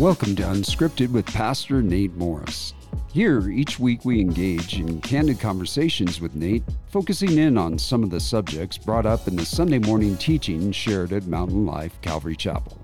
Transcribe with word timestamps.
Welcome 0.00 0.34
to 0.36 0.44
Unscripted 0.44 1.10
with 1.10 1.26
Pastor 1.26 1.82
Nate 1.82 2.14
Morris. 2.14 2.72
Here, 3.12 3.50
each 3.50 3.78
week 3.78 4.02
we 4.02 4.18
engage 4.18 4.80
in 4.80 4.98
candid 5.02 5.38
conversations 5.38 6.22
with 6.22 6.34
Nate, 6.34 6.62
focusing 6.88 7.36
in 7.36 7.58
on 7.58 7.78
some 7.78 8.02
of 8.02 8.08
the 8.08 8.18
subjects 8.18 8.78
brought 8.78 9.04
up 9.04 9.28
in 9.28 9.36
the 9.36 9.44
Sunday 9.44 9.78
morning 9.78 10.16
teaching 10.16 10.72
shared 10.72 11.12
at 11.12 11.26
Mountain 11.26 11.66
Life 11.66 12.00
Calvary 12.00 12.34
Chapel. 12.34 12.78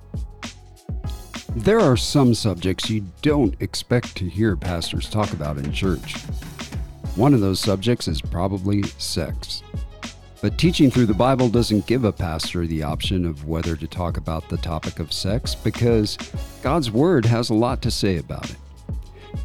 There 1.56 1.80
are 1.80 1.96
some 1.96 2.34
subjects 2.34 2.90
you 2.90 3.06
don't 3.22 3.56
expect 3.62 4.14
to 4.16 4.28
hear 4.28 4.54
pastors 4.54 5.08
talk 5.08 5.32
about 5.32 5.56
in 5.56 5.72
church. 5.72 6.18
One 7.14 7.32
of 7.32 7.40
those 7.40 7.60
subjects 7.60 8.08
is 8.08 8.20
probably 8.20 8.82
sex. 8.98 9.62
But 10.42 10.58
teaching 10.58 10.90
through 10.90 11.06
the 11.06 11.14
Bible 11.14 11.48
doesn't 11.48 11.86
give 11.86 12.04
a 12.04 12.12
pastor 12.12 12.66
the 12.66 12.82
option 12.82 13.24
of 13.24 13.46
whether 13.46 13.74
to 13.74 13.86
talk 13.86 14.18
about 14.18 14.48
the 14.48 14.58
topic 14.58 15.00
of 15.00 15.12
sex 15.12 15.54
because 15.54 16.18
God's 16.62 16.90
Word 16.90 17.24
has 17.24 17.48
a 17.48 17.54
lot 17.54 17.80
to 17.82 17.90
say 17.90 18.18
about 18.18 18.50
it. 18.50 18.56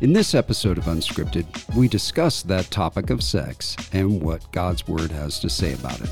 In 0.02 0.14
this 0.14 0.36
episode 0.36 0.78
of 0.78 0.86
Unscripted, 0.86 1.76
we 1.76 1.88
discuss 1.88 2.42
that 2.44 2.70
topic 2.72 3.10
of 3.10 3.24
sex 3.24 3.78
and 3.94 4.22
what 4.22 4.52
God's 4.52 4.88
Word 4.88 5.12
has 5.12 5.40
to 5.40 5.50
say 5.50 5.74
about 5.74 6.02
it. 6.02 6.10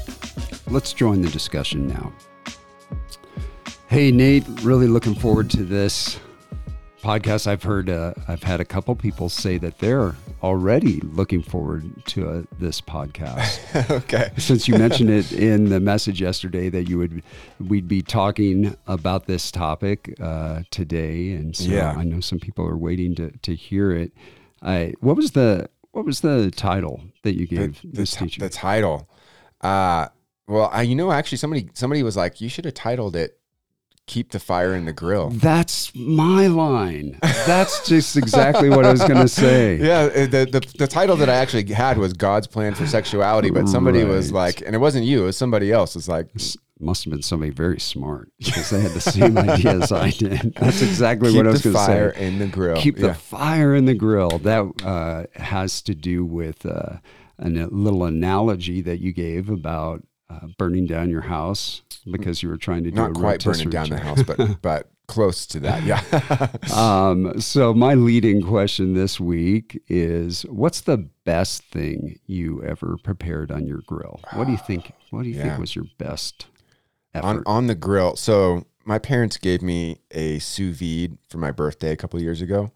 Let's 0.67 0.93
join 0.93 1.21
the 1.21 1.29
discussion 1.29 1.87
now. 1.87 2.13
Hey, 3.87 4.11
Nate, 4.11 4.45
really 4.61 4.87
looking 4.87 5.15
forward 5.15 5.49
to 5.51 5.63
this 5.63 6.19
podcast. 7.01 7.47
I've 7.47 7.63
heard, 7.63 7.89
uh, 7.89 8.13
I've 8.27 8.43
had 8.43 8.61
a 8.61 8.65
couple 8.65 8.95
people 8.95 9.27
say 9.27 9.57
that 9.57 9.79
they're 9.79 10.15
already 10.41 10.99
looking 11.01 11.41
forward 11.41 12.05
to 12.07 12.29
uh, 12.29 12.41
this 12.59 12.81
podcast. 12.81 13.89
okay. 13.91 14.31
Since 14.37 14.67
you 14.67 14.77
mentioned 14.77 15.09
it 15.09 15.31
in 15.49 15.69
the 15.69 15.79
message 15.79 16.21
yesterday 16.21 16.69
that 16.69 16.89
you 16.89 16.97
would, 16.97 17.23
we'd 17.59 17.87
be 17.87 18.01
talking 18.01 18.75
about 18.87 19.25
this 19.27 19.51
topic 19.51 20.15
uh, 20.21 20.61
today, 20.71 21.31
and 21.31 21.55
so 21.55 21.69
Yeah. 21.69 21.91
I 21.97 22.03
know 22.03 22.19
some 22.19 22.39
people 22.39 22.65
are 22.65 22.77
waiting 22.77 23.15
to 23.15 23.31
to 23.31 23.55
hear 23.55 23.91
it. 23.91 24.11
I 24.61 24.93
what 24.99 25.15
was 25.15 25.31
the 25.31 25.69
what 25.91 26.05
was 26.05 26.21
the 26.21 26.51
title 26.51 27.01
that 27.23 27.35
you 27.35 27.47
gave 27.47 27.81
the, 27.81 27.87
this 27.87 28.11
ti- 28.11 28.25
teaching? 28.25 28.43
the 28.43 28.49
title. 28.49 29.09
Uh, 29.61 30.07
well, 30.47 30.69
I, 30.71 30.83
you 30.83 30.95
know, 30.95 31.11
actually, 31.11 31.37
somebody 31.37 31.69
somebody 31.73 32.03
was 32.03 32.15
like, 32.17 32.41
you 32.41 32.49
should 32.49 32.65
have 32.65 32.73
titled 32.73 33.15
it 33.15 33.38
"Keep 34.09 34.31
the 34.31 34.39
Fire 34.39 34.73
in 34.73 34.83
the 34.85 34.91
Grill." 34.91 35.29
That's 35.29 35.95
my 35.95 36.47
line. 36.47 37.17
That's 37.21 37.87
just 37.87 38.17
exactly 38.17 38.69
what 38.69 38.83
I 38.85 38.91
was 38.91 38.99
going 39.01 39.21
to 39.21 39.27
say. 39.27 39.77
Yeah, 39.89 39.99
uh, 40.13 40.25
the, 40.25 40.47
the 40.51 40.73
the 40.77 40.87
title 40.87 41.15
that 41.17 41.29
I 41.29 41.35
actually 41.35 41.71
had 41.71 41.97
was 41.97 42.11
God's 42.13 42.47
plan 42.47 42.73
for 42.73 42.85
sexuality, 42.85 43.49
but 43.51 43.69
somebody 43.69 44.03
was 44.03 44.31
like, 44.31 44.61
and 44.65 44.75
it 44.75 44.79
wasn't 44.79 45.05
you, 45.05 45.21
it 45.23 45.25
was 45.25 45.37
somebody 45.37 45.71
else. 45.71 45.95
It's 45.95 46.07
like, 46.07 46.27
Must 46.81 47.03
have 47.03 47.11
been 47.11 47.21
somebody 47.21 47.51
very 47.51 47.79
smart 47.79 48.31
because 48.39 48.69
they 48.69 48.79
had 48.81 48.91
the 48.91 49.01
same 49.01 49.37
idea 49.37 49.79
as 49.81 49.91
I 49.91 50.09
did. 50.11 50.53
That's 50.55 50.81
exactly 50.81 51.29
keep 51.29 51.37
what 51.37 51.47
I 51.47 51.51
was 51.51 51.61
going 51.61 51.75
to 51.75 51.81
say. 51.81 51.85
fire 51.87 52.09
in 52.09 52.39
the 52.39 52.47
grill. 52.47 52.77
Keep 52.77 52.97
the 52.97 53.13
fire 53.13 53.75
in 53.75 53.85
the 53.85 53.93
grill. 53.95 54.39
That 54.39 54.63
uh, 54.83 55.25
has 55.41 55.81
to 55.83 55.93
do 55.93 56.25
with 56.25 56.65
uh, 56.65 56.97
an, 57.37 57.57
a 57.57 57.67
little 57.67 58.05
analogy 58.05 58.81
that 58.81 58.99
you 58.99 59.11
gave 59.13 59.49
about 59.49 60.03
uh, 60.29 60.47
burning 60.57 60.85
down 60.85 61.09
your 61.09 61.21
house 61.21 61.81
because 62.09 62.41
you 62.43 62.49
were 62.49 62.57
trying 62.57 62.83
to 62.83 62.91
do 62.91 62.95
not 62.95 63.11
a 63.11 63.13
quite 63.13 63.43
burning 63.43 63.69
down 63.69 63.89
the 63.89 63.97
house, 63.97 64.21
but 64.23 64.37
but 64.61 64.89
close 65.07 65.45
to 65.47 65.59
that. 65.61 65.83
Yeah. 65.83 66.01
Um, 66.75 67.39
so 67.41 67.73
my 67.73 67.95
leading 67.95 68.41
question 68.41 68.93
this 68.93 69.19
week 69.19 69.81
is: 69.87 70.43
What's 70.43 70.81
the 70.81 70.97
best 71.25 71.63
thing 71.71 72.19
you 72.27 72.63
ever 72.63 72.97
prepared 73.03 73.51
on 73.51 73.65
your 73.65 73.81
grill? 73.87 74.19
What 74.33 74.45
do 74.45 74.51
you 74.51 74.57
think? 74.59 74.91
What 75.09 75.23
do 75.23 75.29
you 75.29 75.35
Yeah. 75.35 75.43
think 75.49 75.59
was 75.59 75.75
your 75.75 75.85
best 75.97 76.45
effort? 77.15 77.25
on 77.25 77.43
on 77.47 77.67
the 77.67 77.75
grill. 77.75 78.15
So 78.15 78.65
my 78.85 78.99
parents 78.99 79.37
gave 79.37 79.61
me 79.63 79.99
a 80.11 80.37
sous 80.39 80.77
vide 80.79 81.17
for 81.29 81.39
my 81.39 81.51
birthday 81.51 81.91
a 81.91 81.95
couple 81.97 82.17
of 82.17 82.23
years 82.23 82.41
ago, 82.41 82.71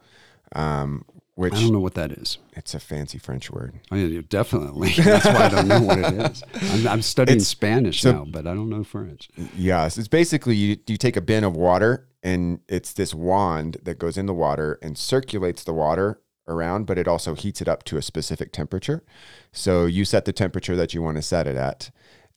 um, 0.55 1.05
which 1.35 1.53
I 1.53 1.61
don't 1.61 1.71
know 1.71 1.79
what 1.79 1.95
that 1.95 2.11
is. 2.11 2.37
it's 2.53 2.73
a 2.73 2.79
fancy 2.79 3.17
French 3.17 3.49
word. 3.49 3.79
I 3.91 3.95
mean, 3.95 4.21
definitely. 4.29 4.91
That's 4.97 5.25
why 5.25 5.45
I 5.45 5.49
don't 5.49 5.67
know 5.67 5.81
what 5.81 5.97
it 5.99 6.31
is. 6.31 6.43
I'm, 6.85 6.87
I'm 6.87 7.01
studying 7.01 7.37
It's- 7.37 7.47
Spanish 7.47 8.01
so- 8.01 8.11
now, 8.11 8.25
but 8.25 8.45
I 8.47 8.53
don't 8.53 8.69
know 8.69 8.83
French. 8.83 9.29
Yes, 9.55 9.97
it's 9.97 10.07
basically 10.07 10.55
you, 10.55 10.77
you 10.87 10.97
take 10.97 11.17
a 11.17 11.21
bin 11.21 11.43
of 11.43 11.55
water 11.55 12.07
and 12.21 12.59
it's 12.69 12.93
this 12.93 13.13
wand 13.13 13.77
that 13.83 13.99
goes 13.99 14.17
in 14.17 14.27
the 14.27 14.33
water 14.33 14.77
and 14.81 14.97
circulates 14.97 15.63
the 15.63 15.73
water 15.73 16.21
around, 16.47 16.85
but 16.85 16.97
it 16.97 17.07
also 17.07 17.35
heats 17.35 17.61
it 17.61 17.67
up 17.67 17.83
to 17.83 17.97
a 17.97 18.01
specific 18.01 18.51
temperature. 18.51 19.03
So 19.51 19.85
you 19.85 20.05
set 20.05 20.25
the 20.25 20.33
temperature 20.33 20.75
that 20.75 20.93
you 20.93 21.01
want 21.01 21.17
to 21.17 21.21
set 21.21 21.47
it 21.47 21.55
at, 21.55 21.89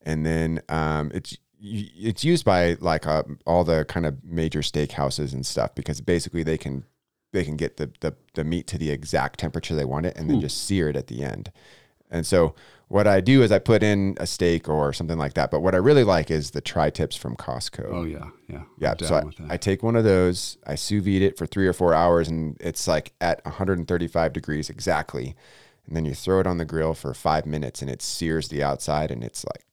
and 0.02 0.24
then 0.24 0.60
um, 0.68 1.10
it's 1.14 1.36
it's 1.60 2.22
used 2.24 2.44
by 2.44 2.76
like 2.80 3.06
uh, 3.06 3.22
all 3.46 3.64
the 3.64 3.84
kind 3.86 4.06
of 4.06 4.22
major 4.22 4.60
steakhouses 4.60 5.32
and 5.32 5.44
stuff 5.44 5.74
because 5.74 6.00
basically 6.00 6.42
they 6.42 6.58
can 6.58 6.84
they 7.36 7.44
can 7.44 7.56
get 7.56 7.76
the, 7.76 7.90
the 8.00 8.14
the 8.34 8.44
meat 8.44 8.66
to 8.68 8.78
the 8.78 8.90
exact 8.90 9.38
temperature 9.38 9.74
they 9.74 9.84
want 9.84 10.06
it 10.06 10.16
and 10.16 10.28
then 10.28 10.40
just 10.40 10.66
sear 10.66 10.88
it 10.88 10.96
at 10.96 11.06
the 11.06 11.22
end. 11.22 11.52
And 12.10 12.26
so 12.26 12.54
what 12.88 13.06
I 13.06 13.20
do 13.20 13.42
is 13.42 13.50
I 13.50 13.58
put 13.58 13.82
in 13.82 14.16
a 14.18 14.26
steak 14.26 14.68
or 14.68 14.92
something 14.92 15.18
like 15.18 15.34
that. 15.34 15.50
But 15.50 15.60
what 15.60 15.74
I 15.74 15.78
really 15.78 16.04
like 16.04 16.30
is 16.30 16.52
the 16.52 16.60
tri 16.60 16.90
tips 16.90 17.16
from 17.16 17.36
Costco. 17.36 17.88
Oh 17.90 18.04
yeah, 18.04 18.30
yeah. 18.48 18.62
yeah. 18.78 18.92
I'm 18.92 18.98
So 19.06 19.30
I. 19.48 19.54
I 19.54 19.56
take 19.56 19.82
one 19.82 19.96
of 19.96 20.04
those, 20.04 20.56
I 20.66 20.76
sous 20.76 21.04
vide 21.04 21.22
it 21.22 21.36
for 21.36 21.46
three 21.46 21.66
or 21.66 21.72
four 21.72 21.94
hours, 21.94 22.28
and 22.28 22.56
it's 22.60 22.86
like 22.86 23.12
at 23.20 23.44
135 23.44 24.32
degrees 24.32 24.70
exactly. 24.70 25.34
And 25.86 25.96
then 25.96 26.04
you 26.04 26.14
throw 26.14 26.40
it 26.40 26.46
on 26.46 26.58
the 26.58 26.64
grill 26.64 26.94
for 26.94 27.12
five 27.12 27.44
minutes, 27.44 27.82
and 27.82 27.90
it 27.90 28.02
sears 28.02 28.48
the 28.48 28.62
outside, 28.62 29.10
and 29.10 29.22
it's 29.22 29.44
like 29.44 29.64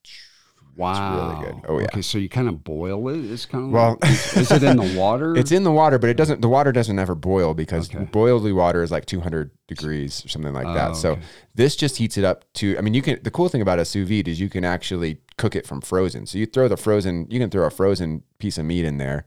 wow, 0.75 1.29
really 1.39 1.45
good. 1.45 1.61
Oh, 1.67 1.77
yeah. 1.79 1.85
Okay, 1.85 2.01
so 2.01 2.17
you 2.17 2.29
kind 2.29 2.47
of 2.47 2.63
boil 2.63 3.09
it. 3.09 3.19
It's 3.31 3.45
kind 3.45 3.65
of 3.65 3.71
Well- 3.71 3.97
like, 4.01 4.11
is, 4.11 4.37
is 4.37 4.51
it 4.51 4.63
in 4.63 4.77
the 4.77 4.95
water? 4.99 5.35
It's 5.37 5.51
in 5.51 5.63
the 5.63 5.71
water, 5.71 5.99
but 5.99 6.09
it 6.09 6.17
doesn't. 6.17 6.41
The 6.41 6.49
water 6.49 6.71
doesn't 6.71 6.97
ever 6.97 7.15
boil 7.15 7.53
because 7.53 7.89
Okay. 7.93 8.05
boiling 8.05 8.55
water 8.55 8.81
is 8.83 8.91
like 8.91 9.05
200 9.05 9.51
degrees 9.67 10.25
or 10.25 10.29
something 10.29 10.53
like 10.53 10.67
Oh, 10.67 10.73
that. 10.73 10.95
So 10.95 11.11
okay. 11.13 11.21
this 11.55 11.75
just 11.75 11.97
heats 11.97 12.17
it 12.17 12.23
up 12.23 12.45
to. 12.55 12.77
I 12.77 12.81
mean, 12.81 12.93
you 12.93 13.01
can. 13.01 13.19
The 13.23 13.31
cool 13.31 13.49
thing 13.49 13.61
about 13.61 13.79
a 13.79 13.85
sous 13.85 14.07
vide 14.07 14.27
is 14.27 14.39
you 14.39 14.49
can 14.49 14.63
actually 14.65 15.19
cook 15.37 15.55
it 15.55 15.65
from 15.67 15.81
frozen. 15.81 16.25
So 16.25 16.37
you 16.37 16.45
throw 16.45 16.67
the 16.67 16.77
frozen. 16.77 17.27
You 17.29 17.39
can 17.39 17.49
throw 17.49 17.65
a 17.65 17.69
frozen 17.71 18.23
piece 18.39 18.57
of 18.57 18.65
meat 18.65 18.85
in 18.85 18.97
there, 18.97 19.25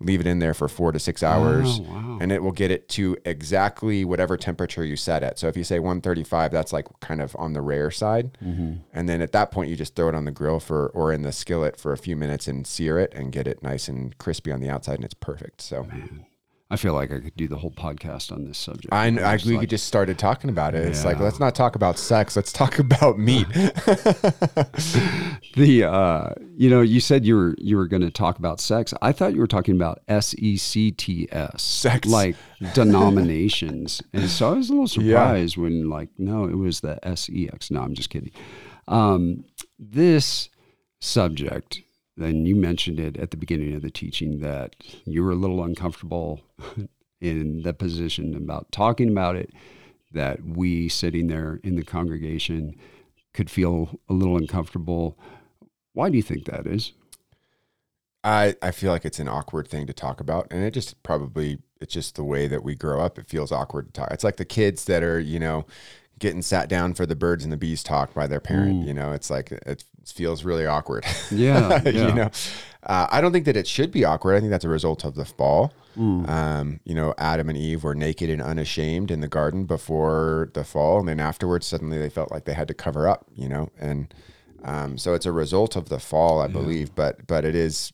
leave 0.00 0.20
it 0.20 0.26
in 0.26 0.38
there 0.38 0.54
for 0.54 0.68
four 0.68 0.92
to 0.92 0.98
six 0.98 1.22
hours, 1.22 1.80
Oh, 1.80 1.82
wow. 1.92 2.18
and 2.20 2.30
it 2.30 2.42
will 2.42 2.52
get 2.52 2.70
it 2.70 2.88
to 2.90 3.16
exactly 3.24 4.04
whatever 4.04 4.36
temperature 4.36 4.84
you 4.84 4.94
set 4.96 5.22
it. 5.22 5.38
So 5.38 5.48
if 5.48 5.56
you 5.56 5.64
say 5.64 5.78
135, 5.78 6.52
that's 6.52 6.72
like 6.72 6.86
kind 7.00 7.20
of 7.20 7.34
on 7.38 7.52
the 7.52 7.60
rare 7.60 7.90
side. 7.90 8.38
Mm-hmm. 8.44 8.74
And 8.92 9.08
then 9.08 9.20
at 9.20 9.32
that 9.32 9.50
point, 9.50 9.70
you 9.70 9.76
just 9.76 9.94
throw 9.96 10.08
it 10.08 10.14
on 10.14 10.24
the 10.24 10.30
grill 10.30 10.60
for 10.60 10.88
or 10.90 11.12
in 11.12 11.22
the 11.22 11.32
skillet 11.32 11.78
for 11.80 11.92
a 11.92 11.98
few 11.98 12.14
minutes 12.16 12.46
and 12.46 12.66
sear 12.66 12.98
it 12.98 13.12
and 13.14 13.32
get 13.32 13.46
it 13.48 13.62
nice 13.62 13.88
and 13.88 14.16
crispy 14.18 14.52
on 14.52 14.60
the 14.60 14.70
outside, 14.70 14.96
and 14.96 15.04
it's 15.04 15.14
perfect. 15.14 15.60
So. 15.60 15.84
Man, 15.84 16.26
I 16.70 16.76
feel 16.76 16.92
like 16.92 17.10
I 17.10 17.20
could 17.20 17.34
do 17.34 17.48
the 17.48 17.56
whole 17.56 17.70
podcast 17.70 18.30
on 18.30 18.44
this 18.44 18.58
subject. 18.58 18.92
I, 18.92 19.06
I 19.06 19.36
we 19.46 19.52
like- 19.52 19.60
could 19.60 19.70
just 19.70 19.86
started 19.86 20.18
talking 20.18 20.50
about 20.50 20.74
it. 20.74 20.84
It's 20.86 21.02
like 21.04 21.18
let's 21.18 21.40
not 21.40 21.54
talk 21.54 21.76
about 21.76 21.98
sex. 21.98 22.36
Let's 22.36 22.52
talk 22.52 22.78
about 22.78 23.18
meat. 23.18 23.46
the 25.56 25.84
uh, 25.84 26.30
you 26.56 26.68
know 26.70 26.80
you 26.80 27.00
said 27.00 27.24
you 27.24 27.36
were 27.36 27.54
you 27.58 27.76
were 27.76 27.86
going 27.86 28.02
to 28.02 28.10
talk 28.10 28.38
about 28.38 28.60
sex. 28.60 28.92
I 29.00 29.12
thought 29.12 29.32
you 29.32 29.40
were 29.40 29.46
talking 29.46 29.76
about 29.76 30.00
S 30.08 30.34
E 30.38 30.56
C 30.56 30.90
T 30.90 31.26
S, 31.32 31.62
Sex. 31.62 32.06
like 32.06 32.36
denominations, 32.74 34.02
and 34.12 34.28
so 34.28 34.50
I 34.50 34.52
was 34.56 34.68
a 34.70 34.74
little 34.74 35.02
Yeah. 35.04 35.14
surprised 35.16 35.56
when 35.56 35.88
like 35.88 36.10
no, 36.18 36.44
it 36.44 36.56
was 36.56 36.80
the 36.80 36.98
S 37.06 37.28
E 37.30 37.48
X. 37.52 37.70
No, 37.70 37.80
I'm 37.80 37.94
just 37.94 38.10
kidding. 38.10 38.32
Um, 38.86 39.44
this 39.78 40.48
subject, 41.00 41.80
then 42.18 42.46
you 42.46 42.56
mentioned 42.56 42.98
it 42.98 43.16
at 43.16 43.30
the 43.30 43.36
beginning 43.36 43.74
of 43.74 43.82
the 43.82 43.90
teaching 43.90 44.40
that 44.40 44.76
you 45.04 45.22
were 45.22 45.30
a 45.30 45.36
little 45.36 45.62
uncomfortable 45.62 46.40
in 47.20 47.62
the 47.62 47.72
position 47.72 48.34
about 48.34 48.70
talking 48.72 49.08
about 49.08 49.36
it. 49.36 49.50
That 50.12 50.42
we 50.42 50.88
sitting 50.88 51.26
there 51.26 51.60
in 51.62 51.76
the 51.76 51.84
congregation 51.84 52.74
could 53.34 53.50
feel 53.50 54.00
a 54.08 54.14
little 54.14 54.38
uncomfortable. 54.38 55.18
Why 55.92 56.08
do 56.08 56.16
you 56.16 56.22
think 56.22 56.46
that 56.46 56.66
is? 56.66 56.92
I 58.24 58.56
I 58.62 58.70
feel 58.70 58.90
like 58.90 59.04
it's 59.04 59.18
an 59.18 59.28
awkward 59.28 59.68
thing 59.68 59.86
to 59.86 59.92
talk 59.92 60.20
about, 60.20 60.48
and 60.50 60.64
it 60.64 60.72
just 60.72 61.02
probably 61.02 61.58
it's 61.80 61.92
just 61.92 62.16
the 62.16 62.24
way 62.24 62.46
that 62.46 62.64
we 62.64 62.74
grow 62.74 63.00
up. 63.00 63.18
It 63.18 63.28
feels 63.28 63.52
awkward 63.52 63.86
to 63.86 63.92
talk. 63.92 64.10
It's 64.10 64.24
like 64.24 64.36
the 64.36 64.44
kids 64.44 64.86
that 64.86 65.02
are 65.02 65.20
you 65.20 65.38
know 65.38 65.66
getting 66.18 66.42
sat 66.42 66.68
down 66.68 66.94
for 66.94 67.06
the 67.06 67.14
birds 67.14 67.44
and 67.44 67.52
the 67.52 67.56
bees 67.56 67.82
talk 67.82 68.14
by 68.14 68.26
their 68.26 68.40
parent. 68.40 68.82
Mm. 68.82 68.86
You 68.86 68.94
know, 68.94 69.12
it's 69.12 69.30
like 69.30 69.52
it 69.52 69.84
feels 70.12 70.44
really 70.44 70.66
awkward. 70.66 71.04
Yeah, 71.30 71.80
yeah. 71.86 71.90
you 72.08 72.14
know, 72.14 72.30
uh, 72.84 73.06
I 73.10 73.20
don't 73.20 73.32
think 73.32 73.44
that 73.46 73.56
it 73.56 73.66
should 73.66 73.90
be 73.90 74.04
awkward. 74.04 74.34
I 74.36 74.40
think 74.40 74.50
that's 74.50 74.64
a 74.64 74.68
result 74.68 75.04
of 75.04 75.14
the 75.14 75.24
fall. 75.24 75.72
Mm. 75.96 76.28
Um, 76.28 76.80
you 76.84 76.94
know, 76.94 77.12
Adam 77.18 77.48
and 77.48 77.58
Eve 77.58 77.82
were 77.84 77.94
naked 77.94 78.30
and 78.30 78.40
unashamed 78.40 79.10
in 79.10 79.20
the 79.20 79.28
garden 79.28 79.64
before 79.64 80.50
the 80.54 80.64
fall, 80.64 81.00
and 81.00 81.08
then 81.08 81.20
afterwards, 81.20 81.66
suddenly 81.66 81.98
they 81.98 82.08
felt 82.10 82.30
like 82.30 82.44
they 82.44 82.54
had 82.54 82.68
to 82.68 82.74
cover 82.74 83.08
up. 83.08 83.26
You 83.34 83.48
know, 83.48 83.68
and 83.78 84.12
um, 84.62 84.98
so 84.98 85.14
it's 85.14 85.26
a 85.26 85.32
result 85.32 85.76
of 85.76 85.88
the 85.88 85.98
fall, 85.98 86.40
I 86.40 86.46
believe. 86.46 86.94
But 86.94 87.26
but 87.26 87.44
it 87.44 87.54
is 87.54 87.92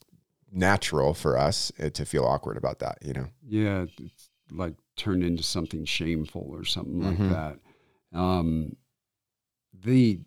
natural 0.52 1.14
for 1.14 1.36
us 1.36 1.72
uh, 1.82 1.88
to 1.90 2.04
feel 2.04 2.24
awkward 2.24 2.56
about 2.56 2.78
that. 2.80 2.98
You 3.02 3.14
know. 3.14 3.26
Yeah, 3.46 3.86
it's 3.98 4.28
like 4.52 4.74
turned 4.96 5.24
into 5.24 5.42
something 5.42 5.84
shameful 5.84 6.46
or 6.52 6.64
something 6.64 7.02
like 7.02 7.18
Mhm. 7.18 7.30
that. 7.30 8.18
Um, 8.18 8.76
the, 9.82 10.20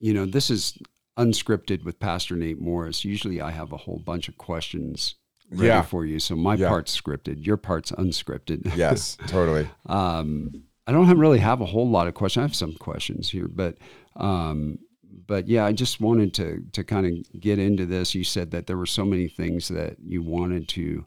you 0.00 0.14
know, 0.14 0.24
this 0.24 0.48
is 0.48 0.78
unscripted 1.16 1.84
with 1.84 1.98
Pastor 2.00 2.36
Nate 2.36 2.60
Morris. 2.60 3.04
Usually 3.04 3.40
I 3.40 3.50
have 3.50 3.72
a 3.72 3.76
whole 3.76 3.98
bunch 3.98 4.28
of 4.28 4.36
questions 4.38 5.14
ready 5.50 5.68
Yeah. 5.68 5.82
for 5.82 6.04
you. 6.04 6.18
So 6.18 6.36
my 6.36 6.54
Yeah. 6.56 6.68
part's 6.68 6.98
scripted, 7.00 7.44
your 7.46 7.56
part's 7.56 7.92
unscripted. 7.92 8.64
Yes, 8.76 9.16
totally. 9.26 9.68
um, 9.86 10.50
I 10.86 10.92
don't 10.92 11.06
have, 11.06 11.18
really 11.18 11.38
have 11.40 11.60
a 11.60 11.66
whole 11.66 11.88
lot 11.88 12.06
of 12.06 12.14
questions. 12.14 12.40
I 12.42 12.46
have 12.46 12.54
some 12.54 12.74
questions 12.74 13.30
here, 13.30 13.48
but 13.48 13.76
um, 14.16 14.78
but 15.26 15.48
yeah, 15.48 15.64
I 15.64 15.72
just 15.72 16.00
wanted 16.00 16.32
to 16.34 16.62
to 16.72 16.84
kind 16.84 17.06
of 17.06 17.40
get 17.40 17.58
into 17.58 17.86
this. 17.86 18.14
You 18.14 18.22
said 18.24 18.50
that 18.52 18.66
there 18.66 18.76
were 18.76 18.86
so 18.86 19.04
many 19.04 19.26
things 19.28 19.68
that 19.68 19.96
you 20.00 20.22
wanted 20.22 20.68
to 20.68 21.04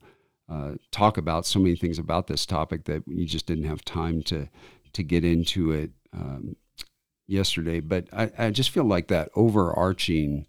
uh, 0.50 0.72
talk 0.92 1.18
about, 1.18 1.46
so 1.46 1.60
many 1.60 1.76
things 1.76 1.98
about 2.00 2.28
this 2.28 2.46
topic 2.46 2.86
that 2.86 3.04
you 3.08 3.26
just 3.26 3.46
didn't 3.46 3.66
have 3.66 3.86
time 3.86 4.22
to 4.24 4.50
to 4.94 5.04
get 5.04 5.24
into 5.24 5.72
it 5.72 5.92
um, 6.12 6.56
yesterday. 7.30 7.80
But 7.80 8.08
I, 8.14 8.32
I 8.38 8.50
just 8.52 8.70
feel 8.72 8.84
like 8.86 9.08
that 9.08 9.30
overarching 9.36 10.46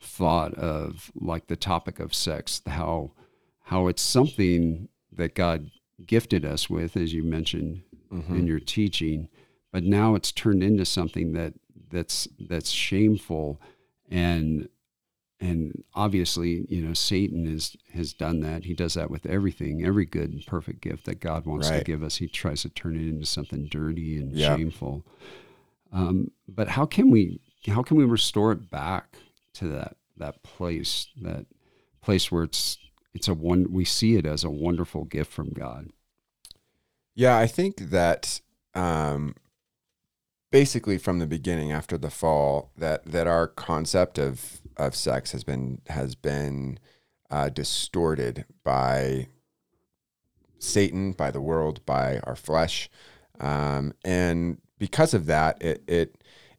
thought 0.00 0.54
of 0.54 1.10
like 1.14 1.48
the 1.48 1.56
topic 1.56 1.98
of 2.00 2.14
sex, 2.14 2.62
how 2.66 3.12
how 3.64 3.86
it's 3.88 4.02
something 4.02 4.88
that 5.12 5.34
God 5.34 5.70
gifted 6.06 6.44
us 6.44 6.68
with, 6.70 6.96
as 6.96 7.12
you 7.12 7.22
mentioned 7.24 7.82
Mm-hmm. 8.12 8.34
in 8.38 8.46
your 8.48 8.58
teaching, 8.58 9.28
but 9.70 9.84
now 9.84 10.16
it's 10.16 10.32
turned 10.32 10.64
into 10.64 10.84
something 10.84 11.32
that 11.34 11.54
that's 11.92 12.26
that's 12.40 12.70
shameful 12.70 13.60
and 14.10 14.68
and 15.38 15.84
obviously 15.94 16.66
you 16.68 16.82
know 16.82 16.92
Satan 16.92 17.46
is 17.46 17.76
has 17.94 18.12
done 18.12 18.40
that. 18.40 18.64
He 18.64 18.74
does 18.74 18.94
that 18.94 19.12
with 19.12 19.26
everything, 19.26 19.84
every 19.86 20.06
good 20.06 20.32
and 20.32 20.44
perfect 20.44 20.80
gift 20.80 21.04
that 21.04 21.20
God 21.20 21.46
wants 21.46 21.68
to 21.78 21.84
give 21.84 22.02
us. 22.02 22.16
He 22.16 22.26
tries 22.26 22.62
to 22.62 22.68
turn 22.68 22.96
it 22.96 23.06
into 23.08 23.26
something 23.26 23.66
dirty 23.70 24.16
and 24.18 24.32
Yeah. 24.32 24.56
shameful. 24.56 25.06
Um, 25.92 26.30
but 26.48 26.68
how 26.68 26.86
can 26.86 27.10
we 27.10 27.40
how 27.66 27.82
can 27.82 27.96
we 27.96 28.04
restore 28.04 28.52
it 28.52 28.70
back 28.70 29.16
to 29.54 29.68
that 29.68 29.96
that 30.16 30.42
place 30.42 31.08
that 31.20 31.46
place 32.00 32.30
where 32.30 32.44
it's 32.44 32.78
it's 33.12 33.28
a 33.28 33.34
one 33.34 33.72
we 33.72 33.84
see 33.84 34.14
it 34.16 34.26
as 34.26 34.44
a 34.44 34.50
wonderful 34.50 35.04
gift 35.04 35.32
from 35.32 35.50
God. 35.50 35.88
Yeah, 37.14 37.36
I 37.36 37.46
think 37.46 37.90
that 37.90 38.40
um, 38.74 39.34
basically 40.50 40.96
from 40.96 41.18
the 41.18 41.26
beginning, 41.26 41.72
after 41.72 41.98
the 41.98 42.10
fall, 42.10 42.70
that 42.76 43.04
that 43.06 43.26
our 43.26 43.48
concept 43.48 44.18
of 44.18 44.60
of 44.76 44.94
sex 44.94 45.32
has 45.32 45.44
been 45.44 45.80
has 45.88 46.14
been 46.14 46.78
uh, 47.30 47.48
distorted 47.48 48.44
by 48.64 49.26
Satan, 50.58 51.12
by 51.12 51.30
the 51.30 51.40
world, 51.40 51.84
by 51.84 52.20
our 52.20 52.36
flesh, 52.36 52.88
um, 53.40 53.92
and 54.04 54.58
because 54.80 55.14
of 55.14 55.26
that, 55.26 55.62
it 55.62 55.84
it 55.86 56.16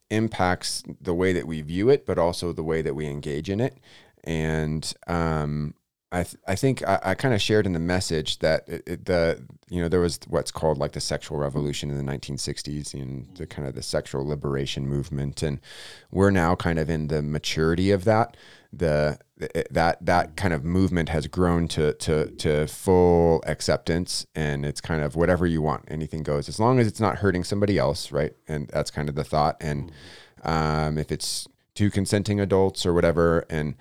impacts 0.08 0.82
the 1.00 1.12
way 1.12 1.34
that 1.34 1.46
we 1.46 1.60
view 1.60 1.90
it, 1.90 2.06
but 2.06 2.18
also 2.18 2.52
the 2.52 2.62
way 2.62 2.80
that 2.80 2.94
we 2.94 3.06
engage 3.06 3.50
in 3.50 3.60
it. 3.60 3.76
And 4.24 4.90
um, 5.06 5.74
I 6.12 6.24
th- 6.24 6.36
I 6.46 6.54
think 6.54 6.86
I, 6.86 7.00
I 7.02 7.14
kind 7.14 7.32
of 7.32 7.40
shared 7.40 7.64
in 7.64 7.72
the 7.72 7.78
message 7.78 8.38
that 8.40 8.68
it, 8.68 8.82
it, 8.86 9.04
the 9.06 9.42
you 9.70 9.80
know 9.80 9.88
there 9.88 10.00
was 10.00 10.20
what's 10.28 10.50
called 10.50 10.76
like 10.76 10.92
the 10.92 11.00
sexual 11.00 11.38
revolution 11.38 11.90
in 11.90 11.96
the 11.96 12.12
1960s 12.12 12.92
and 12.92 13.34
the 13.36 13.46
kind 13.46 13.66
of 13.66 13.74
the 13.74 13.82
sexual 13.82 14.26
liberation 14.26 14.86
movement, 14.86 15.42
and 15.42 15.58
we're 16.10 16.30
now 16.30 16.54
kind 16.54 16.78
of 16.78 16.90
in 16.90 17.08
the 17.08 17.22
maturity 17.22 17.90
of 17.90 18.04
that. 18.04 18.36
The 18.74 19.18
that 19.70 20.04
that 20.04 20.36
kind 20.36 20.52
of 20.52 20.64
movement 20.64 21.08
has 21.08 21.26
grown 21.28 21.66
to 21.68 21.94
to 21.94 22.30
to 22.32 22.66
full 22.66 23.42
acceptance, 23.46 24.26
and 24.34 24.66
it's 24.66 24.82
kind 24.82 25.02
of 25.02 25.16
whatever 25.16 25.46
you 25.46 25.62
want, 25.62 25.86
anything 25.88 26.22
goes, 26.22 26.46
as 26.46 26.60
long 26.60 26.78
as 26.78 26.86
it's 26.86 27.00
not 27.00 27.18
hurting 27.18 27.42
somebody 27.42 27.78
else, 27.78 28.12
right? 28.12 28.34
And 28.46 28.68
that's 28.68 28.90
kind 28.90 29.08
of 29.08 29.14
the 29.14 29.24
thought. 29.24 29.56
And 29.62 29.90
um, 30.42 30.98
if 30.98 31.10
it's 31.10 31.48
two 31.74 31.90
consenting 31.90 32.38
adults 32.38 32.84
or 32.84 32.92
whatever, 32.92 33.46
and 33.48 33.76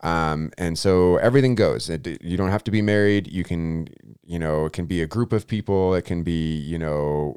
um, 0.00 0.52
and 0.58 0.78
so 0.78 1.16
everything 1.16 1.54
goes. 1.54 1.88
It, 1.88 2.20
you 2.22 2.36
don't 2.36 2.50
have 2.50 2.64
to 2.64 2.70
be 2.70 2.82
married. 2.82 3.30
You 3.32 3.44
can, 3.44 3.88
you 4.24 4.38
know, 4.38 4.66
it 4.66 4.72
can 4.72 4.86
be 4.86 5.00
a 5.00 5.06
group 5.06 5.32
of 5.32 5.46
people. 5.46 5.94
It 5.94 6.02
can 6.02 6.22
be, 6.22 6.56
you 6.56 6.78
know, 6.78 7.36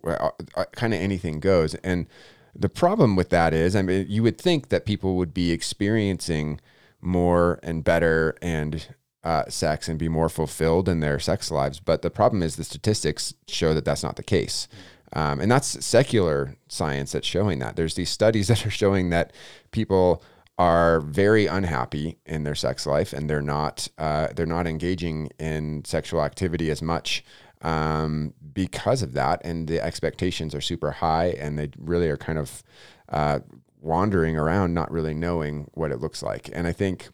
kind 0.74 0.94
of 0.94 1.00
anything 1.00 1.40
goes. 1.40 1.76
And 1.76 2.08
the 2.54 2.70
problem 2.70 3.16
with 3.16 3.30
that 3.30 3.54
is, 3.54 3.76
I 3.76 3.82
mean, 3.82 4.06
you 4.10 4.24
would 4.24 4.38
think 4.38 4.70
that 4.70 4.86
people 4.86 5.16
would 5.16 5.34
be 5.34 5.52
experiencing 5.52 6.60
more 7.02 7.60
and 7.64 7.84
better 7.84 8.36
and 8.42 8.88
uh, 9.24 9.46
sex 9.48 9.88
and 9.88 9.98
be 9.98 10.10
more 10.10 10.30
fulfilled 10.30 10.90
in 10.90 11.00
their 11.00 11.20
sex 11.20 11.52
lives. 11.52 11.80
But 11.80 12.02
the 12.02 12.10
problem 12.10 12.44
is 12.44 12.56
the 12.56 12.64
statistics 12.64 13.34
show 13.48 13.74
that 13.74 13.86
that's 13.86 14.04
not 14.04 14.18
the 14.18 14.24
case. 14.24 14.68
Um, 15.14 15.40
and 15.40 15.52
that's 15.52 15.84
secular 15.84 16.56
science 16.68 17.14
that's 17.14 17.28
showing 17.28 17.60
that. 17.60 17.76
There's 17.78 17.96
these 17.96 18.10
studies 18.10 18.48
that 18.50 18.66
are 18.66 18.72
showing 18.72 19.10
that 19.12 19.32
people 19.72 20.24
are 20.60 21.00
very 21.00 21.48
unhappy 21.48 22.18
in 22.26 22.44
their 22.44 22.54
sex 22.54 22.86
life 22.86 23.14
and 23.14 23.30
they're 23.30 23.42
not 23.42 23.88
uh, 23.98 24.28
they're 24.36 24.46
not 24.46 24.68
engaging 24.68 25.30
in 25.40 25.84
sexual 25.86 26.22
activity 26.22 26.70
as 26.70 26.82
much 26.82 27.24
um, 27.62 28.34
because 28.54 29.02
of 29.02 29.14
that 29.14 29.42
and 29.46 29.70
the 29.70 29.82
expectations 29.82 30.54
are 30.54 30.62
super 30.62 30.92
high 30.92 31.28
and 31.40 31.58
they 31.58 31.70
really 31.80 32.10
are 32.10 32.18
kind 32.18 32.38
of 32.38 32.62
uh, 33.08 33.40
wandering 33.80 34.38
around 34.38 34.74
not 34.74 34.92
really 34.92 35.14
knowing 35.14 35.70
what 35.74 35.92
it 35.92 36.02
looks 36.02 36.22
like. 36.22 36.50
And 36.54 36.68
i 36.68 36.74
think 36.74 37.08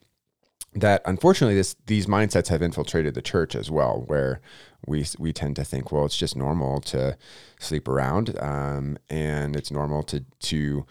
that 0.73 1.03
unfortunately 1.05 1.55
this 1.55 1.75
these 1.85 2.07
mindsets 2.07 2.47
have 2.47 2.63
infiltrated 2.63 3.13
the 3.13 3.21
church 3.21 3.55
as 3.55 3.69
well 3.69 4.03
where 4.07 4.41
we 4.87 5.05
we 5.19 5.31
tend 5.31 5.55
to 5.55 5.63
think 5.63 5.91
well 5.91 6.03
it's 6.03 6.17
just 6.17 6.35
normal 6.35 6.81
to 6.81 7.15
sleep 7.59 7.87
around 7.87 8.35
um, 8.39 8.97
and 9.07 9.55
it's 9.55 9.71
normal 9.71 10.01
to 10.01 10.25
to 10.39 10.85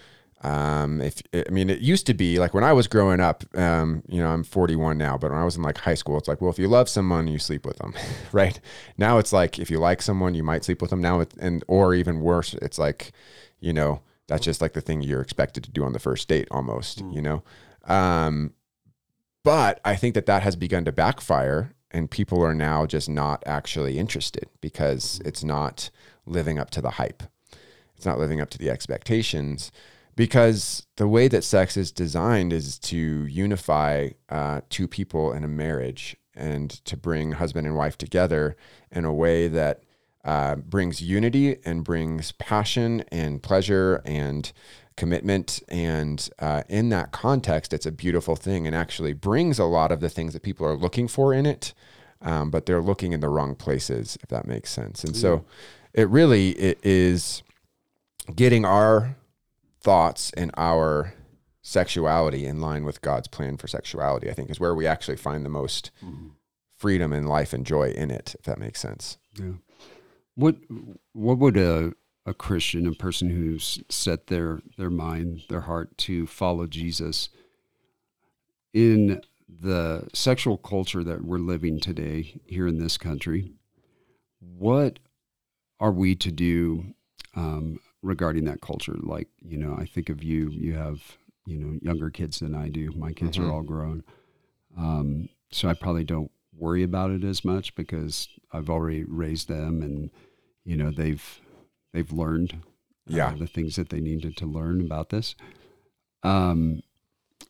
um, 0.45 1.01
if 1.01 1.23
I 1.33 1.51
mean, 1.51 1.71
it 1.71 1.81
used 1.81 2.07
to 2.07 2.15
be 2.15 2.39
like 2.39 2.53
when 2.53 2.65
I 2.65 2.75
was 2.75 2.87
growing 2.87 3.19
up. 3.19 3.45
Um, 3.57 4.03
you 4.07 4.21
know, 4.21 4.29
I'm 4.29 4.45
41 4.45 4.99
now, 4.99 5.17
but 5.17 5.31
when 5.31 5.41
I 5.41 5.45
was 5.45 5.57
in 5.57 5.63
like 5.63 5.79
high 5.79 5.95
school, 5.95 6.19
it's 6.19 6.29
like, 6.29 6.43
well, 6.43 6.51
if 6.51 6.59
you 6.59 6.69
love 6.69 6.89
someone, 6.89 7.29
you 7.29 7.39
sleep 7.39 7.65
with 7.65 7.79
them, 7.79 7.95
right? 8.33 8.61
Now 8.99 9.17
it's 9.17 9.33
like 9.33 9.59
if 9.59 9.71
you 9.71 9.79
like 9.79 10.03
someone, 10.03 10.35
you 10.35 10.43
might 10.43 10.63
sleep 10.63 10.83
with 10.83 10.91
them. 10.91 11.01
Now, 11.01 11.21
it, 11.21 11.33
and 11.41 11.65
or 11.67 11.95
even 11.95 12.21
worse, 12.21 12.53
it's 12.55 12.79
like, 12.79 13.13
you 13.59 13.73
know, 13.73 14.03
that's 14.29 14.45
just 14.45 14.61
like 14.61 14.75
the 14.75 14.83
thing 14.83 15.01
you're 15.01 15.23
expected 15.23 15.65
to 15.65 15.71
do 15.71 15.83
on 15.83 15.95
the 15.95 15.99
first 15.99 16.29
date, 16.29 16.47
almost. 16.51 17.01
You 17.11 17.23
know, 17.23 17.43
um, 17.85 18.53
but 19.45 19.81
I 19.83 19.97
think 19.97 20.15
that 20.15 20.27
that 20.27 20.43
has 20.43 20.57
begun 20.57 20.85
to 20.85 20.93
backfire, 20.93 21.73
and 21.91 22.11
people 22.11 22.45
are 22.45 22.55
now 22.55 22.85
just 22.85 23.09
not 23.09 23.43
actually 23.47 23.99
interested 23.99 24.51
because 24.61 25.23
it's 25.25 25.43
not 25.43 25.89
living 26.27 26.59
up 26.59 26.69
to 26.73 26.83
the 26.83 26.91
hype. 26.91 27.23
It's 27.97 28.05
not 28.05 28.19
living 28.19 28.43
up 28.43 28.51
to 28.51 28.59
the 28.59 28.69
expectations 28.69 29.73
because 30.17 30.87
the 30.97 31.09
way 31.09 31.29
that 31.29 31.45
sex 31.45 31.77
is 31.77 31.91
designed 31.91 32.53
is 32.53 32.79
to 32.79 33.27
unify 33.27 34.11
uh, 34.29 34.61
two 34.69 34.87
people 34.87 35.33
in 35.33 35.45
a 35.45 35.49
marriage 35.49 36.17
and 36.35 36.71
to 36.85 36.97
bring 36.97 37.33
husband 37.33 37.67
and 37.67 37.77
wife 37.77 37.99
together 37.99 38.57
in 38.91 39.05
a 39.05 39.13
way 39.13 39.49
that 39.49 39.83
uh, 40.25 40.57
brings 40.57 41.03
unity 41.03 41.57
and 41.65 41.85
brings 41.85 42.33
passion 42.33 43.05
and 43.13 43.43
pleasure 43.43 44.03
and 44.05 44.53
commitment. 44.97 45.63
And 45.69 46.29
uh, 46.39 46.63
in 46.69 46.89
that 46.91 47.13
context, 47.13 47.73
it's 47.73 47.87
a 47.87 47.93
beautiful 47.93 48.37
thing 48.37 48.67
and 48.67 48.75
actually 48.75 49.13
brings 49.13 49.59
a 49.59 49.65
lot 49.65 49.93
of 49.93 50.01
the 50.01 50.09
things 50.09 50.33
that 50.33 50.43
people 50.43 50.67
are 50.67 50.77
looking 50.77 51.09
for 51.09 51.35
in 51.35 51.47
it. 51.47 51.75
Um, 52.23 52.51
but 52.51 52.65
they're 52.65 52.81
looking 52.81 53.13
in 53.13 53.21
the 53.21 53.29
wrong 53.29 53.55
places, 53.55 54.17
if 54.23 54.31
that 54.31 54.47
makes 54.47 54.71
sense. 54.71 55.05
And 55.05 55.15
so 55.15 55.45
it 55.93 56.09
really 56.09 56.51
it 56.53 56.79
is 56.83 57.43
getting 58.35 58.65
our 58.65 59.17
thoughts 59.85 60.33
and 60.37 60.51
our 60.57 61.15
sexuality 61.63 62.47
in 62.47 62.61
line 62.61 62.85
with 62.85 63.03
God's 63.03 63.29
plan 63.29 63.57
for 63.59 63.69
sexuality, 63.69 64.31
I 64.31 64.33
think, 64.33 64.51
is 64.51 64.59
where 64.59 64.75
we 64.75 64.87
actually 64.87 65.17
find 65.17 65.45
the 65.45 65.51
most 65.51 65.91
freedom 66.75 67.13
and 67.13 67.29
life 67.29 67.53
and 67.53 67.65
joy 67.65 67.91
in 67.91 68.11
it, 68.11 68.35
if 68.39 68.45
that 68.47 68.59
makes 68.59 68.81
sense. 68.81 69.19
Yeah. 69.39 69.53
What 70.35 70.57
what 71.13 71.39
would 71.39 71.57
a 71.57 71.93
a 72.27 72.35
Christian, 72.35 72.87
a 72.87 72.93
person 72.93 73.31
who's 73.31 73.83
set 73.89 74.27
their 74.29 74.61
their 74.79 74.91
mind, 74.91 75.43
their 75.49 75.63
heart 75.63 75.97
to 75.99 76.27
follow 76.27 76.67
Jesus 76.67 77.29
in 78.73 79.23
the 79.49 80.09
sexual 80.13 80.57
culture 80.57 81.05
that 81.05 81.25
we're 81.25 81.39
living 81.39 81.79
today 81.79 82.41
here 82.47 82.67
in 82.67 82.79
this 82.79 82.97
country, 82.97 83.53
what 84.41 84.99
are 85.79 85.93
we 85.93 86.15
to 86.17 86.33
do 86.33 86.95
um, 87.37 87.79
regarding 88.05 88.45
that 88.45 88.61
culture? 88.61 88.97
Like, 89.01 89.29
you 89.43 89.57
know, 89.59 89.75
I 89.77 89.87
think 89.87 90.09
of 90.09 90.23
you, 90.23 90.51
you 90.51 90.75
have, 90.75 91.01
you 91.47 91.59
know, 91.59 91.79
younger 91.83 92.11
kids 92.11 92.39
than 92.41 92.55
I 92.55 92.69
do. 92.69 92.93
My 92.93 93.13
kids 93.13 93.37
Mhm. 93.37 93.45
are 93.47 93.51
all 93.53 93.63
grown. 93.63 94.05
Um, 94.77 95.29
so 95.51 95.69
I 95.69 95.75
probably 95.75 96.05
don't 96.05 96.31
worry 96.57 96.83
about 96.83 97.11
it 97.11 97.25
as 97.25 97.45
much 97.45 97.75
because 97.75 98.29
I've 98.53 98.71
already 98.71 99.05
raised 99.05 99.49
them 99.49 99.83
and, 99.83 100.11
you 100.65 100.77
know, 100.77 100.91
they've, 100.91 101.41
they've 101.93 102.13
learned 102.13 102.53
uh, 102.55 103.15
Yeah. 103.15 103.35
the 103.35 103.47
things 103.47 103.77
that 103.77 103.89
they 103.91 104.01
needed 104.01 104.37
to 104.39 104.47
learn 104.47 104.81
about 104.81 105.11
this. 105.11 105.35
Um, 106.23 106.83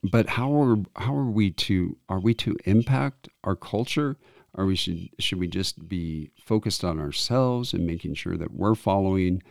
but 0.02 0.30
how 0.30 0.52
are 0.60 0.76
how 0.96 1.14
are 1.16 1.30
we 1.30 1.50
to 1.50 1.96
are 2.08 2.20
we 2.20 2.34
to 2.34 2.56
impact 2.64 3.28
our 3.44 3.56
culture? 3.56 4.16
Or 4.52 4.66
we 4.66 4.76
should 4.76 5.08
should 5.18 5.38
we 5.38 5.46
just 5.48 5.88
be 5.88 6.30
focused 6.38 6.84
on 6.84 6.98
ourselves 6.98 7.72
and 7.72 7.86
making 7.86 8.14
sure 8.14 8.36
that 8.36 8.52
we're 8.52 8.74
following 8.74 9.42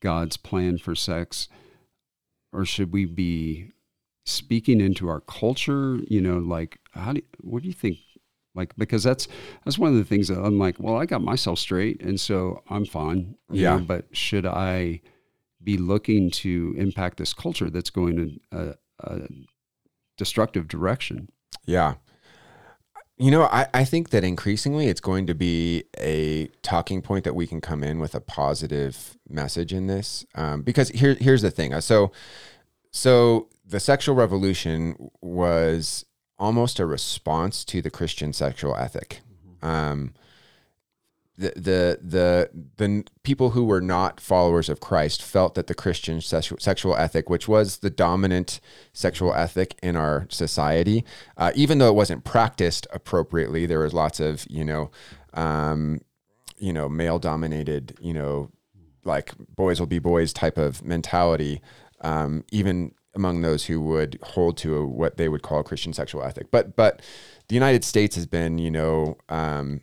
God's 0.00 0.36
plan 0.36 0.78
for 0.78 0.94
sex, 0.94 1.48
or 2.52 2.64
should 2.64 2.92
we 2.92 3.04
be 3.04 3.70
speaking 4.24 4.80
into 4.80 5.08
our 5.08 5.20
culture? 5.20 5.98
You 6.08 6.20
know, 6.20 6.38
like 6.38 6.78
how 6.92 7.12
do 7.12 7.22
what 7.40 7.62
do 7.62 7.68
you 7.68 7.74
think 7.74 7.98
Like 8.54 8.74
because 8.76 9.02
that's 9.04 9.28
that's 9.64 9.78
one 9.78 9.90
of 9.92 9.96
the 9.96 10.04
things 10.04 10.28
that 10.28 10.38
I'm 10.42 10.58
like, 10.58 10.76
well, 10.78 10.96
I 10.96 11.06
got 11.06 11.22
myself 11.22 11.58
straight, 11.58 12.02
and 12.02 12.18
so 12.18 12.62
I'm 12.68 12.84
fine. 12.84 13.36
you 13.50 13.62
Yeah. 13.62 13.76
know, 13.76 13.84
but 13.84 14.06
should 14.12 14.46
I 14.46 15.00
be 15.62 15.76
looking 15.76 16.30
to 16.30 16.74
impact 16.78 17.18
this 17.18 17.32
culture 17.34 17.68
that's 17.70 17.90
going 17.90 18.18
in 18.18 18.40
a, 18.50 18.74
a 19.00 19.28
destructive 20.16 20.68
direction? 20.68 21.28
Yeah. 21.66 21.94
You 23.20 23.30
know, 23.30 23.42
I, 23.42 23.66
I 23.74 23.84
think 23.84 24.08
that 24.10 24.24
increasingly 24.24 24.86
it's 24.86 25.00
going 25.00 25.26
to 25.26 25.34
be 25.34 25.84
a 25.98 26.46
talking 26.62 27.02
point 27.02 27.24
that 27.24 27.34
we 27.34 27.46
can 27.46 27.60
come 27.60 27.84
in 27.84 27.98
with 27.98 28.14
a 28.14 28.20
positive 28.20 29.18
message 29.28 29.74
in 29.74 29.88
this. 29.88 30.24
Um, 30.34 30.62
because 30.62 30.88
here, 30.88 31.14
here's 31.20 31.42
the 31.42 31.50
thing. 31.50 31.74
Uh, 31.74 31.82
So, 31.82 32.12
so 32.90 33.48
the 33.66 33.78
sexual 33.78 34.14
revolution 34.14 35.10
was 35.20 36.06
almost 36.38 36.80
a 36.80 36.86
response 36.86 37.62
to 37.66 37.82
the 37.82 37.90
Christian 37.90 38.32
sexual 38.32 38.74
ethic. 38.74 39.20
Um, 39.60 40.14
the, 41.40 41.98
the 42.02 42.50
the 42.76 43.04
people 43.22 43.50
who 43.50 43.64
were 43.64 43.80
not 43.80 44.20
followers 44.20 44.68
of 44.68 44.80
Christ 44.80 45.22
felt 45.22 45.54
that 45.54 45.68
the 45.68 45.74
Christian 45.74 46.20
sexual, 46.20 46.96
ethic, 46.96 47.30
which 47.30 47.48
was 47.48 47.78
the 47.78 47.88
dominant 47.88 48.60
sexual 48.92 49.32
ethic 49.34 49.74
in 49.82 49.96
our 49.96 50.26
society, 50.28 51.02
uh, 51.38 51.50
even 51.54 51.78
though 51.78 51.88
it 51.88 51.94
wasn't 51.94 52.24
practiced 52.24 52.86
appropriately, 52.92 53.64
there 53.64 53.78
was 53.78 53.94
lots 53.94 54.20
of 54.20 54.46
you 54.50 54.64
know, 54.64 54.90
um, 55.32 56.02
you 56.58 56.74
know, 56.74 56.90
male 56.90 57.18
dominated, 57.18 57.96
you 58.00 58.12
know, 58.12 58.50
like 59.04 59.32
boys 59.56 59.80
will 59.80 59.86
be 59.86 59.98
boys 59.98 60.34
type 60.34 60.58
of 60.58 60.84
mentality, 60.84 61.62
um, 62.02 62.44
even 62.52 62.94
among 63.14 63.40
those 63.40 63.64
who 63.64 63.80
would 63.80 64.18
hold 64.22 64.58
to 64.58 64.76
a, 64.76 64.86
what 64.86 65.16
they 65.16 65.28
would 65.28 65.42
call 65.42 65.62
Christian 65.62 65.94
sexual 65.94 66.22
ethic. 66.22 66.50
But 66.50 66.76
but 66.76 67.00
the 67.48 67.54
United 67.54 67.82
States 67.82 68.14
has 68.16 68.26
been, 68.26 68.58
you 68.58 68.70
know. 68.70 69.16
Um, 69.30 69.80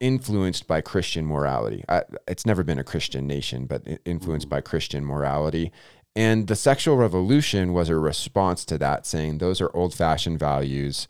influenced 0.00 0.66
by 0.66 0.80
Christian 0.80 1.24
morality. 1.24 1.84
I, 1.88 2.02
it's 2.28 2.46
never 2.46 2.62
been 2.62 2.78
a 2.78 2.84
Christian 2.84 3.26
nation, 3.26 3.66
but 3.66 3.82
influenced 4.04 4.48
by 4.48 4.60
Christian 4.60 5.04
morality. 5.04 5.72
And 6.14 6.46
the 6.46 6.56
sexual 6.56 6.96
revolution 6.96 7.72
was 7.72 7.88
a 7.88 7.96
response 7.96 8.64
to 8.66 8.78
that, 8.78 9.06
saying 9.06 9.38
those 9.38 9.60
are 9.60 9.74
old 9.74 9.94
fashioned 9.94 10.38
values. 10.38 11.08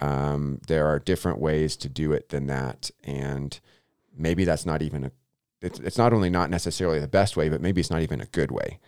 Um, 0.00 0.60
there 0.66 0.86
are 0.86 0.98
different 0.98 1.38
ways 1.40 1.76
to 1.78 1.88
do 1.88 2.12
it 2.12 2.28
than 2.30 2.46
that. 2.48 2.90
And 3.04 3.58
maybe 4.16 4.44
that's 4.44 4.66
not 4.66 4.82
even 4.82 5.04
a, 5.04 5.12
it's, 5.60 5.78
it's 5.78 5.98
not 5.98 6.12
only 6.12 6.28
not 6.28 6.50
necessarily 6.50 6.98
the 7.00 7.08
best 7.08 7.36
way, 7.36 7.48
but 7.48 7.60
maybe 7.60 7.80
it's 7.80 7.90
not 7.90 8.02
even 8.02 8.20
a 8.20 8.26
good 8.26 8.50
way. 8.50 8.78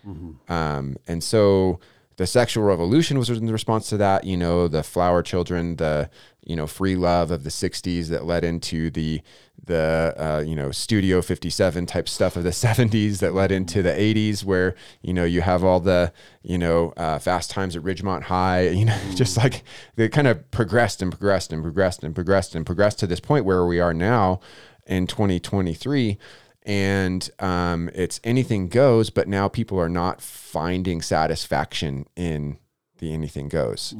Um, 0.48 0.96
and 1.06 1.22
so 1.22 1.80
the 2.16 2.26
sexual 2.26 2.64
revolution 2.64 3.18
was 3.18 3.30
in 3.30 3.50
response 3.50 3.88
to 3.88 3.96
that, 3.96 4.24
you 4.24 4.36
know, 4.36 4.68
the 4.68 4.82
flower 4.82 5.22
children, 5.22 5.76
the, 5.76 6.08
you 6.44 6.54
know, 6.54 6.66
free 6.66 6.94
love 6.94 7.30
of 7.30 7.42
the 7.42 7.50
60s 7.50 8.08
that 8.08 8.24
led 8.24 8.44
into 8.44 8.90
the, 8.90 9.20
the, 9.64 10.14
uh, 10.16 10.40
you 10.40 10.54
know, 10.54 10.70
Studio 10.70 11.22
57 11.22 11.86
type 11.86 12.08
stuff 12.08 12.36
of 12.36 12.44
the 12.44 12.50
70s 12.64 13.18
that 13.18 13.34
led 13.34 13.50
into 13.50 13.82
the 13.82 13.90
80s 13.90 14.44
where, 14.44 14.74
you 15.02 15.12
know, 15.12 15.24
you 15.24 15.40
have 15.40 15.64
all 15.64 15.80
the, 15.80 16.12
you 16.42 16.58
know, 16.58 16.92
uh, 16.96 17.18
fast 17.18 17.50
times 17.50 17.74
at 17.74 17.82
Ridgemont 17.82 18.22
High, 18.22 18.68
you 18.68 18.84
know, 18.84 18.98
just 19.14 19.36
like 19.36 19.64
they 19.96 20.08
kind 20.08 20.28
of 20.28 20.50
progressed 20.50 21.02
and 21.02 21.10
progressed 21.10 21.52
and 21.52 21.62
progressed 21.62 22.04
and 22.04 22.14
progressed 22.14 22.54
and 22.54 22.64
progressed 22.64 22.98
to 23.00 23.06
this 23.06 23.20
point 23.20 23.44
where 23.44 23.66
we 23.66 23.80
are 23.80 23.94
now 23.94 24.40
in 24.86 25.06
2023 25.06 26.18
and 26.64 27.30
um, 27.40 27.90
it's 27.94 28.20
anything 28.24 28.68
goes 28.68 29.10
but 29.10 29.28
now 29.28 29.48
people 29.48 29.78
are 29.78 29.88
not 29.88 30.20
finding 30.20 31.02
satisfaction 31.02 32.06
in 32.16 32.58
the 32.98 33.12
anything 33.12 33.48
goes 33.48 33.94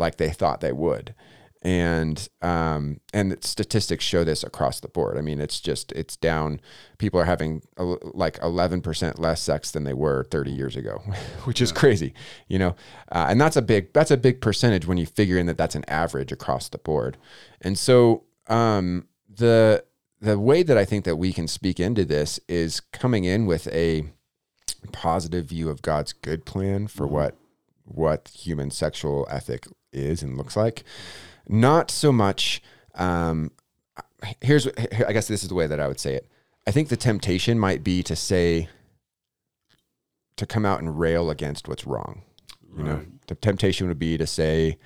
like 0.00 0.16
they 0.16 0.30
thought 0.30 0.60
they 0.60 0.72
would. 0.72 1.14
And 1.62 2.26
um, 2.40 3.00
and 3.12 3.36
statistics 3.44 4.02
show 4.02 4.24
this 4.24 4.42
across 4.42 4.80
the 4.80 4.88
board. 4.88 5.18
I 5.18 5.20
mean 5.20 5.40
it's 5.42 5.60
just 5.60 5.92
it's 5.92 6.16
down. 6.16 6.58
People 6.96 7.20
are 7.20 7.26
having 7.26 7.60
a, 7.76 7.84
like 7.84 8.40
11% 8.40 9.18
less 9.18 9.42
sex 9.42 9.70
than 9.70 9.84
they 9.84 9.92
were 9.92 10.24
30 10.30 10.50
years 10.50 10.74
ago 10.74 11.02
which 11.44 11.60
is 11.60 11.70
crazy 11.70 12.14
you 12.48 12.58
know? 12.58 12.74
Uh, 13.12 13.26
and 13.28 13.38
that's 13.38 13.58
a 13.58 13.62
big 13.62 13.92
that's 13.92 14.10
a 14.10 14.16
big 14.16 14.40
percentage 14.40 14.86
when 14.86 14.96
you 14.96 15.04
figure 15.04 15.36
in 15.36 15.44
that 15.46 15.58
that's 15.58 15.74
an 15.74 15.84
average 15.86 16.32
across 16.32 16.70
the 16.70 16.78
board. 16.78 17.18
And 17.60 17.78
so 17.78 18.24
um, 18.46 19.06
the 19.28 19.84
the 20.20 20.38
way 20.38 20.62
that 20.62 20.76
I 20.76 20.84
think 20.84 21.04
that 21.04 21.16
we 21.16 21.32
can 21.32 21.48
speak 21.48 21.80
into 21.80 22.04
this 22.04 22.38
is 22.48 22.80
coming 22.80 23.24
in 23.24 23.46
with 23.46 23.66
a 23.68 24.04
positive 24.92 25.46
view 25.46 25.68
of 25.68 25.82
God's 25.82 26.12
good 26.12 26.44
plan 26.44 26.86
for 26.86 27.06
what 27.06 27.36
what 27.84 28.30
human 28.34 28.70
sexual 28.70 29.26
ethic 29.30 29.66
is 29.92 30.22
and 30.22 30.36
looks 30.36 30.56
like. 30.56 30.84
Not 31.48 31.90
so 31.90 32.12
much. 32.12 32.62
Um, 32.94 33.50
here's 34.40 34.66
I 35.06 35.12
guess 35.12 35.28
this 35.28 35.42
is 35.42 35.48
the 35.48 35.54
way 35.54 35.66
that 35.66 35.80
I 35.80 35.88
would 35.88 36.00
say 36.00 36.14
it. 36.14 36.28
I 36.66 36.70
think 36.70 36.88
the 36.88 36.96
temptation 36.96 37.58
might 37.58 37.82
be 37.82 38.02
to 38.02 38.14
say 38.14 38.68
to 40.36 40.46
come 40.46 40.64
out 40.64 40.80
and 40.80 40.98
rail 40.98 41.30
against 41.30 41.68
what's 41.68 41.86
wrong. 41.86 42.22
You 42.76 42.84
know, 42.84 43.04
the 43.26 43.34
temptation 43.34 43.88
would 43.88 43.98
be 43.98 44.16
to 44.16 44.26
say, 44.26 44.78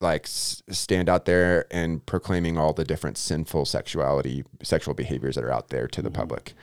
like, 0.00 0.24
s- 0.24 0.62
stand 0.70 1.08
out 1.08 1.24
there 1.24 1.66
and 1.70 2.04
proclaiming 2.06 2.56
all 2.56 2.72
the 2.72 2.84
different 2.84 3.18
sinful 3.18 3.64
sexuality, 3.64 4.44
sexual 4.62 4.94
behaviors 4.94 5.34
that 5.34 5.44
are 5.44 5.52
out 5.52 5.68
there 5.68 5.88
to 5.88 6.02
the 6.02 6.10
public. 6.10 6.54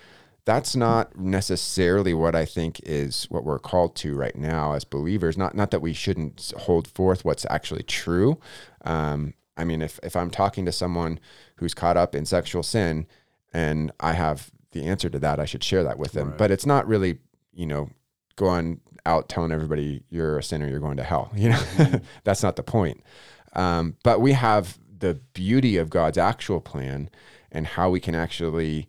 That's 0.45 0.75
not 0.75 1.17
necessarily 1.17 2.13
what 2.13 2.35
I 2.35 2.45
think 2.45 2.79
is 2.83 3.25
what 3.25 3.43
we're 3.43 3.57
called 3.57 3.95
to 3.97 4.15
right 4.15 4.35
now 4.35 4.73
as 4.73 4.83
believers. 4.83 5.37
Not 5.37 5.55
not 5.55 5.71
that 5.71 5.81
we 5.81 5.91
shouldn't 5.91 6.53
hold 6.55 6.87
forth 6.87 7.25
what's 7.25 7.47
actually 7.49 7.81
true. 7.81 8.39
Um, 8.83 9.33
I 9.57 9.63
mean, 9.63 9.81
if 9.81 9.99
if 10.03 10.15
I'm 10.15 10.29
talking 10.29 10.63
to 10.65 10.71
someone 10.71 11.19
who's 11.55 11.73
caught 11.73 11.97
up 11.97 12.13
in 12.13 12.25
sexual 12.25 12.61
sin, 12.61 13.07
and 13.53 13.91
I 13.99 14.13
have 14.13 14.51
the 14.71 14.83
answer 14.83 15.09
to 15.09 15.17
that, 15.17 15.39
I 15.39 15.45
should 15.45 15.63
share 15.63 15.83
that 15.83 15.97
with 15.97 16.11
them. 16.11 16.35
But 16.37 16.51
it's 16.51 16.65
not 16.67 16.87
really, 16.87 17.17
you 17.51 17.65
know, 17.65 17.89
going 18.35 18.81
out 19.05 19.29
telling 19.29 19.51
everybody 19.51 20.03
you're 20.09 20.37
a 20.37 20.43
sinner, 20.43 20.67
you're 20.67 20.79
going 20.79 20.97
to 20.97 21.03
hell. 21.03 21.31
You 21.35 21.49
know, 21.49 21.61
that's 22.23 22.43
not 22.43 22.55
the 22.55 22.63
point. 22.63 23.03
Um, 23.53 23.95
but 24.03 24.21
we 24.21 24.33
have 24.33 24.77
the 24.97 25.15
beauty 25.33 25.77
of 25.77 25.89
God's 25.89 26.17
actual 26.17 26.59
plan 26.59 27.09
and 27.51 27.67
how 27.67 27.89
we 27.89 27.99
can 27.99 28.15
actually 28.15 28.87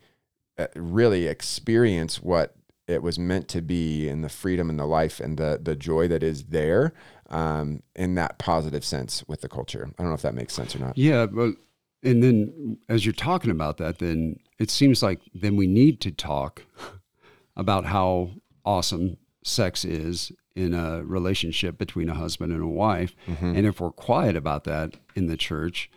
uh, 0.59 0.67
really 0.75 1.27
experience 1.27 2.23
what 2.23 2.57
it 2.89 3.03
was 3.03 3.19
meant 3.19 3.49
to 3.49 3.61
be 3.61 4.09
and 4.09 4.23
the 4.23 4.29
freedom 4.29 4.71
and 4.71 4.79
the 4.79 4.87
life 4.87 5.19
and 5.21 5.39
the 5.39 5.59
the 5.61 5.75
joy 5.75 6.07
that 6.09 6.23
is 6.23 6.45
there 6.45 6.93
um, 7.31 7.83
in 7.95 8.15
that 8.15 8.39
positive 8.39 8.85
sense 8.85 9.25
with 9.27 9.41
the 9.41 9.49
culture. 9.49 9.91
I 9.99 10.03
don't 10.03 10.11
know 10.11 10.15
if 10.15 10.23
that 10.23 10.35
makes 10.35 10.55
sense 10.55 10.75
or 10.75 10.79
not. 10.79 10.97
Yeah, 10.97 11.27
but 11.27 11.55
and 12.03 12.23
then 12.23 12.79
as 12.89 13.05
you're 13.05 13.13
talking 13.13 13.51
about 13.51 13.79
that, 13.79 13.99
then 13.99 14.39
it 14.59 14.71
seems 14.71 15.03
like 15.03 15.21
then 15.35 15.57
we 15.57 15.67
need 15.67 16.01
to 16.03 16.11
talk 16.11 16.63
about 17.57 17.85
how 17.87 18.31
awesome 18.65 19.17
sex 19.47 19.85
is 19.85 20.33
in 20.55 20.75
a 20.75 21.03
relationship 21.05 21.79
between 21.79 22.09
a 22.09 22.15
husband 22.15 22.53
and 22.53 22.63
a 22.63 22.67
wife. 22.67 23.15
Mm-hmm. 23.27 23.57
And 23.57 23.67
if 23.67 23.81
we're 23.81 23.91
quiet 23.91 24.37
about 24.37 24.65
that 24.65 24.95
in 25.15 25.27
the 25.27 25.37
church, 25.37 25.91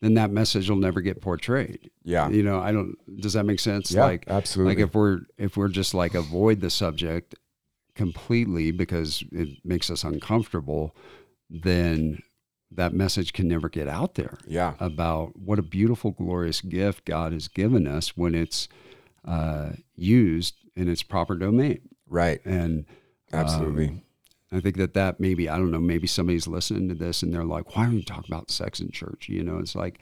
then 0.00 0.14
that 0.14 0.30
message 0.30 0.68
will 0.68 0.76
never 0.76 1.00
get 1.00 1.20
portrayed. 1.20 1.90
Yeah. 2.02 2.28
You 2.28 2.42
know, 2.42 2.58
I 2.60 2.72
don't 2.72 2.96
does 3.20 3.34
that 3.34 3.44
make 3.44 3.60
sense? 3.60 3.92
Yeah, 3.92 4.04
like 4.04 4.24
absolutely. 4.28 4.74
Like 4.76 4.84
if 4.88 4.94
we're 4.94 5.20
if 5.38 5.56
we're 5.56 5.68
just 5.68 5.94
like 5.94 6.14
avoid 6.14 6.60
the 6.60 6.70
subject 6.70 7.34
completely 7.94 8.70
because 8.72 9.22
it 9.32 9.48
makes 9.64 9.90
us 9.90 10.04
uncomfortable, 10.04 10.94
then 11.48 12.22
that 12.70 12.92
message 12.92 13.32
can 13.32 13.48
never 13.48 13.68
get 13.68 13.88
out 13.88 14.16
there 14.16 14.36
Yeah. 14.46 14.74
about 14.80 15.36
what 15.38 15.58
a 15.58 15.62
beautiful, 15.62 16.10
glorious 16.10 16.60
gift 16.60 17.04
God 17.04 17.32
has 17.32 17.48
given 17.48 17.86
us 17.86 18.16
when 18.16 18.34
it's 18.34 18.68
uh, 19.24 19.70
used 19.94 20.56
in 20.74 20.88
its 20.88 21.02
proper 21.02 21.36
domain. 21.36 21.80
Right. 22.08 22.40
And 22.44 22.86
Absolutely. 23.32 23.88
um, 23.88 24.02
I 24.52 24.60
think 24.60 24.76
that 24.76 24.94
that 24.94 25.18
maybe 25.18 25.48
I 25.48 25.56
don't 25.56 25.70
know. 25.70 25.80
Maybe 25.80 26.06
somebody's 26.06 26.46
listening 26.46 26.88
to 26.88 26.94
this 26.94 27.22
and 27.22 27.34
they're 27.34 27.44
like, 27.44 27.74
"Why 27.74 27.84
don't 27.84 27.96
you 27.96 28.04
talk 28.04 28.26
about 28.26 28.50
sex 28.50 28.80
in 28.80 28.90
church?" 28.90 29.28
You 29.28 29.42
know, 29.42 29.58
it's 29.58 29.74
like 29.74 29.98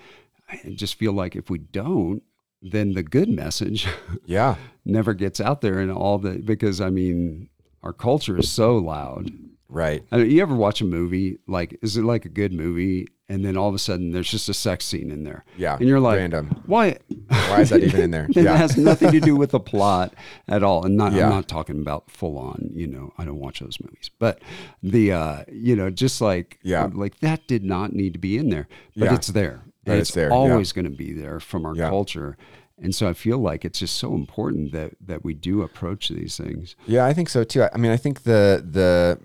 I 0.49 0.59
just 0.75 0.97
feel 0.97 1.13
like 1.13 1.35
if 1.35 1.49
we 1.49 1.59
don't, 1.59 2.23
then 2.61 2.93
the 2.93 3.03
good 3.03 3.29
message 3.29 3.87
yeah. 4.27 4.57
never 4.85 5.15
gets 5.15 5.41
out 5.41 5.63
there, 5.63 5.79
and 5.79 5.91
all 5.91 6.19
the 6.19 6.39
because 6.39 6.81
I 6.81 6.91
mean, 6.91 7.49
our 7.83 7.93
culture 7.93 8.39
is 8.39 8.51
so 8.51 8.77
loud. 8.77 9.33
Right. 9.69 10.05
I 10.13 10.19
mean, 10.19 10.31
you 10.31 10.43
ever 10.43 10.55
watch 10.55 10.81
a 10.81 10.85
movie 10.85 11.39
like 11.47 11.79
is 11.83 11.97
it 11.97 12.03
like 12.05 12.25
a 12.25 12.29
good 12.29 12.53
movie, 12.53 13.09
and 13.29 13.45
then 13.45 13.57
all 13.57 13.69
of 13.69 13.75
a 13.75 13.79
sudden 13.79 14.13
there's 14.13 14.31
just 14.31 14.49
a 14.49 14.55
sex 14.55 14.85
scene 14.85 15.11
in 15.11 15.25
there, 15.25 15.45
Yeah. 15.57 15.77
and 15.79 15.89
you're 15.89 16.01
like, 16.01 16.19
random. 16.19 16.63
why? 16.67 16.99
Why 17.29 17.63
is 17.63 17.71
that 17.71 17.83
even 17.83 18.01
in 18.03 18.11
there? 18.11 18.27
It 18.37 18.45
Yeah. 18.45 18.57
has 18.57 18.77
nothing 18.77 19.11
to 19.13 19.21
do 19.21 19.35
with 19.37 19.51
the 19.53 19.61
plot 19.61 20.15
at 20.49 20.63
all. 20.63 20.85
And 20.85 20.97
not, 20.97 21.13
Yeah. 21.13 21.25
I'm 21.25 21.31
not 21.31 21.49
talking 21.49 21.81
about 21.81 22.11
full 22.11 22.37
on, 22.39 22.71
you 22.75 22.87
know, 22.87 23.13
I 23.19 23.25
don't 23.25 23.39
watch 23.41 23.61
those 23.61 23.79
movies, 23.83 24.11
but 24.19 24.41
the, 24.83 25.13
uh, 25.13 25.45
you 25.51 25.75
know, 25.75 25.89
just 25.91 26.21
like, 26.21 26.59
Yeah. 26.63 26.91
like 26.93 27.21
that 27.21 27.47
did 27.49 27.65
not 27.65 27.95
need 27.95 28.13
to 28.13 28.19
be 28.19 28.37
in 28.37 28.51
there, 28.51 28.69
but 28.97 29.07
Yeah. 29.07 29.15
it's 29.15 29.29
there. 29.29 29.63
But 29.85 29.93
And 29.93 30.01
it's 30.03 30.13
there, 30.15 30.31
always 30.31 30.73
going 30.73 30.85
to 30.87 30.91
be 30.91 31.13
there 31.13 31.41
from 31.41 31.65
our 31.67 31.75
culture. 31.75 32.37
And 32.81 32.95
so 32.95 33.09
I 33.09 33.13
feel 33.15 33.39
like 33.39 33.65
it's 33.65 33.79
just 33.79 33.97
so 33.97 34.15
important 34.15 34.73
that, 34.73 34.93
that 35.07 35.25
we 35.25 35.33
do 35.35 35.63
approach 35.63 36.09
these 36.09 36.37
things. 36.37 36.75
Yeah, 36.87 37.07
I 37.07 37.13
think 37.15 37.29
so 37.31 37.45
too. 37.45 37.63
I 37.63 37.71
I 37.75 37.79
mean, 37.79 37.93
I 37.93 37.97
think 37.97 38.23
the 38.25 38.65
the 38.69 39.19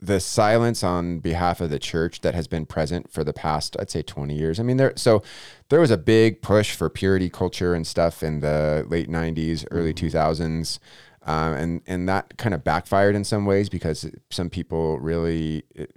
the 0.00 0.20
silence 0.20 0.84
on 0.84 1.18
behalf 1.18 1.60
of 1.60 1.70
the 1.70 1.78
church 1.78 2.20
that 2.20 2.34
has 2.34 2.46
been 2.46 2.66
present 2.66 3.10
for 3.10 3.24
the 3.24 3.32
past, 3.32 3.76
I'd 3.80 3.90
say, 3.90 4.02
20 4.02 4.34
years. 4.34 4.60
I 4.60 4.62
mean, 4.62 4.76
there, 4.76 4.92
so 4.96 5.22
there 5.70 5.80
was 5.80 5.90
a 5.90 5.96
big 5.96 6.40
push 6.40 6.74
for 6.74 6.88
purity 6.88 7.28
culture 7.28 7.74
and 7.74 7.86
stuff 7.86 8.22
in 8.22 8.40
the 8.40 8.84
late 8.88 9.10
90s, 9.10 9.66
early 9.70 9.92
2000s. 9.92 10.78
Um, 11.22 11.52
and, 11.52 11.82
and 11.86 12.08
that 12.08 12.38
kind 12.38 12.54
of 12.54 12.62
backfired 12.62 13.16
in 13.16 13.24
some 13.24 13.44
ways 13.44 13.68
because 13.68 14.08
some 14.30 14.48
people 14.48 15.00
really, 15.00 15.64
it, 15.74 15.92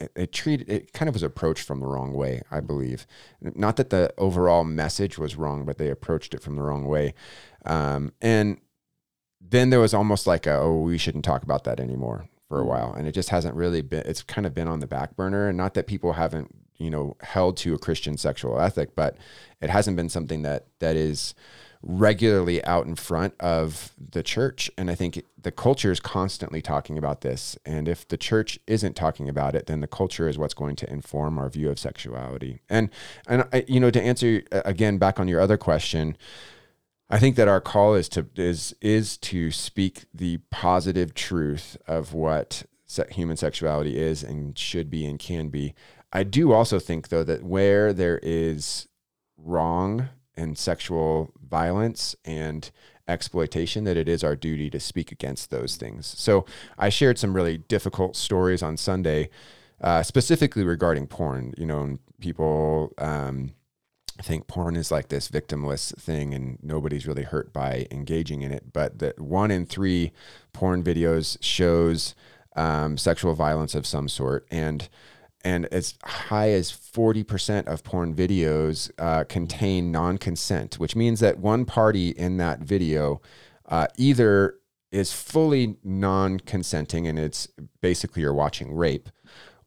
it, 0.00 0.12
it 0.14 0.32
treated, 0.32 0.70
it 0.70 0.92
kind 0.92 1.08
of 1.08 1.14
was 1.14 1.24
approached 1.24 1.66
from 1.66 1.80
the 1.80 1.86
wrong 1.86 2.12
way, 2.12 2.40
I 2.52 2.60
believe. 2.60 3.04
Not 3.40 3.76
that 3.76 3.90
the 3.90 4.14
overall 4.16 4.62
message 4.62 5.18
was 5.18 5.34
wrong, 5.34 5.64
but 5.64 5.78
they 5.78 5.90
approached 5.90 6.34
it 6.34 6.40
from 6.40 6.54
the 6.54 6.62
wrong 6.62 6.86
way. 6.86 7.14
Um, 7.66 8.12
and 8.22 8.60
then 9.40 9.70
there 9.70 9.80
was 9.80 9.92
almost 9.92 10.26
like 10.26 10.46
a, 10.46 10.54
oh, 10.54 10.80
we 10.82 10.98
shouldn't 10.98 11.24
talk 11.24 11.42
about 11.42 11.64
that 11.64 11.80
anymore 11.80 12.28
for 12.48 12.60
a 12.60 12.64
mm. 12.64 12.68
while. 12.68 12.92
And 12.92 13.06
it 13.06 13.12
just 13.12 13.30
hasn't 13.30 13.54
really 13.54 13.82
been, 13.82 14.02
it's 14.06 14.22
kind 14.22 14.46
of 14.46 14.54
been 14.54 14.68
on 14.68 14.80
the 14.80 14.86
back 14.86 15.16
burner. 15.16 15.48
And 15.48 15.56
not 15.56 15.74
that 15.74 15.86
people 15.86 16.14
haven't, 16.14 16.54
you 16.76 16.90
know, 16.90 17.16
held 17.22 17.56
to 17.58 17.74
a 17.74 17.78
Christian 17.78 18.16
sexual 18.16 18.60
ethic, 18.60 18.94
but 18.94 19.16
it 19.60 19.70
hasn't 19.70 19.96
been 19.96 20.08
something 20.08 20.42
that, 20.42 20.66
that 20.80 20.96
is 20.96 21.34
regularly 21.86 22.64
out 22.64 22.86
in 22.86 22.94
front 22.94 23.34
of 23.38 23.92
the 23.98 24.22
church. 24.22 24.70
And 24.78 24.90
I 24.90 24.94
think 24.94 25.22
the 25.40 25.52
culture 25.52 25.92
is 25.92 26.00
constantly 26.00 26.62
talking 26.62 26.96
about 26.96 27.20
this. 27.20 27.58
And 27.66 27.88
if 27.88 28.08
the 28.08 28.16
church 28.16 28.58
isn't 28.66 28.96
talking 28.96 29.28
about 29.28 29.54
it, 29.54 29.66
then 29.66 29.80
the 29.80 29.86
culture 29.86 30.26
is 30.26 30.38
what's 30.38 30.54
going 30.54 30.76
to 30.76 30.90
inform 30.90 31.38
our 31.38 31.50
view 31.50 31.70
of 31.70 31.78
sexuality. 31.78 32.62
And, 32.70 32.88
and 33.28 33.46
I, 33.52 33.64
you 33.68 33.80
know, 33.80 33.90
to 33.90 34.02
answer 34.02 34.42
again, 34.50 34.96
back 34.96 35.20
on 35.20 35.28
your 35.28 35.40
other 35.40 35.58
question, 35.58 36.16
I 37.14 37.20
think 37.20 37.36
that 37.36 37.46
our 37.46 37.60
call 37.60 37.94
is 37.94 38.08
to 38.08 38.26
is 38.34 38.74
is 38.80 39.16
to 39.18 39.52
speak 39.52 40.06
the 40.12 40.38
positive 40.50 41.14
truth 41.14 41.76
of 41.86 42.12
what 42.12 42.64
human 43.10 43.36
sexuality 43.36 43.96
is 43.96 44.24
and 44.24 44.58
should 44.58 44.90
be 44.90 45.06
and 45.06 45.16
can 45.16 45.48
be. 45.48 45.76
I 46.12 46.24
do 46.24 46.50
also 46.50 46.80
think 46.80 47.10
though 47.10 47.22
that 47.22 47.44
where 47.44 47.92
there 47.92 48.18
is 48.20 48.88
wrong 49.36 50.08
and 50.36 50.58
sexual 50.58 51.32
violence 51.40 52.16
and 52.24 52.68
exploitation 53.06 53.84
that 53.84 53.96
it 53.96 54.08
is 54.08 54.24
our 54.24 54.34
duty 54.34 54.68
to 54.70 54.80
speak 54.80 55.12
against 55.12 55.50
those 55.50 55.76
things. 55.76 56.12
So 56.18 56.44
I 56.78 56.88
shared 56.88 57.20
some 57.20 57.32
really 57.32 57.58
difficult 57.58 58.16
stories 58.16 58.60
on 58.60 58.76
Sunday, 58.76 59.30
uh, 59.80 60.02
specifically 60.02 60.64
regarding 60.64 61.06
porn. 61.06 61.54
You 61.56 61.66
know, 61.66 61.98
people 62.18 62.92
um, 62.98 63.52
I 64.18 64.22
think 64.22 64.46
porn 64.46 64.76
is 64.76 64.90
like 64.90 65.08
this 65.08 65.28
victimless 65.28 65.96
thing 65.98 66.34
and 66.34 66.58
nobody's 66.62 67.06
really 67.06 67.24
hurt 67.24 67.52
by 67.52 67.86
engaging 67.90 68.42
in 68.42 68.52
it. 68.52 68.72
But 68.72 68.98
that 69.00 69.20
one 69.20 69.50
in 69.50 69.66
three 69.66 70.12
porn 70.52 70.82
videos 70.84 71.36
shows 71.40 72.14
um, 72.56 72.96
sexual 72.96 73.34
violence 73.34 73.74
of 73.74 73.86
some 73.86 74.08
sort. 74.08 74.46
And 74.50 74.88
and 75.46 75.66
as 75.66 75.94
high 76.04 76.50
as 76.52 76.72
40% 76.72 77.66
of 77.66 77.84
porn 77.84 78.14
videos 78.14 78.90
uh, 78.98 79.24
contain 79.24 79.92
non 79.92 80.16
consent, 80.16 80.76
which 80.78 80.96
means 80.96 81.20
that 81.20 81.38
one 81.38 81.66
party 81.66 82.10
in 82.10 82.38
that 82.38 82.60
video 82.60 83.20
uh, 83.66 83.86
either 83.98 84.56
is 84.90 85.12
fully 85.12 85.76
non 85.84 86.40
consenting 86.40 87.06
and 87.06 87.18
it's 87.18 87.48
basically 87.82 88.22
you're 88.22 88.32
watching 88.32 88.74
rape, 88.74 89.10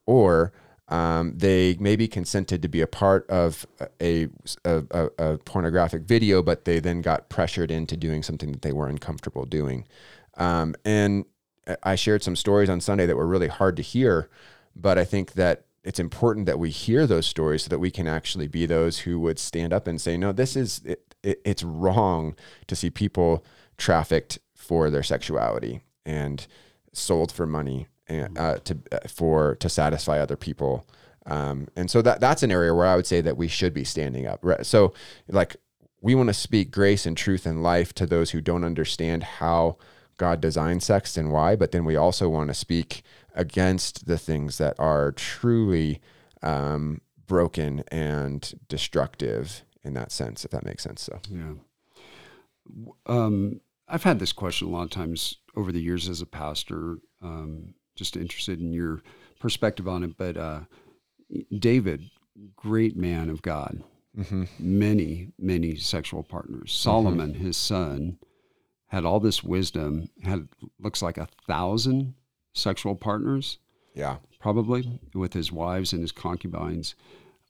or 0.08 0.51
um, 0.89 1.34
they 1.38 1.75
maybe 1.79 2.08
consented 2.08 2.62
to 2.62 2.70
be 2.70 2.82
a 2.82 2.88
part 2.88 3.29
of 3.29 3.67
a, 4.01 4.27
a, 4.63 4.84
a, 4.91 5.10
a, 5.17 5.38
pornographic 5.39 6.03
video, 6.03 6.41
but 6.41 6.63
they 6.63 6.79
then 6.79 7.01
got 7.01 7.27
pressured 7.27 7.72
into 7.72 7.98
doing 7.98 8.24
something 8.24 8.53
that 8.53 8.62
they 8.62 8.72
were 8.72 8.88
uncomfortable 8.88 9.46
doing. 9.46 9.86
Um, 10.36 10.75
and 10.86 11.25
I 11.84 11.96
shared 11.96 12.24
some 12.24 12.38
stories 12.38 12.70
on 12.70 12.79
Sunday 12.79 13.06
that 13.06 13.17
were 13.17 13.27
really 13.27 13.50
hard 13.50 13.75
to 13.77 13.82
hear, 13.82 14.29
but 14.75 14.98
I 14.98 15.03
think 15.03 15.34
that 15.34 15.65
it's 15.84 16.00
important 16.00 16.46
that 16.46 16.60
we 16.60 16.70
hear 16.70 17.06
those 17.06 17.25
stories 17.25 17.64
so 17.64 17.70
that 17.70 17.79
we 17.79 17.92
can 17.92 18.07
actually 18.07 18.48
be 18.48 18.66
those 18.66 19.00
who 19.00 19.20
would 19.20 19.40
stand 19.40 19.74
up 19.74 19.88
and 19.88 20.00
say, 20.00 20.16
no, 20.16 20.31
this 20.31 20.55
is, 20.55 20.81
it, 20.85 21.16
it, 21.24 21.42
it's 21.44 21.64
wrong 21.64 22.35
to 22.68 22.75
see 22.75 22.90
people 22.90 23.44
trafficked 23.77 24.40
for 24.53 24.90
their 24.90 25.03
sexuality 25.03 25.81
and 26.05 26.48
sold 26.94 27.31
for 27.31 27.46
money 27.46 27.88
and, 28.07 28.37
uh, 28.37 28.57
to 28.63 28.77
uh, 28.91 29.00
for 29.07 29.55
to 29.55 29.70
satisfy 29.70 30.20
other 30.20 30.35
people. 30.37 30.87
Um, 31.25 31.67
and 31.75 31.91
so 31.91 32.01
that 32.01 32.22
that's 32.22 32.43
an 32.43 32.51
area 32.51 32.74
where 32.74 32.87
I 32.87 32.96
would 32.96 33.07
say 33.07 33.22
that 33.22 33.37
we 33.37 33.48
should 33.48 33.74
be 33.74 33.83
standing 33.83 34.25
up. 34.25 34.43
So 34.63 34.93
like 35.27 35.57
we 36.01 36.15
want 36.15 36.27
to 36.27 36.33
speak 36.33 36.72
grace 36.72 37.05
and 37.05 37.17
truth 37.17 37.46
and 37.46 37.63
life 37.63 37.93
to 37.96 38.05
those 38.05 38.31
who 38.31 38.41
don't 38.41 38.63
understand 38.63 39.24
how 39.24 39.77
God 40.17 40.41
designed 40.41 40.83
sex 40.83 41.17
and 41.17 41.31
why, 41.31 41.55
but 41.55 41.72
then 41.72 41.85
we 41.85 41.96
also 41.96 42.29
want 42.29 42.50
to 42.50 42.53
speak 42.53 43.03
against 43.35 44.07
the 44.07 44.17
things 44.17 44.57
that 44.57 44.75
are 44.79 45.11
truly 45.11 46.01
um, 46.41 47.01
broken 47.27 47.83
and 47.89 48.53
destructive 48.67 49.63
in 49.83 49.93
that 49.93 50.11
sense, 50.11 50.43
if 50.43 50.51
that 50.51 50.65
makes 50.65 50.83
sense. 50.83 51.03
So 51.03 51.20
yeah. 51.29 51.53
Um, 53.05 53.61
I've 53.87 54.03
had 54.03 54.20
this 54.20 54.33
question 54.33 54.67
a 54.67 54.72
lot 54.72 54.83
of 54.83 54.89
times 54.89 55.37
over 55.55 55.72
the 55.72 55.81
years 55.81 56.09
as 56.09 56.22
a 56.22 56.25
pastor. 56.25 56.98
Um, 57.22 57.74
just 57.98 58.16
interested 58.16 58.62
in 58.62 58.72
your 58.72 59.01
perspective 59.40 59.88
on 59.88 60.03
it. 60.03 60.18
But 60.18 60.38
uh, 60.38 60.62
David, 61.57 62.10
great 62.55 62.96
man 62.96 63.29
of 63.29 63.42
God, 63.42 63.83
mm-hmm. 64.18 64.46
many, 64.60 65.29
many 65.38 65.75
sexual 65.75 66.24
partners. 66.24 66.72
Mm-hmm. 66.72 66.90
Solomon, 66.90 67.33
mm-hmm. 67.33 67.46
his 67.46 67.57
son, 67.57 68.20
had 68.88 69.03
all 69.03 69.20
this 69.20 69.44
wisdom, 69.44 70.10
had 70.24 70.48
looks 70.79 71.01
like 71.01 71.18
a 71.18 71.27
thousand 71.46 72.14
sexual 72.53 72.96
partners. 72.96 73.60
Yeah. 73.94 74.18
Probably 74.40 75.00
with 75.14 75.33
his 75.33 75.51
wives 75.51 75.92
and 75.92 76.01
his 76.01 76.12
concubines. 76.12 76.96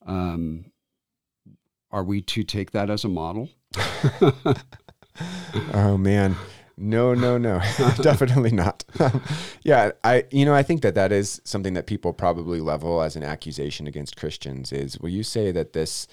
Um, 0.06 0.72
are 1.92 2.04
we 2.04 2.22
to 2.22 2.44
take 2.44 2.72
that 2.72 2.90
as 2.90 3.04
a 3.04 3.10
model? 3.10 3.50
oh 5.74 5.98
man 5.98 6.36
no, 6.78 7.14
no, 7.14 7.38
no, 7.38 7.60
definitely 8.02 8.52
not. 8.52 8.86
yeah, 9.64 9.92
I, 10.04 10.26
you 10.32 10.46
know, 10.46 10.54
I 10.54 10.64
think 10.64 10.82
that 10.84 10.96
that 10.96 11.12
is 11.12 11.42
something 11.44 11.74
that 11.74 11.88
people 11.88 12.14
probably 12.14 12.62
level 12.62 13.02
as 13.02 13.16
an 13.16 13.24
accusation 13.24 13.88
against 13.88 14.16
Christians. 14.16 14.72
Is 14.72 15.00
will 15.00 15.10
you 15.10 15.24
say 15.24 15.52
that 15.52 15.74
this, 15.74 16.08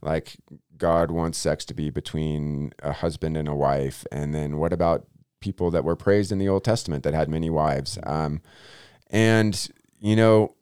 like, 0.00 0.36
God 0.76 1.10
wants 1.10 1.38
sex 1.38 1.64
to 1.66 1.74
be 1.74 1.90
between 1.90 2.72
a 2.82 2.92
husband 2.92 3.36
and 3.36 3.48
a 3.48 3.54
wife, 3.54 4.06
and 4.10 4.34
then 4.34 4.56
what 4.56 4.72
about 4.72 5.06
people 5.40 5.70
that 5.70 5.84
were 5.84 5.96
praised 5.96 6.32
in 6.32 6.38
the 6.38 6.48
Old 6.48 6.64
Testament 6.64 7.04
that 7.04 7.14
had 7.14 7.28
many 7.28 7.50
wives? 7.50 7.98
Um, 8.02 8.40
and 9.10 9.68
you 10.00 10.16
know, 10.16 10.54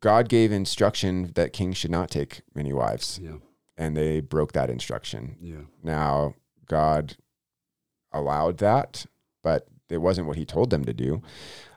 God 0.00 0.28
gave 0.28 0.52
instruction 0.52 1.32
that 1.34 1.52
kings 1.52 1.76
should 1.76 1.90
not 1.90 2.10
take 2.10 2.42
many 2.54 2.72
wives. 2.72 3.18
Yeah. 3.22 3.36
And 3.76 3.96
they 3.96 4.20
broke 4.20 4.52
that 4.52 4.68
instruction. 4.68 5.36
Yeah. 5.40 5.62
Now, 5.82 6.34
God 6.66 7.16
allowed 8.12 8.58
that, 8.58 9.06
but 9.42 9.66
it 9.88 9.98
wasn't 9.98 10.26
what 10.26 10.36
he 10.36 10.44
told 10.44 10.70
them 10.70 10.84
to 10.84 10.92
do. 10.92 11.22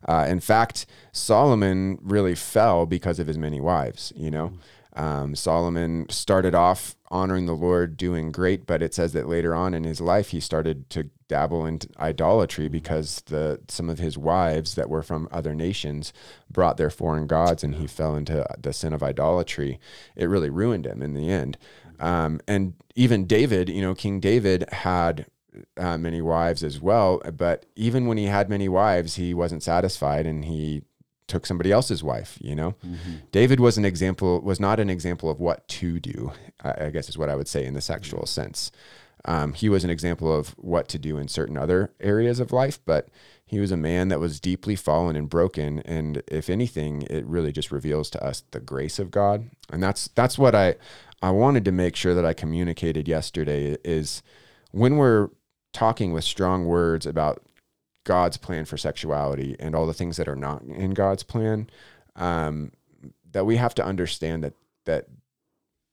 Uh, 0.07 0.25
in 0.27 0.39
fact, 0.39 0.85
Solomon 1.11 1.97
really 2.01 2.35
fell 2.35 2.85
because 2.85 3.19
of 3.19 3.27
his 3.27 3.37
many 3.37 3.59
wives. 3.59 4.13
You 4.15 4.31
know, 4.31 4.53
um, 4.95 5.35
Solomon 5.35 6.07
started 6.09 6.53
off 6.53 6.95
honoring 7.09 7.45
the 7.45 7.55
Lord, 7.55 7.97
doing 7.97 8.31
great, 8.31 8.65
but 8.65 8.81
it 8.81 8.93
says 8.93 9.13
that 9.13 9.27
later 9.27 9.55
on 9.55 9.73
in 9.73 9.83
his 9.83 10.01
life 10.01 10.29
he 10.29 10.39
started 10.39 10.89
to 10.91 11.09
dabble 11.27 11.65
into 11.65 11.87
idolatry 11.99 12.67
because 12.67 13.21
the 13.27 13.59
some 13.67 13.89
of 13.89 13.99
his 13.99 14.17
wives 14.17 14.75
that 14.75 14.89
were 14.89 15.03
from 15.03 15.27
other 15.31 15.55
nations 15.55 16.13
brought 16.51 16.77
their 16.77 16.89
foreign 16.89 17.27
gods, 17.27 17.63
and 17.63 17.75
he 17.75 17.87
fell 17.87 18.15
into 18.15 18.45
the 18.59 18.73
sin 18.73 18.93
of 18.93 19.03
idolatry. 19.03 19.79
It 20.15 20.29
really 20.29 20.49
ruined 20.49 20.85
him 20.85 21.01
in 21.01 21.13
the 21.13 21.29
end. 21.29 21.57
Um, 21.99 22.41
and 22.47 22.73
even 22.95 23.25
David, 23.25 23.69
you 23.69 23.81
know, 23.81 23.95
King 23.95 24.19
David 24.19 24.65
had 24.71 25.25
uh, 25.77 25.97
many 25.97 26.21
wives 26.21 26.63
as 26.63 26.81
well. 26.81 27.21
But 27.35 27.65
even 27.75 28.07
when 28.07 28.17
he 28.17 28.25
had 28.25 28.49
many 28.49 28.69
wives, 28.69 29.15
he 29.15 29.33
wasn't 29.33 29.63
satisfied 29.63 30.25
and 30.25 30.45
he 30.45 30.83
took 31.27 31.45
somebody 31.45 31.71
else's 31.71 32.03
wife, 32.03 32.37
you 32.41 32.55
know? 32.55 32.75
Mm-hmm. 32.85 33.15
David 33.31 33.59
was 33.59 33.77
an 33.77 33.85
example, 33.85 34.41
was 34.41 34.59
not 34.59 34.79
an 34.79 34.89
example 34.89 35.29
of 35.29 35.39
what 35.39 35.67
to 35.67 35.99
do, 35.99 36.31
I, 36.63 36.85
I 36.85 36.89
guess 36.89 37.09
is 37.09 37.17
what 37.17 37.29
I 37.29 37.35
would 37.35 37.47
say 37.47 37.65
in 37.65 37.73
the 37.73 37.81
sexual 37.81 38.21
mm-hmm. 38.21 38.41
sense. 38.41 38.71
Um, 39.25 39.53
he 39.53 39.69
was 39.69 39.85
an 39.85 39.89
example 39.89 40.37
of 40.37 40.49
what 40.57 40.89
to 40.89 40.99
do 40.99 41.17
in 41.17 41.29
certain 41.29 41.57
other 41.57 41.93
areas 42.01 42.41
of 42.41 42.51
life, 42.51 42.79
but 42.85 43.07
he 43.45 43.59
was 43.59 43.71
a 43.71 43.77
man 43.77 44.09
that 44.09 44.19
was 44.19 44.39
deeply 44.39 44.75
fallen 44.75 45.15
and 45.15 45.29
broken. 45.29 45.79
And 45.79 46.21
if 46.27 46.49
anything, 46.49 47.03
it 47.03 47.25
really 47.25 47.53
just 47.53 47.71
reveals 47.71 48.09
to 48.11 48.23
us 48.23 48.43
the 48.51 48.59
grace 48.59 48.99
of 48.99 49.11
God. 49.11 49.49
And 49.71 49.81
that's, 49.81 50.09
that's 50.09 50.37
what 50.37 50.55
I, 50.55 50.75
I 51.21 51.31
wanted 51.31 51.63
to 51.65 51.71
make 51.71 51.95
sure 51.95 52.13
that 52.15 52.25
I 52.25 52.33
communicated 52.33 53.07
yesterday 53.07 53.77
is 53.85 54.23
when 54.71 54.97
we're 54.97 55.29
talking 55.73 56.13
with 56.13 56.23
strong 56.23 56.65
words 56.65 57.05
about 57.05 57.43
God's 58.03 58.37
plan 58.37 58.65
for 58.65 58.77
sexuality 58.77 59.55
and 59.59 59.75
all 59.75 59.85
the 59.85 59.93
things 59.93 60.17
that 60.17 60.27
are 60.27 60.35
not 60.35 60.61
in 60.63 60.91
God's 60.91 61.23
plan, 61.23 61.69
um, 62.15 62.71
that 63.31 63.45
we 63.45 63.57
have 63.57 63.75
to 63.75 63.85
understand 63.85 64.43
that 64.43 64.53
that 64.85 65.07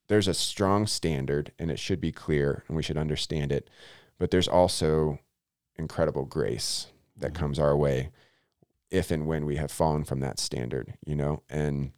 there's 0.07 0.27
a 0.27 0.33
strong 0.33 0.87
standard 0.87 1.51
and 1.57 1.71
it 1.71 1.79
should 1.79 2.01
be 2.01 2.11
clear 2.11 2.63
and 2.67 2.75
we 2.75 2.83
should 2.83 2.97
understand 2.97 3.51
it, 3.51 3.69
but 4.19 4.29
there's 4.29 4.47
also 4.47 5.19
incredible 5.77 6.25
grace 6.25 6.87
that 7.15 7.33
mm-hmm. 7.33 7.41
comes 7.41 7.59
our 7.59 7.75
way. 7.75 8.09
if 8.89 9.09
and 9.09 9.25
when 9.25 9.45
we 9.45 9.55
have 9.55 9.71
fallen 9.71 10.03
from 10.03 10.19
that 10.19 10.37
standard, 10.37 10.95
you 11.05 11.15
know, 11.15 11.41
and 11.49 11.93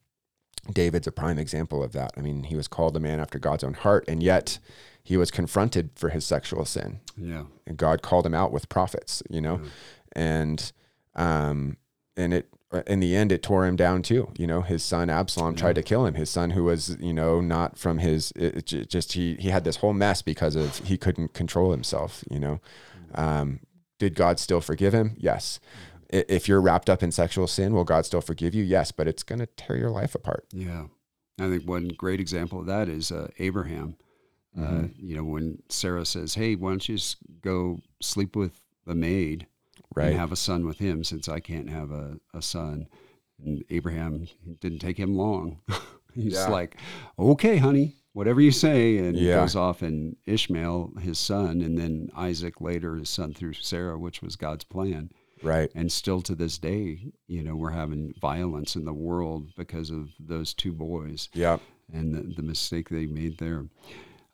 David's 0.71 1.08
a 1.08 1.12
prime 1.12 1.38
example 1.38 1.84
of 1.84 1.91
that. 1.93 2.12
I 2.17 2.21
mean, 2.21 2.43
he 2.43 2.56
was 2.56 2.67
called 2.67 2.95
a 2.95 2.99
man 2.99 3.19
after 3.19 3.38
God's 3.39 3.63
own 3.63 3.73
heart, 3.73 4.06
and 4.08 4.23
yet 4.23 4.60
he 5.04 5.17
was 5.17 5.30
confronted 5.32 5.89
for 5.95 6.10
his 6.10 6.26
sexual 6.26 6.63
sin. 6.65 7.02
Yeah. 7.17 7.43
And 7.67 7.76
God 7.78 8.02
called 8.02 8.26
him 8.26 8.34
out 8.34 8.52
with 8.54 8.69
prophets, 8.69 9.21
you 9.30 9.41
know, 9.41 9.60
Yeah. 9.62 9.69
and 10.13 10.71
um, 11.15 11.78
and 12.15 12.34
it 12.34 12.47
in 12.88 12.99
the 13.02 13.15
end 13.15 13.32
it 13.32 13.43
tore 13.43 13.65
him 13.67 13.76
down 13.76 14.02
too. 14.02 14.32
You 14.38 14.47
know, 14.47 14.62
his 14.62 14.82
son 14.84 15.10
Absalom 15.10 15.56
tried 15.56 15.76
to 15.76 15.84
kill 15.84 16.06
him. 16.06 16.15
His 16.15 16.30
son, 16.30 16.52
who 16.52 16.63
was 16.63 16.95
you 16.99 17.13
know 17.13 17.39
not 17.41 17.78
from 17.78 17.97
his, 17.99 18.32
it, 18.36 18.71
it 18.73 18.89
just 18.89 19.13
he 19.13 19.36
he 19.36 19.49
had 19.49 19.63
this 19.63 19.76
whole 19.78 19.93
mess 19.93 20.21
because 20.21 20.56
of 20.56 20.78
he 20.80 20.97
couldn't 20.97 21.34
control 21.34 21.71
himself. 21.71 22.23
You 22.32 22.39
know, 22.39 22.62
um, 23.13 23.60
did 23.99 24.15
God 24.15 24.39
still 24.39 24.62
forgive 24.62 24.93
him? 24.93 25.15
Yes. 25.19 25.60
If 26.13 26.47
you're 26.47 26.62
wrapped 26.62 26.89
up 26.89 27.02
in 27.02 27.12
sexual 27.12 27.47
sin, 27.47 27.73
will 27.73 27.84
God 27.84 28.06
still 28.06 28.21
forgive 28.21 28.54
you? 28.54 28.63
Yes, 28.63 28.91
but 28.91 29.08
it's 29.08 29.23
going 29.23 29.39
to 29.39 29.47
tear 29.47 29.76
your 29.78 29.89
life 29.89 30.13
apart. 30.13 30.45
Yeah. 30.52 30.86
I 31.39 31.49
think 31.49 31.67
one 31.67 31.88
great 31.97 32.19
example 32.19 32.60
of 32.60 32.67
that 32.67 32.88
is 32.88 33.12
uh, 33.12 33.30
Abraham. 33.39 33.95
Uh, 34.56 34.62
Mm-hmm. 34.62 34.86
you 35.08 35.15
know, 35.15 35.23
when 35.23 35.63
Sarah 35.69 36.06
says, 36.06 36.36
Hey, 36.36 36.56
why 36.56 36.69
don't 36.69 36.88
you 36.88 36.95
just 36.97 37.17
go 37.41 37.80
sleep 38.02 38.36
with 38.36 38.62
the 38.86 38.93
maid 38.93 39.47
Right. 39.95 40.10
and 40.10 40.19
have 40.19 40.32
a 40.32 40.36
son 40.36 40.65
with 40.67 40.78
him 40.78 41.04
since 41.04 41.28
I 41.28 41.39
can't 41.39 41.69
have 41.71 41.89
a, 41.89 42.17
a 42.36 42.41
son? 42.43 42.88
And 43.43 43.63
Abraham, 43.71 44.28
didn't 44.62 44.78
take 44.80 44.97
him 44.97 45.15
long. 45.17 45.60
He's 46.13 46.34
Yeah. 46.34 46.49
like, 46.49 46.78
Okay, 47.17 47.58
honey, 47.58 47.95
whatever 48.13 48.39
you 48.41 48.52
say. 48.52 48.97
And 48.99 49.17
Yeah. 49.17 49.38
goes 49.41 49.56
off 49.56 49.82
and 49.82 50.15
Ishmael, 50.28 50.93
his 51.02 51.17
son, 51.17 51.62
and 51.62 51.76
then 51.76 52.10
Isaac 52.15 52.62
later, 52.62 52.95
his 52.97 53.10
son 53.10 53.34
through 53.34 53.54
Sarah, 53.54 53.97
which 53.97 54.21
was 54.21 54.36
God's 54.36 54.65
plan. 54.65 55.10
Right. 55.44 55.70
And 55.76 55.92
still 55.92 56.22
to 56.22 56.36
this 56.36 56.58
day, 56.58 57.12
you 57.28 57.44
know, 57.44 57.56
we're 57.56 57.72
having 57.72 58.14
violence 58.20 58.76
in 58.76 58.86
the 58.86 58.94
world 58.94 59.50
because 59.56 59.90
of 59.90 60.10
those 60.20 60.54
two 60.54 60.72
boys 60.72 61.30
Yeah. 61.34 61.58
and 61.92 62.14
the, 62.16 62.22
the 62.36 62.42
mistake 62.42 62.90
they 62.90 63.06
made 63.06 63.38
there. 63.38 63.66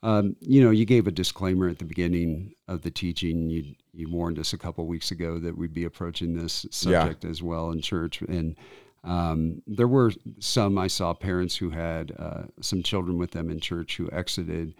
Um, 0.02 0.36
you 0.40 0.62
know, 0.64 0.70
you 0.70 0.86
gave 0.86 1.06
a 1.06 1.10
disclaimer 1.10 1.68
at 1.68 1.78
the 1.78 1.84
beginning 1.84 2.54
of 2.68 2.80
the 2.82 2.90
teaching. 2.90 3.50
You 3.50 3.74
you 3.92 4.08
warned 4.08 4.38
us 4.38 4.54
a 4.54 4.58
couple 4.58 4.86
weeks 4.86 5.10
ago 5.10 5.38
that 5.40 5.58
we'd 5.58 5.74
be 5.74 5.84
approaching 5.84 6.34
this 6.34 6.64
subject 6.70 7.24
as 7.26 7.42
well 7.42 7.70
in 7.70 7.82
church, 7.82 8.22
and 8.22 8.56
um, 9.04 9.60
there 9.66 9.88
were 9.88 10.12
some 10.38 10.78
I 10.78 10.86
saw 10.86 11.12
parents 11.12 11.56
who 11.56 11.68
had 11.68 12.12
uh, 12.18 12.44
some 12.62 12.82
children 12.82 13.18
with 13.18 13.32
them 13.32 13.50
in 13.50 13.60
church 13.60 13.98
who 13.98 14.08
exited, 14.10 14.74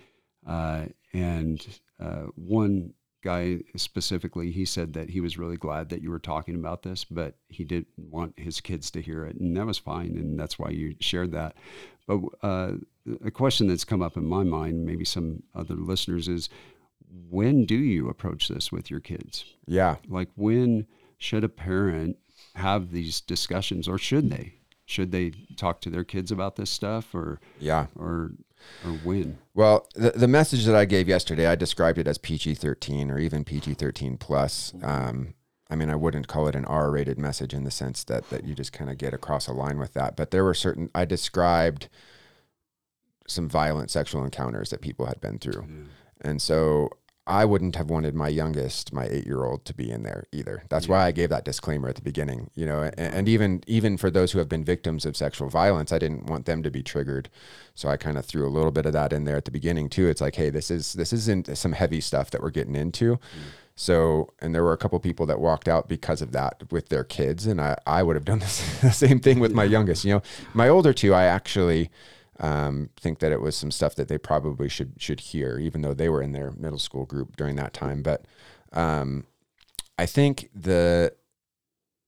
uh, 0.46 0.86
and 1.12 1.66
uh, 1.98 2.26
one 2.36 2.94
guy 3.22 3.60
specifically, 3.76 4.50
he 4.50 4.64
said 4.64 4.92
that 4.94 5.10
he 5.10 5.20
was 5.20 5.38
really 5.38 5.56
glad 5.56 5.88
that 5.90 6.02
you 6.02 6.10
were 6.10 6.18
talking 6.18 6.54
about 6.54 6.82
this, 6.82 7.04
but 7.04 7.34
he 7.48 7.64
didn't 7.64 7.88
want 7.96 8.38
his 8.38 8.60
kids 8.60 8.90
to 8.92 9.02
hear 9.02 9.24
it, 9.24 9.36
and 9.36 9.56
that 9.56 9.66
was 9.66 9.78
fine, 9.78 10.16
and 10.16 10.38
that's 10.38 10.58
why 10.58 10.70
you 10.70 10.94
shared 11.00 11.32
that. 11.32 11.54
But 12.06 12.20
uh, 12.42 12.72
a 13.24 13.30
question 13.30 13.68
that's 13.68 13.84
come 13.84 14.02
up 14.02 14.16
in 14.16 14.24
my 14.26 14.42
mind, 14.42 14.84
maybe 14.84 15.04
some 15.04 15.42
other 15.54 15.74
listeners, 15.74 16.28
is 16.28 16.48
when 17.28 17.64
do 17.66 17.74
you 17.76 18.08
approach 18.08 18.48
this 18.48 18.70
with 18.72 18.90
your 18.90 19.00
kids? 19.00 19.44
Yeah. 19.66 19.96
Like, 20.08 20.28
when 20.36 20.86
should 21.18 21.44
a 21.44 21.48
parent 21.48 22.16
have 22.54 22.90
these 22.90 23.20
discussions, 23.20 23.86
or 23.88 23.98
should 23.98 24.30
they? 24.30 24.54
Should 24.86 25.12
they 25.12 25.30
talk 25.56 25.80
to 25.82 25.90
their 25.90 26.02
kids 26.04 26.32
about 26.32 26.56
this 26.56 26.70
stuff, 26.70 27.14
or 27.14 27.40
Yeah. 27.60 27.86
or 27.94 28.32
or 28.84 28.92
when? 28.92 29.38
Well, 29.54 29.88
the, 29.94 30.10
the 30.10 30.28
message 30.28 30.64
that 30.64 30.74
I 30.74 30.84
gave 30.84 31.08
yesterday, 31.08 31.46
I 31.46 31.54
described 31.54 31.98
it 31.98 32.06
as 32.06 32.18
PG 32.18 32.54
13 32.54 33.10
or 33.10 33.18
even 33.18 33.44
PG 33.44 33.74
13 33.74 34.16
plus. 34.16 34.72
Um, 34.82 35.34
I 35.70 35.76
mean, 35.76 35.88
I 35.90 35.94
wouldn't 35.94 36.28
call 36.28 36.48
it 36.48 36.56
an 36.56 36.64
R 36.64 36.90
rated 36.90 37.18
message 37.18 37.54
in 37.54 37.64
the 37.64 37.70
sense 37.70 38.02
that, 38.04 38.28
that 38.30 38.44
you 38.44 38.54
just 38.54 38.72
kind 38.72 38.90
of 38.90 38.98
get 38.98 39.14
across 39.14 39.46
a 39.46 39.52
line 39.52 39.78
with 39.78 39.92
that. 39.94 40.16
But 40.16 40.30
there 40.32 40.44
were 40.44 40.54
certain, 40.54 40.90
I 40.94 41.04
described 41.04 41.88
some 43.28 43.48
violent 43.48 43.90
sexual 43.90 44.24
encounters 44.24 44.70
that 44.70 44.80
people 44.80 45.06
had 45.06 45.20
been 45.20 45.38
through. 45.38 45.62
And 46.20 46.42
so 46.42 46.90
I 47.26 47.44
wouldn't 47.44 47.76
have 47.76 47.90
wanted 47.90 48.14
my 48.14 48.28
youngest, 48.28 48.92
my 48.92 49.06
eight 49.06 49.26
year 49.26 49.44
old, 49.44 49.64
to 49.66 49.74
be 49.74 49.90
in 49.90 50.02
there 50.02 50.24
either. 50.32 50.64
That's 50.68 50.88
why 50.88 51.04
I 51.06 51.12
gave 51.12 51.28
that 51.28 51.44
disclaimer 51.44 51.88
at 51.88 51.94
the 51.94 52.02
beginning. 52.02 52.50
You 52.54 52.66
know, 52.66 52.82
and, 52.82 52.98
and 52.98 53.28
even 53.28 53.62
even 53.66 53.96
for 53.96 54.10
those 54.10 54.32
who 54.32 54.38
have 54.38 54.48
been 54.48 54.64
victims 54.64 55.04
of 55.04 55.16
sexual 55.16 55.48
violence, 55.48 55.92
I 55.92 55.98
didn't 55.98 56.26
want 56.26 56.46
them 56.46 56.62
to 56.62 56.70
be 56.70 56.82
triggered. 56.82 57.28
So 57.74 57.88
I 57.88 57.96
kind 57.96 58.18
of 58.18 58.24
threw 58.24 58.46
a 58.46 58.50
little 58.50 58.70
bit 58.72 58.86
of 58.86 58.92
that 58.94 59.12
in 59.12 59.24
there 59.24 59.36
at 59.36 59.44
the 59.44 59.50
beginning 59.50 59.88
too. 59.88 60.08
It's 60.08 60.20
like, 60.20 60.34
hey, 60.34 60.50
this 60.50 60.70
is 60.70 60.94
this 60.94 61.12
isn't 61.12 61.56
some 61.56 61.72
heavy 61.72 62.00
stuff 62.00 62.30
that 62.30 62.42
we're 62.42 62.50
getting 62.50 62.74
into. 62.74 63.16
Mm. 63.16 63.20
So, 63.76 64.28
and 64.40 64.54
there 64.54 64.62
were 64.62 64.74
a 64.74 64.76
couple 64.76 64.98
people 65.00 65.24
that 65.26 65.40
walked 65.40 65.66
out 65.66 65.88
because 65.88 66.20
of 66.20 66.32
that 66.32 66.70
with 66.70 66.90
their 66.90 67.02
kids, 67.02 67.46
and 67.46 67.60
I, 67.62 67.78
I 67.86 68.02
would 68.02 68.14
have 68.14 68.26
done 68.26 68.40
this, 68.40 68.80
the 68.80 68.90
same 68.92 69.20
thing 69.20 69.40
with 69.40 69.52
my 69.52 69.64
youngest. 69.64 70.04
You 70.04 70.14
know, 70.14 70.22
my 70.52 70.68
older 70.68 70.92
two, 70.92 71.14
I 71.14 71.24
actually 71.24 71.90
um, 72.40 72.90
think 72.98 73.18
that 73.20 73.32
it 73.32 73.40
was 73.40 73.54
some 73.54 73.70
stuff 73.70 73.94
that 73.96 74.08
they 74.08 74.18
probably 74.18 74.68
should 74.68 74.94
should 74.98 75.20
hear, 75.20 75.58
even 75.58 75.82
though 75.82 75.94
they 75.94 76.08
were 76.08 76.22
in 76.22 76.32
their 76.32 76.52
middle 76.52 76.78
school 76.78 77.04
group 77.06 77.36
during 77.36 77.56
that 77.56 77.72
time. 77.74 78.02
But 78.02 78.24
um, 78.72 79.26
I 79.98 80.06
think 80.06 80.48
the 80.54 81.12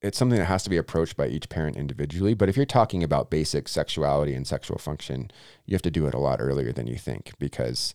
it's 0.01 0.18
something 0.18 0.38
that 0.38 0.47
has 0.47 0.64
to 0.64 0.71
be 0.71 0.77
approached 0.79 1.16
by 1.16 1.29
each 1.29 1.49
parent 1.49 1.77
individually. 1.77 2.35
But 2.35 2.49
if 2.49 2.57
you're 2.57 2.66
talking 2.66 3.05
about 3.05 3.31
basic 3.31 3.68
sexuality 3.68 4.35
and 4.35 4.45
sexual 4.47 4.79
function, 4.79 5.31
you 5.64 5.75
have 5.75 5.83
to 5.83 5.92
do 5.92 6.07
it 6.09 6.14
a 6.14 6.18
lot 6.18 6.40
earlier 6.40 6.73
than 6.73 6.88
you 6.88 6.97
think 6.97 7.33
because 7.38 7.95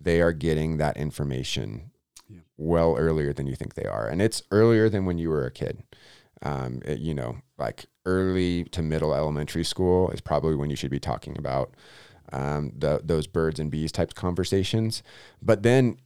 they 0.00 0.20
are 0.20 0.32
getting 0.32 0.78
that 0.78 0.96
information 0.96 1.92
Yeah. 2.28 2.40
well 2.56 2.96
earlier 2.96 3.32
than 3.32 3.46
you 3.46 3.54
think 3.54 3.74
they 3.74 3.84
are, 3.86 4.08
and 4.08 4.20
it's 4.22 4.42
earlier 4.50 4.88
than 4.88 5.04
when 5.04 5.18
you 5.18 5.28
were 5.28 5.44
a 5.46 5.50
kid. 5.52 5.82
Um, 6.42 6.82
it- 6.84 6.98
you 6.98 7.14
know, 7.14 7.36
like 7.58 7.86
early 8.06 8.64
to 8.64 8.82
middle 8.82 9.14
elementary 9.14 9.64
school 9.64 10.10
is 10.10 10.20
probably 10.20 10.54
when 10.54 10.70
you 10.70 10.76
should 10.76 10.90
be 10.90 11.00
talking 11.00 11.36
about 11.38 11.74
um, 12.32 12.72
the, 12.76 13.00
those 13.02 13.26
birds 13.26 13.60
and 13.60 13.70
bees 13.70 13.92
types 13.92 14.14
conversations. 14.14 15.02
But 15.42 15.62
then, 15.62 15.98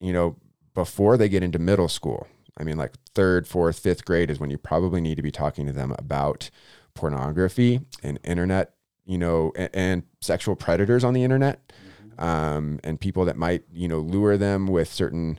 you 0.00 0.12
know, 0.12 0.36
before 0.74 1.16
they 1.16 1.28
get 1.28 1.42
into 1.42 1.58
middle 1.58 1.88
school, 1.88 2.26
I 2.58 2.64
mean, 2.64 2.76
like 2.76 2.92
third, 3.14 3.46
fourth, 3.46 3.78
fifth 3.78 4.04
grade 4.04 4.30
is 4.30 4.38
when 4.38 4.50
you 4.50 4.58
probably 4.58 5.00
need 5.00 5.16
to 5.16 5.22
be 5.22 5.30
talking 5.30 5.66
to 5.66 5.72
them 5.72 5.94
about 5.98 6.50
pornography 6.94 7.80
and 8.02 8.18
internet, 8.24 8.74
you 9.04 9.18
know, 9.18 9.52
and, 9.56 9.70
and 9.72 10.02
sexual 10.20 10.56
predators 10.56 11.04
on 11.04 11.14
the 11.14 11.24
internet, 11.24 11.72
um, 12.18 12.78
and 12.84 13.00
people 13.00 13.24
that 13.24 13.36
might, 13.36 13.64
you 13.72 13.88
know, 13.88 13.98
lure 13.98 14.36
them 14.36 14.66
with 14.66 14.92
certain 14.92 15.38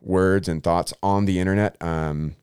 words 0.00 0.48
and 0.48 0.62
thoughts 0.62 0.92
on 1.02 1.26
the 1.26 1.38
internet. 1.38 1.76
Um, 1.80 2.36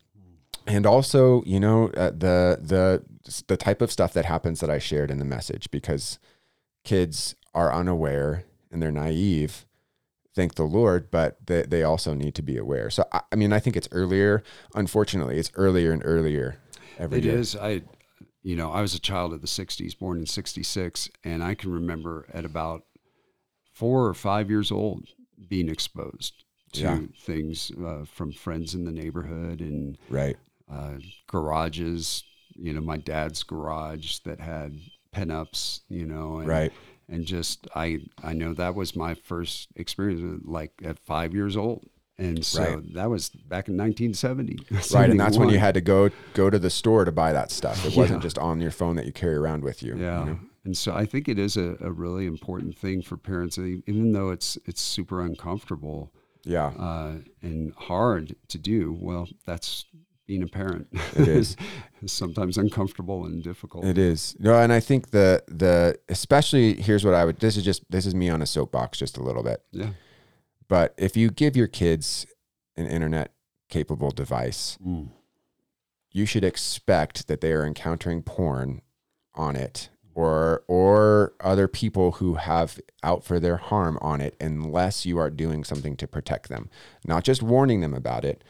and 0.71 0.86
also, 0.86 1.43
you 1.45 1.60
know, 1.60 1.89
uh, 1.89 2.12
the 2.12 2.57
the 2.62 3.03
the 3.47 3.57
type 3.57 3.81
of 3.81 3.91
stuff 3.91 4.13
that 4.13 4.25
happens 4.25 4.60
that 4.62 4.69
I 4.69 4.79
shared 4.79 5.12
in 5.12 5.19
the 5.19 5.25
message 5.25 5.69
because 5.71 6.17
kids 6.84 7.36
are 7.53 7.73
unaware 7.73 8.45
and 8.71 8.81
they're 8.81 8.91
naive. 8.91 9.65
Thank 10.34 10.55
the 10.55 10.63
Lord, 10.63 11.12
but 11.12 11.45
they, 11.45 11.63
they 11.63 11.84
also 11.84 12.13
need 12.13 12.36
to 12.36 12.41
be 12.41 12.55
aware. 12.57 12.89
So, 12.89 13.03
I, 13.12 13.19
I 13.34 13.36
mean, 13.36 13.51
I 13.51 13.60
think 13.60 13.75
it's 13.75 13.89
earlier. 13.91 14.43
Unfortunately, 14.73 15.38
it's 15.38 15.51
earlier 15.55 15.91
and 15.91 16.01
earlier 16.05 16.55
every 16.97 17.17
It 17.17 17.21
day. 17.23 17.29
is. 17.31 17.53
I, 17.55 17.81
you 18.41 18.55
know, 18.55 18.71
I 18.71 18.81
was 18.81 18.95
a 18.95 18.99
child 18.99 19.34
of 19.34 19.41
the 19.41 19.47
'60s, 19.47 19.97
born 19.99 20.19
in 20.19 20.25
'66, 20.25 21.10
and 21.25 21.43
I 21.43 21.53
can 21.53 21.69
remember 21.71 22.27
at 22.34 22.45
about 22.45 22.84
four 23.73 24.07
or 24.07 24.13
five 24.13 24.49
years 24.49 24.71
old 24.71 25.10
being 25.49 25.67
exposed 25.67 26.45
to 26.73 26.81
Yeah. 26.81 26.99
things 27.25 27.71
uh, 27.86 28.05
from 28.05 28.31
friends 28.31 28.73
in 28.73 28.86
the 28.86 28.91
neighborhood 28.91 29.60
and 29.60 29.97
Right. 30.10 30.38
Uh, 30.71 30.97
garages. 31.27 32.23
You 32.55 32.73
know, 32.73 32.81
my 32.81 32.97
dad's 32.97 33.43
garage 33.43 34.19
that 34.19 34.39
had 34.39 34.77
pinups. 35.15 35.81
You 35.89 36.05
know, 36.05 36.39
and, 36.39 36.47
Right. 36.47 36.71
and 37.10 37.25
just 37.25 37.67
I 37.75 37.99
I 38.23 38.34
know 38.34 38.53
that 38.53 38.75
was 38.75 38.95
my 38.95 39.13
first 39.13 39.69
experience, 39.75 40.41
like 40.45 40.71
at 40.84 40.99
five 40.99 41.34
years 41.34 41.55
old. 41.57 41.86
And 42.17 42.45
so 42.45 42.62
Right. 42.75 42.93
that 42.93 43.10
was 43.10 43.29
back 43.29 43.67
in 43.67 43.75
1970. 43.77 44.60
Right. 44.93 45.10
And 45.10 45.19
that's 45.19 45.38
when 45.39 45.49
you 45.49 45.57
had 45.57 45.73
to 45.73 45.81
go 45.81 46.10
go 46.34 46.49
to 46.49 46.60
the 46.60 46.69
store 46.69 47.03
to 47.05 47.12
buy 47.12 47.34
that 47.34 47.51
stuff. 47.51 47.84
It 47.86 47.95
wasn't 47.97 48.21
just 48.21 48.38
on 48.38 48.62
your 48.62 48.69
phone 48.71 48.95
that 48.97 49.05
you 49.07 49.12
carry 49.13 49.36
around 49.36 49.63
with 49.63 49.81
you. 49.81 49.95
you 49.95 50.01
Yeah. 50.03 50.23
know? 50.25 50.39
And 50.63 50.77
so 50.77 50.93
I 50.93 51.05
think 51.07 51.27
it 51.27 51.39
is 51.39 51.57
a, 51.57 51.75
a 51.81 51.91
really 51.91 52.27
important 52.27 52.77
thing 52.77 53.01
for 53.01 53.17
parents, 53.17 53.57
even 53.57 54.12
though 54.12 54.29
it's 54.29 54.57
it's 54.65 54.81
super 54.81 55.21
uncomfortable 55.21 56.13
Yeah. 56.45 56.67
uh, 56.77 57.13
and 57.41 57.73
hard 57.75 58.36
to 58.49 58.57
do. 58.60 58.95
Well, 59.01 59.27
that's 59.47 59.86
being 60.32 60.44
a 60.44 60.48
parent. 60.48 60.88
It 61.17 61.28
is. 61.28 61.58
Sometimes 62.06 62.58
uncomfortable 62.58 63.26
and 63.26 63.44
difficult. 63.44 63.84
It 63.86 63.98
is. 63.98 64.36
No, 64.39 64.58
and 64.58 64.72
I 64.72 64.80
think 64.80 65.12
the 65.12 65.44
the 65.48 66.00
especially 66.08 66.76
here's 66.82 67.04
what 67.04 67.13
I 67.13 67.26
would 67.26 67.39
this 67.39 67.58
is 67.58 67.63
just 67.65 67.84
this 67.91 68.06
is 68.06 68.15
me 68.15 68.30
on 68.30 68.41
a 68.41 68.46
soapbox 68.46 68.98
just 68.98 69.17
a 69.17 69.24
little 69.24 69.44
bit. 69.44 69.62
yeah. 69.72 69.89
But 70.70 70.94
if 70.98 71.17
you 71.17 71.30
give 71.32 71.58
your 71.58 71.67
kids 71.67 72.26
an 72.78 72.88
internet 72.88 73.34
capable 73.70 74.12
device, 74.12 74.78
Mm. 74.82 75.10
you 76.12 76.26
should 76.26 76.46
expect 76.46 77.28
that 77.28 77.41
they 77.41 77.52
are 77.52 77.65
encountering 77.65 78.24
porn 78.24 78.82
on 79.36 79.56
it 79.58 79.89
or 80.15 80.63
or 80.67 81.34
other 81.41 81.67
people 81.67 82.13
who 82.13 82.36
have 82.36 82.80
out 83.04 83.24
for 83.24 83.38
their 83.39 83.58
harm 83.58 83.98
on 84.02 84.22
it 84.22 84.36
unless 84.41 85.06
you 85.06 85.17
are 85.17 85.30
doing 85.30 85.63
something 85.65 85.96
to 85.98 86.08
protect 86.08 86.48
them. 86.50 86.70
Not 87.06 87.24
just 87.26 87.44
warning 87.44 87.82
them 87.82 87.94
about 87.94 88.24
it, 88.26 88.44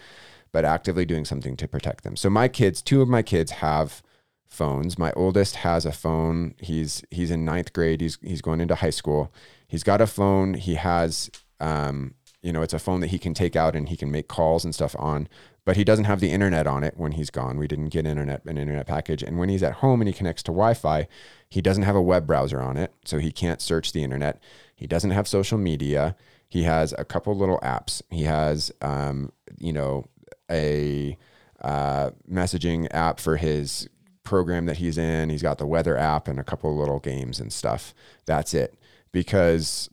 but 0.52 0.66
actively 0.66 1.06
doing 1.06 1.26
something 1.26 1.56
to 1.58 1.68
protect 1.68 2.04
them. 2.04 2.16
So 2.16 2.30
my 2.30 2.48
kids, 2.48 2.82
two 2.82 3.02
of 3.02 3.08
my 3.08 3.22
kids 3.22 3.52
have 3.52 4.02
phones. 4.48 4.98
My 4.98 5.12
oldest 5.14 5.58
has 5.58 5.86
a 5.86 5.92
phone. 5.92 6.56
He's 6.60 7.04
he's 7.10 7.32
in 7.32 7.46
ninth 7.46 7.74
grade. 7.74 8.02
He's 8.02 8.18
he's 8.22 8.42
going 8.42 8.62
into 8.62 8.76
high 8.76 8.90
school. 8.90 9.32
He's 9.68 9.84
got 9.84 10.02
a 10.02 10.08
phone. 10.08 10.56
He 10.56 10.76
has 10.76 11.32
um, 11.60 12.16
you 12.42 12.52
know, 12.52 12.64
it's 12.64 12.74
a 12.74 12.80
phone 12.80 13.02
that 13.02 13.12
he 13.12 13.20
can 13.20 13.36
take 13.36 13.56
out 13.56 13.76
and 13.76 13.88
he 13.88 13.96
can 13.96 14.12
make 14.12 14.28
calls 14.28 14.66
and 14.66 14.74
stuff 14.74 14.96
on 14.98 15.28
but 15.66 15.78
he 15.78 15.84
doesn't 15.84 16.06
have 16.06 16.20
the 16.20 16.32
internet 16.32 16.66
on 16.66 16.84
it 16.84 16.96
when 16.98 17.14
he's 17.14 17.30
gone. 17.30 17.58
We 17.58 17.68
didn't 17.68 17.90
get 17.90 18.06
internet 18.06 18.44
an 18.46 18.58
internet 18.58 18.88
package. 18.88 19.22
And 19.22 19.38
when 19.38 19.50
he's 19.50 19.64
at 19.64 19.74
home 19.74 20.02
and 20.02 20.08
he 20.08 20.14
connects 20.14 20.44
to 20.44 20.52
Wi-Fi, 20.52 21.08
he 21.50 21.62
doesn't 21.62 21.84
have 21.84 21.96
a 21.96 22.02
web 22.02 22.26
browser 22.26 22.62
on 22.62 22.78
it, 22.78 22.94
so 23.06 23.20
he 23.20 23.32
can't 23.32 23.62
search 23.62 23.92
the 23.92 24.04
internet. 24.04 24.42
He 24.76 24.88
doesn't 24.88 25.12
have 25.12 25.28
social 25.28 25.58
media. 25.58 26.16
He 26.50 26.64
has 26.64 26.94
a 26.98 27.06
couple 27.06 27.36
little 27.36 27.60
apps. 27.60 28.02
He 28.10 28.24
has, 28.24 28.72
um, 28.82 29.32
you 29.60 29.72
know, 29.72 30.06
a 30.52 31.18
uh, 31.62 32.12
messaging 32.30 32.88
app 32.92 33.20
for 33.20 33.38
his 33.38 33.88
program 34.24 34.66
that 34.66 34.78
he's 34.78 34.98
in. 34.98 35.30
He's 35.30 35.42
got 35.42 35.58
the 35.58 35.66
weather 35.66 35.98
app 35.98 36.28
and 36.28 36.40
a 36.40 36.44
couple 36.44 36.76
little 36.76 37.00
games 37.00 37.40
and 37.40 37.52
stuff. 37.52 37.94
That's 38.26 38.54
it. 38.54 38.76
Because 39.12 39.90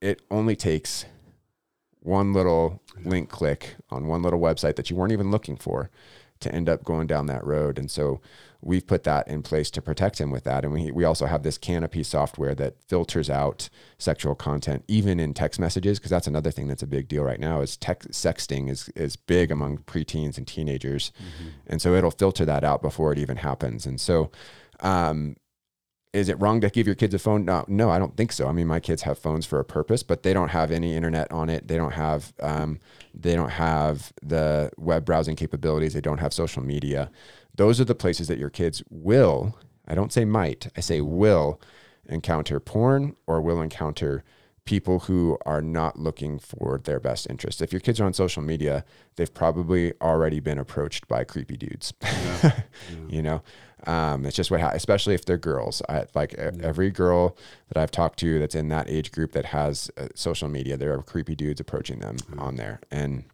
it 0.00 0.22
only 0.30 0.56
takes 0.56 1.04
one 2.00 2.32
little 2.32 2.80
link 3.04 3.28
click 3.28 3.76
on 3.90 4.06
one 4.06 4.22
little 4.22 4.40
website 4.40 4.76
that 4.76 4.90
you 4.90 4.96
weren't 4.96 5.12
even 5.12 5.30
looking 5.30 5.56
for 5.56 5.90
to 6.40 6.54
end 6.54 6.68
up 6.68 6.84
going 6.84 7.06
down 7.06 7.26
that 7.26 7.44
road. 7.44 7.78
And 7.78 7.90
so 7.90 8.20
we've 8.60 8.86
put 8.86 9.04
that 9.04 9.28
in 9.28 9.42
place 9.42 9.70
to 9.70 9.80
protect 9.80 10.20
him 10.20 10.30
with 10.30 10.44
that. 10.44 10.64
And 10.64 10.72
we, 10.72 10.90
we 10.90 11.04
also 11.04 11.26
have 11.26 11.42
this 11.42 11.58
canopy 11.58 12.02
software 12.02 12.54
that 12.56 12.82
filters 12.82 13.30
out 13.30 13.68
sexual 13.98 14.34
content, 14.34 14.84
even 14.88 15.20
in 15.20 15.32
text 15.32 15.60
messages, 15.60 15.98
because 15.98 16.10
that's 16.10 16.26
another 16.26 16.50
thing 16.50 16.66
that's 16.66 16.82
a 16.82 16.86
big 16.86 17.06
deal 17.08 17.22
right 17.22 17.38
now 17.38 17.60
is 17.60 17.76
text 17.76 18.10
sexting 18.10 18.68
is, 18.68 18.88
is 18.90 19.14
big 19.14 19.50
among 19.50 19.78
preteens 19.78 20.38
and 20.38 20.46
teenagers. 20.46 21.12
Mm-hmm. 21.18 21.48
And 21.68 21.82
so 21.82 21.94
it'll 21.94 22.10
filter 22.10 22.44
that 22.44 22.64
out 22.64 22.82
before 22.82 23.12
it 23.12 23.18
even 23.18 23.36
happens. 23.36 23.86
And 23.86 24.00
so, 24.00 24.30
um, 24.80 25.36
is 26.14 26.28
it 26.28 26.40
wrong 26.40 26.60
to 26.62 26.70
give 26.70 26.86
your 26.86 26.96
kids 26.96 27.14
a 27.14 27.18
phone? 27.18 27.44
No, 27.44 27.64
no, 27.68 27.90
I 27.90 27.98
don't 27.98 28.16
think 28.16 28.32
so. 28.32 28.48
I 28.48 28.52
mean, 28.52 28.66
my 28.66 28.80
kids 28.80 29.02
have 29.02 29.18
phones 29.18 29.44
for 29.44 29.60
a 29.60 29.64
purpose, 29.64 30.02
but 30.02 30.22
they 30.22 30.32
don't 30.32 30.48
have 30.48 30.70
any 30.70 30.96
internet 30.96 31.30
on 31.30 31.50
it. 31.50 31.68
They 31.68 31.76
don't 31.76 31.92
have, 31.92 32.32
um, 32.40 32.80
they 33.14 33.34
don't 33.34 33.50
have 33.50 34.12
the 34.22 34.70
web 34.78 35.04
browsing 35.04 35.36
capabilities. 35.36 35.92
They 35.92 36.00
don't 36.00 36.18
have 36.18 36.32
social 36.32 36.62
media. 36.62 37.10
Those 37.58 37.80
are 37.80 37.84
the 37.84 37.94
places 37.94 38.28
that 38.28 38.38
your 38.38 38.50
kids 38.50 38.84
will. 38.88 39.58
I 39.86 39.94
don't 39.96 40.12
say 40.12 40.24
might. 40.24 40.68
I 40.76 40.80
say 40.80 41.00
will 41.00 41.60
encounter 42.08 42.60
porn 42.60 43.16
or 43.26 43.42
will 43.42 43.60
encounter 43.60 44.24
people 44.64 45.00
who 45.00 45.36
are 45.44 45.60
not 45.60 45.98
looking 45.98 46.38
for 46.38 46.78
their 46.84 47.00
best 47.00 47.26
interest. 47.28 47.60
If 47.60 47.72
your 47.72 47.80
kids 47.80 48.00
are 48.00 48.04
on 48.04 48.12
social 48.12 48.42
media, 48.42 48.84
they've 49.16 49.32
probably 49.32 49.92
already 50.00 50.38
been 50.38 50.58
approached 50.58 51.08
by 51.08 51.24
creepy 51.24 51.56
dudes. 51.56 51.92
Yeah. 52.02 52.38
Yeah. 52.90 52.96
you 53.08 53.22
know, 53.22 53.42
um, 53.86 54.24
it's 54.24 54.36
just 54.36 54.50
what, 54.52 54.60
ha- 54.60 54.70
especially 54.72 55.14
if 55.14 55.24
they're 55.24 55.36
girls. 55.36 55.82
I, 55.88 56.04
like 56.14 56.34
yeah. 56.38 56.52
every 56.62 56.90
girl 56.92 57.36
that 57.68 57.80
I've 57.80 57.90
talked 57.90 58.20
to 58.20 58.38
that's 58.38 58.54
in 58.54 58.68
that 58.68 58.88
age 58.88 59.10
group 59.10 59.32
that 59.32 59.46
has 59.46 59.90
uh, 59.96 60.08
social 60.14 60.48
media, 60.48 60.76
there 60.76 60.92
are 60.94 61.02
creepy 61.02 61.34
dudes 61.34 61.60
approaching 61.60 61.98
them 61.98 62.18
on 62.38 62.54
there, 62.54 62.78
and 62.92 63.24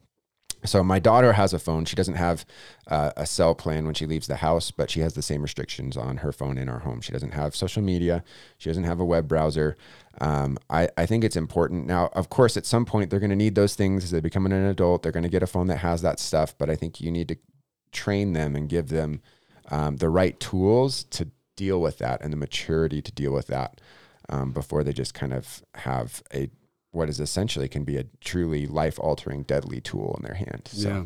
so 0.65 0.83
my 0.83 0.99
daughter 0.99 1.33
has 1.33 1.53
a 1.53 1.59
phone. 1.59 1.85
She 1.85 1.97
doesn't 1.97 2.15
have 2.15 2.45
uh, 2.89 3.13
a 3.17 3.27
cell 3.27 3.55
plan 3.55 3.85
when 3.85 3.95
she 3.95 4.07
leaves 4.07 4.27
the 4.27 4.37
house, 4.37 4.71
but 4.71 4.91
she 4.91 5.01
has 5.01 5.15
the 5.15 5.23
same 5.23 5.43
restrictions 5.43 5.97
on 5.97 6.19
her 6.19 6.33
phone 6.33 6.59
in 6.59 6.69
our 6.69 6.81
home. 6.81 7.01
She 7.01 7.13
doesn't 7.13 7.33
have 7.33 7.55
social 7.55 7.83
media. 7.83 8.25
She 8.59 8.71
doesn't 8.71 8.85
have 8.85 9.01
a 9.01 9.05
web 9.05 9.29
browser. 9.29 9.77
Um, 10.21 10.59
I, 10.71 10.89
I 10.97 11.07
think 11.07 11.25
it's 11.25 11.37
important. 11.37 11.87
Now, 11.87 12.09
of 12.13 12.31
course, 12.31 12.57
at 12.57 12.67
some 12.67 12.85
point 12.85 13.11
they're 13.11 13.21
going 13.21 13.31
to 13.31 13.37
need 13.37 13.55
those 13.55 13.75
things 13.75 14.05
as 14.05 14.11
they 14.11 14.21
become 14.21 14.47
an 14.47 14.53
adult. 14.53 15.03
They're 15.03 15.13
going 15.13 15.25
to 15.25 15.29
get 15.29 15.43
a 15.43 15.47
phone 15.47 15.67
that 15.69 15.79
has 15.79 16.03
that 16.03 16.19
stuff, 16.19 16.57
but 16.57 16.71
I 16.71 16.77
think 16.77 17.01
you 17.01 17.11
need 17.11 17.29
to 17.29 17.37
train 17.93 18.33
them 18.33 18.57
and 18.57 18.69
give 18.69 18.89
them 18.89 19.21
um, 19.71 19.97
the 19.97 20.09
right 20.09 20.39
tools 20.41 21.05
to 21.05 21.31
deal 21.57 21.81
with 21.81 21.99
that 21.99 22.23
and 22.23 22.33
the 22.33 22.37
maturity 22.37 23.01
to 23.01 23.13
deal 23.13 23.33
with 23.33 23.47
that 23.47 23.81
um, 24.29 24.53
before 24.53 24.83
they 24.83 24.93
just 24.93 25.15
kind 25.15 25.33
of 25.33 25.63
have 25.75 26.23
a 26.33 26.51
what 26.95 27.09
is 27.09 27.21
essentially 27.21 27.69
can 27.69 27.85
be 27.85 27.97
a 27.97 28.05
truly 28.21 28.67
life 28.67 28.99
altering 28.99 29.43
deadly 29.43 29.81
tool 29.81 30.15
in 30.19 30.25
their 30.25 30.37
hand. 30.37 30.63
So. 30.67 30.89
Yeah. 30.89 31.05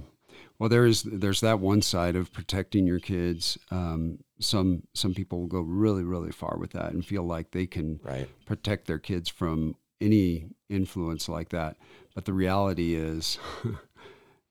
Well, 0.58 0.68
there 0.68 0.86
is 0.86 1.04
there's 1.04 1.40
that 1.40 1.60
one 1.60 1.82
side 1.82 2.16
of 2.16 2.32
protecting 2.32 2.86
your 2.86 2.98
kids. 2.98 3.56
Um, 3.70 4.18
some 4.40 4.82
some 4.92 5.14
people 5.14 5.40
will 5.40 5.46
go 5.46 5.60
really 5.60 6.02
really 6.02 6.32
far 6.32 6.56
with 6.58 6.72
that 6.72 6.92
and 6.92 7.04
feel 7.04 7.22
like 7.22 7.52
they 7.52 7.66
can 7.66 8.00
right. 8.02 8.28
protect 8.44 8.86
their 8.86 8.98
kids 8.98 9.28
from 9.28 9.76
any 10.00 10.48
influence 10.68 11.28
like 11.28 11.50
that. 11.50 11.76
But 12.14 12.24
the 12.24 12.32
reality 12.32 12.94
is, 12.94 13.38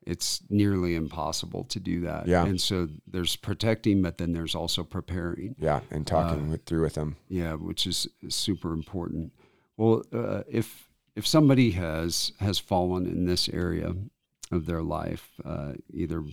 it's 0.07 0.41
nearly 0.49 0.95
impossible 0.95 1.65
to 1.65 1.79
do 1.81 1.99
that. 2.01 2.27
Yeah. 2.27 2.45
And 2.45 2.59
so 2.59 2.87
there's 3.05 3.35
protecting, 3.35 4.01
but 4.01 4.17
then 4.17 4.31
there's 4.31 4.55
also 4.55 4.83
preparing. 4.83 5.55
Yeah, 5.59 5.81
and 5.91 6.07
talking 6.07 6.53
uh, 6.53 6.57
through 6.65 6.83
with 6.83 6.93
them. 6.93 7.17
Yeah, 7.27 7.53
which 7.55 7.85
is 7.85 8.07
super 8.29 8.71
important. 8.71 9.33
Well, 9.75 10.03
uh, 10.13 10.43
if 10.47 10.86
if 11.17 11.25
somebody 11.25 11.71
has 11.71 12.31
has 12.39 12.59
fallen 12.59 13.07
in 13.07 13.25
this 13.25 13.49
area 13.49 13.91
of 14.51 14.67
their 14.67 14.83
life, 14.83 15.31
uh, 15.43 15.73
either 15.89 16.23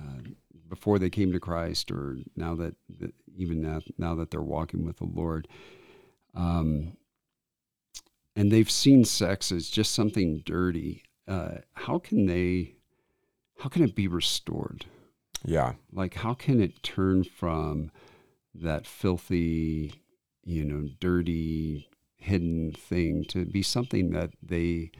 uh, 0.00 0.22
before 0.68 0.98
they 0.98 1.10
came 1.10 1.32
to 1.32 1.38
Christ 1.38 1.90
or 1.90 2.16
now 2.34 2.54
that, 2.54 2.74
that 2.98 3.12
even 3.36 3.60
now, 3.60 3.80
now, 3.98 4.14
that 4.14 4.30
they're 4.30 4.40
walking 4.40 4.86
with 4.86 4.96
the 4.96 5.04
Lord, 5.04 5.48
um, 6.34 6.96
and 8.34 8.50
they've 8.50 8.70
seen 8.70 9.04
sex 9.04 9.52
as 9.52 9.68
just 9.68 9.94
something 9.94 10.42
dirty, 10.46 11.02
uh, 11.28 11.58
how 11.74 11.98
can 11.98 12.24
they? 12.24 12.76
How 13.58 13.68
can 13.68 13.84
it 13.84 13.94
be 13.94 14.08
restored? 14.08 14.86
Yeah, 15.44 15.74
like 15.92 16.14
how 16.14 16.32
can 16.32 16.58
it 16.62 16.82
turn 16.82 17.22
from 17.22 17.90
that 18.54 18.86
filthy, 18.86 20.02
you 20.42 20.64
know, 20.64 20.88
dirty 21.00 21.90
hidden 22.22 22.72
thing 22.72 23.24
to 23.28 23.44
be 23.44 23.62
something 23.62 24.10
that 24.10 24.30
they 24.42 24.90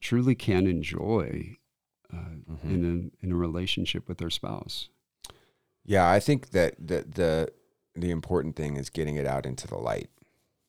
truly 0.00 0.34
can 0.34 0.66
enjoy 0.66 1.56
uh, 2.12 2.16
mm-hmm. 2.16 2.74
in 2.74 3.10
a 3.20 3.24
in 3.24 3.32
a 3.32 3.36
relationship 3.36 4.08
with 4.08 4.18
their 4.18 4.30
spouse. 4.30 4.88
Yeah, 5.84 6.10
I 6.10 6.20
think 6.20 6.50
that 6.50 6.74
the 6.78 7.04
the 7.08 7.52
the 7.94 8.10
important 8.10 8.56
thing 8.56 8.76
is 8.76 8.90
getting 8.90 9.16
it 9.16 9.26
out 9.26 9.46
into 9.46 9.66
the 9.66 9.78
light, 9.78 10.10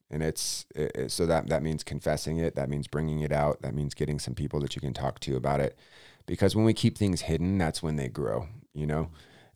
and 0.09 0.23
it's 0.23 0.65
it, 0.75 1.11
so 1.11 1.25
that 1.25 1.47
that 1.49 1.63
means 1.63 1.83
confessing 1.83 2.37
it. 2.37 2.55
That 2.55 2.69
means 2.69 2.87
bringing 2.87 3.19
it 3.19 3.31
out. 3.31 3.61
That 3.61 3.75
means 3.75 3.93
getting 3.93 4.19
some 4.19 4.33
people 4.33 4.59
that 4.61 4.75
you 4.75 4.81
can 4.81 4.93
talk 4.93 5.19
to 5.21 5.35
about 5.35 5.59
it, 5.59 5.77
because 6.25 6.55
when 6.55 6.65
we 6.65 6.73
keep 6.73 6.97
things 6.97 7.21
hidden, 7.21 7.57
that's 7.57 7.83
when 7.83 7.97
they 7.97 8.07
grow. 8.07 8.47
You 8.73 8.85
know, 8.85 9.09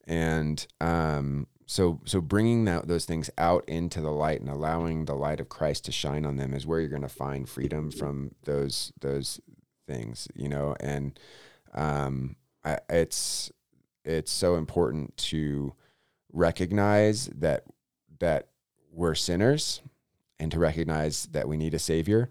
and 0.06 0.66
um, 0.82 1.48
so 1.72 2.02
so 2.04 2.20
bringing 2.20 2.66
that, 2.66 2.90
those 2.90 3.06
things 3.06 3.30
out 3.38 3.64
into 3.66 4.02
the 4.02 4.12
light 4.12 4.42
and 4.42 4.50
allowing 4.50 5.06
the 5.06 5.16
light 5.16 5.40
of 5.40 5.48
Christ 5.48 5.86
to 5.86 5.94
shine 5.94 6.26
on 6.26 6.36
them 6.36 6.54
is 6.54 6.68
where 6.68 6.82
you're 6.82 6.90
going 6.90 7.02
to 7.02 7.08
find 7.08 7.48
freedom 7.48 7.92
from 7.92 8.32
those 8.44 8.92
those 9.00 9.40
things, 9.88 10.28
you 10.36 10.50
know. 10.50 10.76
And 10.82 11.18
um, 11.74 12.36
I, 12.66 12.80
it's 12.90 13.54
it's 14.04 14.34
so 14.34 14.56
important 14.56 15.16
to 15.32 15.74
recognize 16.34 17.28
that 17.28 17.64
that 18.20 18.50
we're 18.92 19.16
sinners 19.16 19.82
and 20.40 20.52
to 20.52 20.60
recognize 20.60 21.28
that 21.28 21.48
we 21.48 21.56
need 21.56 21.74
a 21.74 21.80
savior 21.80 22.30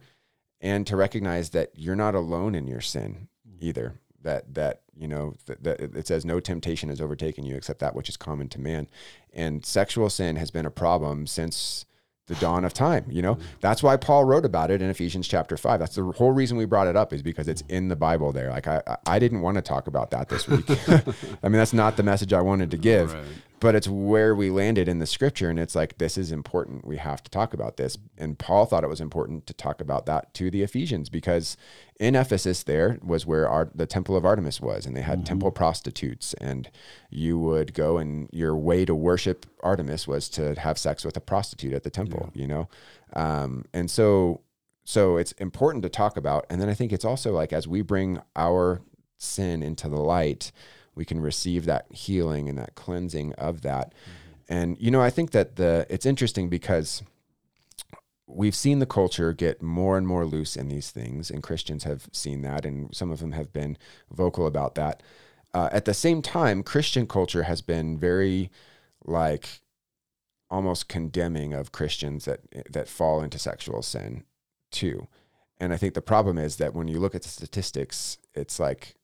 and 0.61 0.87
to 0.87 0.97
recognize 0.97 1.49
that 1.51 1.71
you're 1.75 1.97
not 1.97 2.15
alone 2.15 2.55
in 2.55 2.67
your 2.67 2.83
sin 2.83 3.29
either 3.59 3.95
that 4.23 4.55
that 4.55 4.83
you 4.97 5.09
know 5.09 5.35
that, 5.47 5.63
that 5.63 5.81
it 5.81 6.07
says 6.07 6.25
no 6.25 6.41
temptation 6.41 6.89
has 6.89 7.01
overtaken 7.01 7.45
you 7.45 7.57
except 7.57 7.81
that 7.81 7.95
which 7.95 8.09
is 8.09 8.17
common 8.17 8.49
to 8.49 8.61
man. 8.61 8.89
And 9.33 9.65
sexual 9.65 10.11
sin 10.11 10.37
has 10.37 10.51
been 10.51 10.67
a 10.67 10.71
problem 10.71 11.27
since 11.27 11.87
the 12.27 12.35
dawn 12.37 12.65
of 12.65 12.73
time 12.73 13.07
you 13.09 13.23
know? 13.23 13.35
Mm-hmm. 13.35 13.45
That's 13.61 13.83
why 13.83 13.97
paul 13.97 14.25
wrote 14.25 14.45
about 14.45 14.71
it 14.71 14.81
in 14.81 14.89
ephesians 14.89 15.27
chapter 15.27 15.57
5 15.57 15.81
that's 15.81 15.97
the 15.97 16.05
whole 16.05 16.31
reason 16.31 16.57
we 16.57 16.65
brought 16.65 16.87
it 16.87 16.97
up 16.97 17.13
is 17.13 17.23
because 17.23 17.49
it's 17.49 17.63
mm-hmm. 17.63 17.75
in 17.75 17.89
the 17.89 17.97
bible 17.97 18.31
there. 18.31 18.51
Like 18.51 18.69
i 18.69 18.83
i 19.07 19.19
didn't 19.19 19.41
want 19.41 19.57
to 19.57 19.63
talk 19.63 19.87
about 19.87 20.11
that 20.13 20.29
this 20.29 20.47
week. 20.47 20.69
I 21.43 21.49
mean 21.49 21.59
that's 21.59 21.73
not 21.73 21.97
the 21.97 22.03
message 22.03 22.33
i 22.33 22.41
wanted 22.41 22.71
to 22.71 22.77
give. 22.77 23.13
Right 23.13 23.25
but 23.61 23.75
it's 23.75 23.87
where 23.87 24.35
we 24.35 24.51
landed 24.51 24.89
in 24.89 24.99
the 24.99 25.07
scripture 25.07 25.51
and 25.51 25.59
it's 25.59 25.75
like 25.75 25.99
this 25.99 26.19
is 26.19 26.33
important 26.33 26.85
we 26.85 26.97
have 26.97 27.23
to 27.23 27.31
talk 27.31 27.55
about 27.55 27.77
this 27.77 27.99
and 28.19 28.39
paul 28.39 28.65
thought 28.65 28.83
it 28.83 28.89
was 28.89 29.01
important 29.01 29.47
to 29.47 29.55
talk 29.55 29.81
about 29.81 30.07
that 30.07 30.33
to 30.35 30.51
the 30.51 30.63
ephesians 30.63 31.09
because 31.09 31.57
in 31.99 32.17
ephesus 32.17 32.63
there 32.63 32.99
was 33.03 33.27
where 33.27 33.49
our, 33.49 33.71
the 33.75 33.87
temple 33.87 34.17
of 34.17 34.25
artemis 34.25 34.61
was 34.61 34.87
and 34.87 34.97
they 34.97 35.03
had 35.03 35.19
mm-hmm. 35.19 35.27
temple 35.27 35.51
prostitutes 35.51 36.35
and 36.35 36.71
you 37.11 37.39
would 37.39 37.73
go 37.75 37.99
and 37.99 38.29
your 38.33 38.57
way 38.57 38.85
to 38.85 38.95
worship 38.95 39.47
artemis 39.63 40.09
was 40.09 40.29
to 40.29 40.59
have 40.59 40.79
sex 40.79 41.05
with 41.05 41.17
a 41.17 41.21
prostitute 41.21 41.75
at 41.75 41.85
the 41.85 41.91
temple 41.91 42.31
yeah. 42.35 42.43
you 42.43 42.49
know 42.49 42.69
um, 43.15 43.65
and 43.73 43.91
so 43.91 44.41
so 44.85 45.17
it's 45.17 45.33
important 45.33 45.83
to 45.83 45.89
talk 45.89 46.17
about 46.17 46.47
and 46.51 46.61
then 46.61 46.69
i 46.69 46.75
think 46.75 46.93
it's 46.93 47.05
also 47.05 47.33
like 47.33 47.53
as 47.53 47.69
we 47.69 47.83
bring 47.83 48.21
our 48.35 48.81
sin 49.19 49.63
into 49.63 49.89
the 49.89 50.01
light 50.01 50.51
we 51.01 51.07
can 51.07 51.21
receive 51.23 51.65
that 51.65 51.87
healing 51.91 52.47
and 52.51 52.59
that 52.59 52.75
cleansing 52.75 53.33
of 53.49 53.63
that. 53.63 53.87
Mm-hmm. 53.89 54.55
And 54.57 54.77
you 54.79 54.91
know, 54.91 55.03
I 55.09 55.11
think 55.11 55.31
that 55.31 55.57
the 55.57 55.87
it's 55.89 56.05
interesting 56.05 56.51
because 56.51 57.03
we've 58.27 58.55
seen 58.55 58.81
the 58.81 58.93
culture 58.99 59.33
get 59.33 59.63
more 59.63 59.97
and 59.99 60.07
more 60.07 60.27
loose 60.27 60.57
in 60.61 60.69
these 60.69 60.91
things, 60.91 61.31
and 61.31 61.43
Christians 61.43 61.85
have 61.85 62.03
seen 62.13 62.43
that, 62.43 62.67
and 62.67 62.95
some 62.95 63.11
of 63.11 63.19
them 63.21 63.33
have 63.33 63.51
been 63.53 63.79
vocal 64.11 64.47
about 64.47 64.75
that. 64.75 65.03
uh, 65.55 65.69
at 65.73 65.85
the 65.85 65.95
same 65.95 66.23
time, 66.23 66.63
Christian 66.63 67.07
culture 67.07 67.45
has 67.45 67.61
been 67.61 67.99
very 67.99 68.51
like 69.05 69.61
almost 70.49 70.89
condemning 70.89 71.53
of 71.55 71.73
Christians 71.73 72.25
that 72.25 72.41
that 72.71 72.89
fall 72.89 73.23
into 73.23 73.39
sexual 73.39 73.83
sin 73.83 74.25
too. 74.71 75.09
And 75.59 75.73
I 75.73 75.77
think 75.77 75.95
the 75.95 76.01
problem 76.03 76.39
is 76.39 76.57
that 76.57 76.75
when 76.75 76.89
you 76.89 76.99
look 76.99 77.15
at 77.15 77.23
the 77.23 77.29
statistics, 77.29 78.19
it's 78.35 78.59
like 78.59 78.95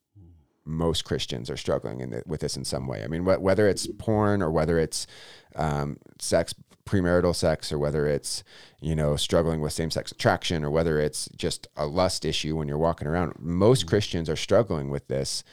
most 0.67 1.05
Christians 1.05 1.49
are 1.49 1.57
struggling 1.57 1.99
the, 2.11 2.23
with 2.27 2.41
this 2.41 2.57
in 2.57 2.65
some 2.65 2.87
way. 2.87 3.03
I 3.03 3.07
mean, 3.07 3.23
wh- 3.23 3.41
whether 3.41 3.69
it's 3.69 3.87
porn 3.99 4.43
or 4.43 4.51
whether 4.51 4.79
it's 4.79 5.07
um, 5.55 5.99
sex, 6.19 6.55
premarital 6.85 7.35
sex, 7.35 7.73
or 7.73 7.79
whether 7.79 8.07
it's 8.07 8.45
you 8.81 8.95
know 8.95 9.17
struggling 9.17 9.61
with 9.61 9.73
same-sex 9.73 10.13
attraction, 10.13 10.65
or 10.65 10.71
whether 10.71 11.01
it's 11.01 11.29
just 11.37 11.67
a 11.77 11.87
lust 11.87 12.25
issue 12.25 12.57
when 12.57 12.69
you're 12.69 12.79
walking 12.79 13.09
around, 13.09 13.35
most 13.39 13.81
mm-hmm. 13.81 13.91
Christians 13.91 14.29
are 14.29 14.37
struggling 14.37 14.91
with 14.91 15.09
this. 15.09 15.45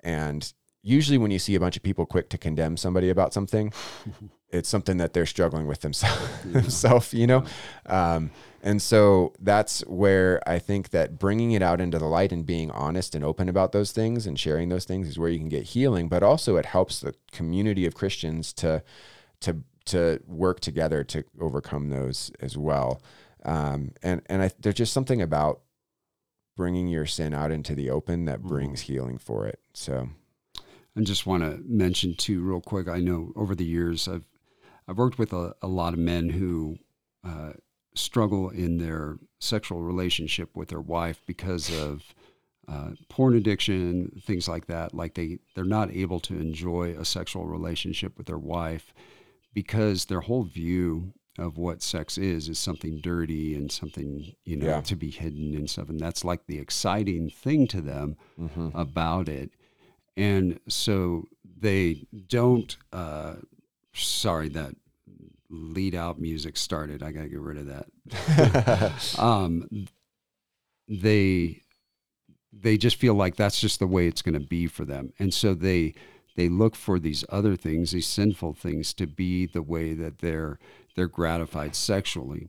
And 0.00 0.52
usually, 0.82 1.18
when 1.18 1.30
you 1.30 1.38
see 1.38 1.54
a 1.54 1.60
bunch 1.60 1.76
of 1.76 1.82
people 1.82 2.06
quick 2.06 2.28
to 2.30 2.38
condemn 2.38 2.76
somebody 2.76 3.10
about 3.10 3.32
something, 3.32 3.72
it's 4.48 4.68
something 4.68 4.96
that 4.96 5.12
they're 5.12 5.26
struggling 5.26 5.66
with 5.66 5.80
themselves, 5.80 6.28
yeah. 6.46 6.60
themselves, 6.60 7.14
you 7.14 7.26
know. 7.26 7.44
Um, 7.86 8.30
and 8.62 8.80
so 8.80 9.32
that's 9.40 9.80
where 9.86 10.40
I 10.46 10.60
think 10.60 10.90
that 10.90 11.18
bringing 11.18 11.50
it 11.50 11.62
out 11.62 11.80
into 11.80 11.98
the 11.98 12.06
light 12.06 12.30
and 12.30 12.46
being 12.46 12.70
honest 12.70 13.16
and 13.16 13.24
open 13.24 13.48
about 13.48 13.72
those 13.72 13.90
things 13.90 14.24
and 14.24 14.38
sharing 14.38 14.68
those 14.68 14.84
things 14.84 15.08
is 15.08 15.18
where 15.18 15.28
you 15.28 15.38
can 15.38 15.48
get 15.48 15.64
healing. 15.64 16.08
But 16.08 16.22
also, 16.22 16.56
it 16.56 16.66
helps 16.66 17.00
the 17.00 17.14
community 17.32 17.86
of 17.86 17.94
Christians 17.94 18.52
to 18.54 18.84
to 19.40 19.58
to 19.86 20.20
work 20.28 20.60
together 20.60 21.02
to 21.02 21.24
overcome 21.40 21.90
those 21.90 22.30
as 22.38 22.56
well. 22.56 23.02
Um, 23.44 23.92
and 24.00 24.22
and 24.26 24.42
I, 24.42 24.52
there's 24.60 24.76
just 24.76 24.92
something 24.92 25.20
about 25.20 25.62
bringing 26.56 26.86
your 26.86 27.06
sin 27.06 27.34
out 27.34 27.50
into 27.50 27.74
the 27.74 27.90
open 27.90 28.26
that 28.26 28.38
mm-hmm. 28.38 28.48
brings 28.48 28.82
mm-hmm. 28.82 28.92
healing 28.92 29.18
for 29.18 29.46
it. 29.46 29.60
So. 29.74 30.08
I 30.94 31.00
just 31.00 31.24
want 31.24 31.42
to 31.42 31.58
mention 31.66 32.14
too, 32.14 32.42
real 32.42 32.60
quick. 32.60 32.86
I 32.86 32.98
know 32.98 33.32
over 33.34 33.54
the 33.54 33.64
years 33.64 34.06
I've 34.06 34.26
I've 34.86 34.98
worked 34.98 35.18
with 35.18 35.32
a, 35.32 35.54
a 35.62 35.66
lot 35.66 35.94
of 35.94 35.98
men 35.98 36.28
who 36.28 36.76
uh, 37.24 37.52
struggle 37.94 38.48
in 38.50 38.78
their 38.78 39.18
sexual 39.38 39.80
relationship 39.80 40.56
with 40.56 40.68
their 40.68 40.80
wife 40.80 41.20
because 41.26 41.72
of 41.80 42.02
uh, 42.68 42.90
porn 43.08 43.34
addiction, 43.34 44.22
things 44.24 44.48
like 44.48 44.66
that. 44.66 44.94
Like 44.94 45.14
they, 45.14 45.38
they're 45.54 45.64
not 45.64 45.90
able 45.90 46.20
to 46.20 46.34
enjoy 46.34 46.94
a 46.98 47.04
sexual 47.04 47.46
relationship 47.46 48.16
with 48.16 48.26
their 48.26 48.38
wife 48.38 48.94
because 49.52 50.06
their 50.06 50.20
whole 50.20 50.44
view 50.44 51.12
of 51.38 51.56
what 51.56 51.82
sex 51.82 52.18
is 52.18 52.48
is 52.48 52.58
something 52.58 52.98
dirty 52.98 53.54
and 53.54 53.72
something 53.72 54.34
you 54.44 54.54
know 54.54 54.66
yeah. 54.66 54.80
to 54.82 54.94
be 54.94 55.10
hidden 55.10 55.54
and 55.54 55.70
stuff 55.70 55.88
and 55.88 55.98
that's 55.98 56.26
like 56.26 56.46
the 56.46 56.58
exciting 56.58 57.30
thing 57.30 57.66
to 57.66 57.80
them 57.80 58.16
mm-hmm. 58.38 58.68
about 58.74 59.30
it 59.30 59.50
and 60.14 60.60
so 60.68 61.26
they 61.58 62.06
don't 62.28 62.76
uh, 62.92 63.34
sorry 63.94 64.50
that 64.50 64.74
lead 65.52 65.94
out 65.94 66.18
music 66.18 66.56
started. 66.56 67.02
I 67.02 67.12
got 67.12 67.22
to 67.22 67.28
get 67.28 67.40
rid 67.40 67.58
of 67.58 67.66
that. 67.66 69.18
um, 69.18 69.86
they 70.88 71.62
they 72.52 72.76
just 72.76 72.96
feel 72.96 73.14
like 73.14 73.36
that's 73.36 73.60
just 73.60 73.78
the 73.78 73.86
way 73.86 74.06
it's 74.06 74.22
going 74.22 74.38
to 74.38 74.46
be 74.46 74.66
for 74.66 74.84
them, 74.84 75.12
and 75.18 75.32
so 75.32 75.54
they 75.54 75.94
they 76.36 76.48
look 76.48 76.74
for 76.74 76.98
these 76.98 77.24
other 77.28 77.56
things, 77.56 77.92
these 77.92 78.06
sinful 78.06 78.54
things, 78.54 78.94
to 78.94 79.06
be 79.06 79.46
the 79.46 79.62
way 79.62 79.94
that 79.94 80.18
they're 80.18 80.58
they're 80.96 81.08
gratified 81.08 81.74
sexually. 81.74 82.48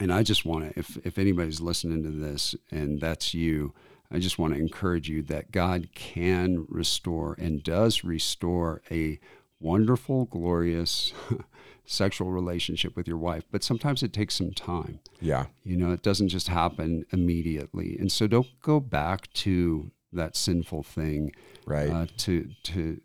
And 0.00 0.12
I 0.12 0.22
just 0.22 0.44
want 0.44 0.72
to, 0.72 0.78
if 0.78 0.96
if 1.04 1.18
anybody's 1.18 1.60
listening 1.60 2.02
to 2.04 2.10
this 2.10 2.54
and 2.70 3.00
that's 3.00 3.34
you, 3.34 3.74
I 4.10 4.18
just 4.18 4.38
want 4.38 4.54
to 4.54 4.60
encourage 4.60 5.08
you 5.08 5.22
that 5.22 5.52
God 5.52 5.88
can 5.94 6.66
restore 6.68 7.34
and 7.38 7.62
does 7.62 8.04
restore 8.04 8.82
a 8.90 9.18
wonderful, 9.60 10.26
glorious, 10.26 11.12
sexual 11.86 12.30
relationship 12.30 12.96
with 12.96 13.06
your 13.06 13.18
wife, 13.18 13.44
but 13.50 13.62
sometimes 13.62 14.02
it 14.02 14.12
takes 14.12 14.34
some 14.34 14.52
time. 14.52 15.00
Yeah. 15.20 15.46
You 15.64 15.76
know, 15.76 15.92
it 15.92 16.02
doesn't 16.02 16.28
just 16.28 16.48
happen 16.48 17.04
immediately. 17.12 17.96
And 17.98 18.10
so 18.10 18.26
don't 18.26 18.48
go 18.62 18.80
back 18.80 19.32
to 19.34 19.90
that 20.14 20.36
sinful 20.36 20.82
thing 20.82 21.32
right 21.66 21.90
uh, 21.90 22.06
to 22.16 22.48
to 22.62 23.00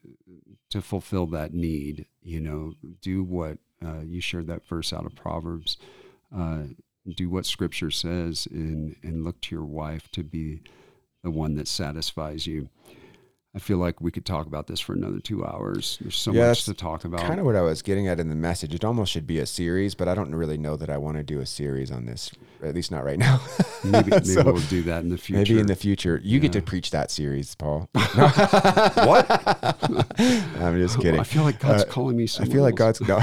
to 0.70 0.82
fulfill 0.82 1.26
that 1.26 1.54
need 1.54 2.06
you 2.22 2.40
know 2.40 2.74
do 3.02 3.24
what 3.24 3.58
uh, 3.84 4.02
you 4.02 4.22
shared 4.22 4.48
that 4.48 4.66
verse 4.68 4.94
out 4.94 5.06
of 5.06 5.16
proverbs 5.16 5.78
uh, 6.36 6.64
do 7.16 7.30
what 7.30 7.46
scripture 7.46 7.92
says 7.92 8.48
and 8.52 8.96
and 9.04 9.24
look 9.24 9.42
to 9.42 9.56
your 9.56 9.66
wife 9.66 10.10
to 10.12 10.24
be 10.24 10.62
the 11.24 11.32
one 11.32 11.56
that 11.56 11.68
satisfies 11.68 12.48
you 12.48 12.70
I 13.60 13.62
feel 13.62 13.78
like 13.78 14.00
we 14.00 14.10
could 14.10 14.26
talk 14.26 14.48
about 14.48 14.68
this 14.68 14.80
for 14.80 14.94
another 14.94 15.20
two 15.20 15.46
hours. 15.46 15.98
There's 16.00 16.16
so 16.16 16.32
yeah, 16.32 16.48
much 16.48 16.64
to 16.64 16.74
talk 16.74 17.04
about. 17.04 17.20
Kind 17.20 17.42
of 17.42 17.46
what 17.46 17.58
I 17.58 17.62
was 17.62 17.82
getting 17.82 18.08
at 18.08 18.18
in 18.18 18.30
the 18.30 18.36
message. 18.36 18.74
It 18.74 18.86
almost 18.86 19.12
should 19.12 19.28
be 19.28 19.38
a 19.40 19.46
series, 19.46 19.96
but 19.96 20.08
I 20.08 20.16
don't 20.16 20.34
really 20.34 20.58
know 20.58 20.78
that 20.78 20.90
I 20.90 20.98
want 20.98 21.18
to 21.18 21.24
do 21.24 21.42
a 21.42 21.46
series 21.46 21.92
on 21.92 22.06
this. 22.06 22.32
At 22.64 22.74
least 22.74 22.90
not 22.90 23.04
right 23.04 23.20
now. 23.20 23.42
maybe, 23.84 24.12
maybe 24.12 24.26
so, 24.26 24.46
we'll 24.46 24.62
do 24.70 24.82
that 24.84 25.04
in 25.04 25.10
the 25.10 25.18
future. 25.18 25.40
Maybe 25.40 25.60
in 25.60 25.68
the 25.68 25.76
future. 25.76 26.22
You 26.24 26.38
yeah. 26.38 26.44
get 26.44 26.54
to 26.54 26.62
preach 26.62 26.92
that 26.92 27.12
series, 27.12 27.54
Paul. 27.56 27.90
what? 27.94 29.28
I'm 30.58 30.80
just 30.80 31.02
kidding. 31.02 31.20
I 31.20 31.24
feel 31.24 31.44
like 31.44 31.60
God's 31.60 31.84
uh, 31.84 31.88
calling 31.88 32.16
me. 32.16 32.30
I 32.40 32.46
feel 32.46 32.62
like 32.62 32.76
God's 32.76 33.02
no. 33.02 33.20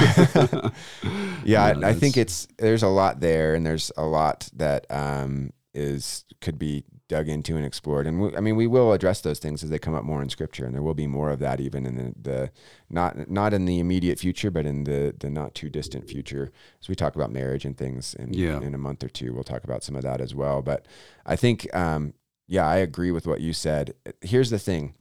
yeah, 1.47 1.65
I, 1.65 1.89
I 1.89 1.93
think 1.95 2.19
it's 2.19 2.47
there's 2.59 2.83
a 2.83 2.89
lot 2.89 3.21
there, 3.21 3.55
and 3.55 3.65
there's 3.65 3.91
a 3.97 4.05
lot 4.05 4.51
that 4.57 4.85
um, 4.91 5.55
is 5.73 6.27
could 6.43 6.59
be 6.59 6.85
dug 7.09 7.29
into 7.29 7.57
and 7.57 7.65
explored. 7.65 8.07
And 8.07 8.21
we, 8.21 8.37
I 8.37 8.41
mean, 8.41 8.57
we 8.57 8.67
will 8.67 8.93
address 8.93 9.21
those 9.21 9.39
things 9.39 9.63
as 9.63 9.71
they 9.71 9.79
come 9.79 9.95
up 9.95 10.05
more 10.05 10.23
in 10.23 10.29
Scripture, 10.29 10.65
and 10.65 10.75
there 10.75 10.83
will 10.83 10.95
be 10.95 11.07
more 11.07 11.31
of 11.31 11.39
that 11.39 11.61
even 11.61 11.87
in 11.87 11.97
the, 11.97 12.15
the 12.21 12.51
not 12.91 13.31
not 13.31 13.53
in 13.53 13.65
the 13.65 13.79
immediate 13.79 14.19
future, 14.19 14.51
but 14.51 14.67
in 14.67 14.85
the 14.85 15.15
the 15.19 15.31
not 15.31 15.55
too 15.55 15.69
distant 15.69 16.09
future. 16.09 16.51
As 16.81 16.89
we 16.89 16.95
talk 16.95 17.15
about 17.15 17.31
marriage 17.31 17.65
and 17.65 17.77
things, 17.77 18.15
in 18.15 18.33
yeah. 18.33 18.61
in 18.61 18.75
a 18.75 18.79
month 18.79 19.05
or 19.05 19.09
two, 19.09 19.33
we'll 19.33 19.45
talk 19.45 19.65
about 19.65 19.85
some 19.85 19.97
of 19.97 20.03
that 20.03 20.21
as 20.21 20.35
well. 20.35 20.63
But 20.63 20.87
I 21.25 21.37
think, 21.37 21.73
um, 21.75 22.15
yeah, 22.49 22.67
I 22.67 22.77
agree 22.77 23.11
with 23.11 23.27
what 23.27 23.41
you 23.41 23.53
said. 23.53 23.95
Here's 24.21 24.51
the 24.51 24.59
thing: 24.59 24.95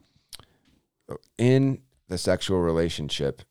in 1.37 1.81
the 2.07 2.17
sexual 2.17 2.59
relationship, 2.59 3.41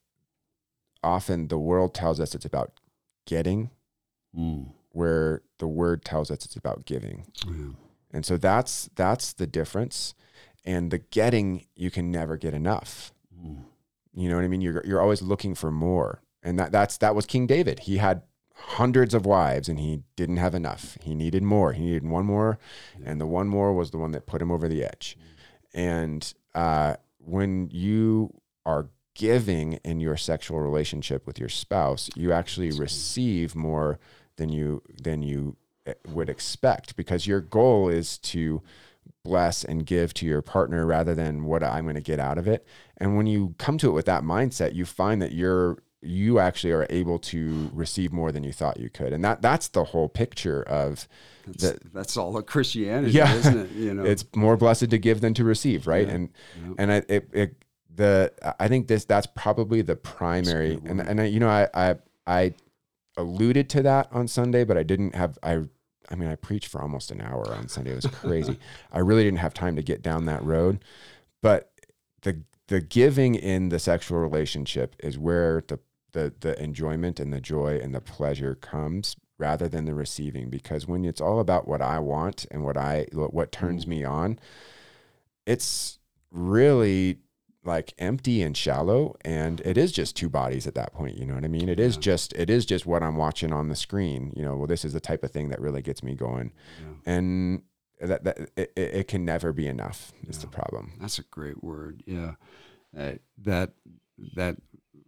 often 1.03 1.49
the 1.49 1.59
world 1.59 1.95
tells 1.95 2.21
us 2.21 2.35
it's 2.35 2.45
about 2.45 2.73
getting. 3.27 3.71
Mm. 4.37 4.73
Where 4.91 5.43
the 5.59 5.67
word 5.67 6.05
tells 6.05 6.31
us 6.31 6.45
it's 6.45 6.55
about 6.55 6.87
giving. 6.87 7.27
Yeah. 7.45 7.73
And 8.15 8.25
so 8.25 8.37
that's 8.37 8.89
that's 8.95 9.33
the 9.33 9.47
difference. 9.47 10.15
And 10.65 10.91
the 10.91 10.99
getting, 10.99 11.67
you 11.75 11.91
can 11.91 12.11
never 12.11 12.39
get 12.39 12.55
enough. 12.55 13.13
Mm. 13.39 13.65
You 14.15 14.29
know 14.29 14.37
what 14.37 14.45
I 14.45 14.49
mean? 14.49 14.61
You're 14.61 14.83
you're 14.87 15.01
always 15.01 15.21
looking 15.21 15.55
for 15.55 15.71
more. 15.71 16.23
And 16.43 16.59
that 16.59 16.73
that's 16.73 16.97
that 16.99 17.15
was 17.15 17.27
King 17.27 17.47
David. 17.47 17.81
He 17.81 17.97
had 17.97 18.23
hundreds 18.55 19.15
of 19.15 19.27
wives 19.27 19.69
and 19.69 19.81
he 19.81 20.05
didn't 20.15 20.37
have 20.37 20.55
enough. 20.55 20.97
He 21.03 21.15
needed 21.15 21.43
more. 21.43 21.73
He 21.73 21.83
needed 21.83 22.09
one 22.09 22.25
more, 22.25 22.59
yeah. 22.99 23.11
and 23.11 23.21
the 23.21 23.27
one 23.27 23.49
more 23.49 23.75
was 23.75 23.91
the 23.91 23.99
one 23.99 24.13
that 24.13 24.27
put 24.27 24.41
him 24.41 24.53
over 24.53 24.69
the 24.69 24.85
edge. 24.85 25.19
Mm. 25.19 25.25
And 25.75 26.35
uh, 26.55 26.97
when 27.19 27.69
you 27.73 28.41
are 28.65 28.91
giving 29.15 29.75
in 29.85 30.01
your 30.01 30.17
sexual 30.17 30.61
relationship 30.61 31.27
with 31.27 31.39
your 31.39 31.49
spouse, 31.49 32.11
you 32.15 32.33
actually 32.33 32.71
receive 32.71 33.57
more 33.57 33.99
than 34.37 34.51
you 34.51 34.83
than 35.03 35.23
you 35.23 35.57
would 36.09 36.29
expect 36.29 36.97
because 36.97 37.27
your 37.27 37.41
goal 37.41 37.89
is 37.89 38.19
to 38.19 38.63
bless 39.25 39.65
and 39.65 39.87
give 39.87 40.13
to 40.15 40.27
your 40.27 40.43
partner 40.43 40.87
rather 40.87 41.15
than 41.15 41.45
what 41.45 41.63
I'm 41.63 41.85
going 41.85 41.95
to 41.95 42.01
get 42.01 42.21
out 42.21 42.39
of 42.39 42.47
it. 42.47 42.67
And 42.99 43.17
when 43.17 43.27
you 43.27 43.55
come 43.59 43.79
to 43.79 43.89
it 43.89 43.93
with 43.93 44.07
that 44.07 44.23
mindset, 44.23 44.75
you 44.75 44.85
find 44.85 45.21
that 45.23 45.33
you're 45.33 45.79
you 46.05 46.39
actually 46.39 46.73
are 46.73 46.87
able 46.91 47.19
to 47.19 47.71
receive 47.73 48.13
more 48.13 48.31
than 48.31 48.45
you 48.45 48.53
thought 48.53 48.79
you 48.79 48.91
could. 48.91 49.13
And 49.13 49.25
that 49.25 49.41
that's 49.41 49.69
the 49.69 49.85
whole 49.85 50.09
picture 50.09 50.63
of 50.63 51.09
that's, 51.47 51.63
the, 51.63 51.79
that's 51.93 52.17
all 52.17 52.37
of 52.37 52.47
Christianity, 52.47 53.13
yeah, 53.13 53.33
isn't 53.35 53.59
it? 53.59 53.71
You 53.73 53.95
know, 53.95 54.05
it's 54.05 54.25
more 54.37 54.57
blessed 54.57 54.91
to 54.91 54.99
give 54.99 55.21
than 55.21 55.35
to 55.35 55.45
receive, 55.45 55.87
right? 55.87 56.07
Yeah, 56.07 56.15
and 56.15 56.29
yeah. 56.63 56.75
and 56.79 56.93
I, 56.93 56.97
it, 57.09 57.29
it 57.33 57.65
the 57.95 58.33
I 58.61 58.69
think 58.69 58.89
this 58.89 59.05
that's 59.05 59.27
probably 59.27 59.83
the 59.83 59.97
primary 59.97 60.79
and 60.85 61.01
and 61.01 61.21
I, 61.21 61.25
you 61.25 61.41
know 61.41 61.49
I 61.49 61.69
I 61.75 61.97
I 62.27 62.55
alluded 63.17 63.69
to 63.71 63.83
that 63.83 64.09
on 64.13 64.29
Sunday, 64.29 64.65
but 64.65 64.77
I 64.77 64.83
didn't 64.83 65.15
have 65.15 65.39
I 65.43 65.63
I 66.11 66.15
mean, 66.17 66.29
I 66.29 66.37
preached 66.37 66.69
for 66.69 66.83
almost 66.83 67.11
an 67.11 67.21
hour 67.21 67.55
on 67.55 67.69
Sunday. 67.69 67.93
It 67.93 67.97
was 67.97 68.07
crazy. 68.07 68.59
I 68.93 68.99
really 69.01 69.25
didn't 69.25 69.39
have 69.39 69.55
time 69.55 69.77
to 69.77 69.83
get 69.83 70.03
down 70.03 70.27
that 70.27 70.45
road. 70.45 70.85
But 71.43 71.71
the 72.23 72.43
the 72.69 72.81
giving 72.81 73.35
in 73.35 73.69
the 73.69 73.79
sexual 73.79 74.19
relationship 74.19 74.97
is 74.99 75.19
where 75.19 75.63
the 75.69 75.79
the 76.13 76.33
the 76.41 76.61
enjoyment 76.63 77.21
and 77.21 77.33
the 77.33 77.41
joy 77.41 77.79
and 77.83 77.95
the 77.95 78.01
pleasure 78.01 78.55
comes 78.55 79.17
rather 79.39 79.69
than 79.69 79.85
the 79.85 79.95
receiving 79.95 80.49
because 80.49 80.87
when 80.87 81.05
it's 81.05 81.21
all 81.21 81.41
about 81.41 81.67
what 81.67 81.83
I 81.83 81.99
want 81.99 82.47
and 82.51 82.65
what 82.65 82.77
I 82.77 83.07
what 83.13 83.53
turns 83.53 83.85
mm. 83.85 83.89
me 83.89 84.05
on, 84.05 84.39
it's 85.47 85.99
really 86.31 87.19
like 87.65 87.95
empty 87.99 88.43
and 88.43 88.57
shallow 88.57 89.15
and 89.23 89.61
it 89.63 89.79
is 89.79 89.93
just 89.93 90.17
two 90.17 90.29
bodies 90.29 90.67
at 90.67 90.75
that 90.75 90.93
point 90.93 91.17
you 91.19 91.25
know 91.25 91.35
what 91.35 91.45
i 91.45 91.49
mean 91.49 91.69
It 91.69 91.79
yeah. 91.79 91.87
is 91.87 91.97
just 91.97 92.33
it 92.35 92.51
is 92.51 92.67
just 92.67 92.87
what 92.87 93.03
i'm 93.03 93.17
watching 93.17 93.53
on 93.53 93.69
the 93.69 93.77
screen 93.77 94.33
you 94.37 94.45
know 94.45 94.57
well 94.57 94.67
this 94.67 94.85
is 94.85 94.93
the 94.93 95.01
type 95.01 95.23
of 95.23 95.31
thing 95.31 95.49
that 95.49 95.61
really 95.61 95.83
gets 95.83 96.03
me 96.03 96.15
going 96.15 96.53
yeah. 96.81 97.13
and 97.13 97.63
that, 98.01 98.25
that 98.25 98.39
it, 98.57 98.73
it 98.77 99.09
can 99.09 99.25
never 99.25 99.53
be 99.53 99.67
enough. 99.67 100.13
Is 100.29 100.37
yeah. 100.37 100.43
the 100.43 100.49
problem? 100.49 100.93
That's 101.01 101.19
a 101.19 101.25
great 101.25 101.63
word. 101.63 102.03
Yeah, 102.07 102.33
uh, 102.99 103.13
that 103.39 103.73
that 104.37 104.57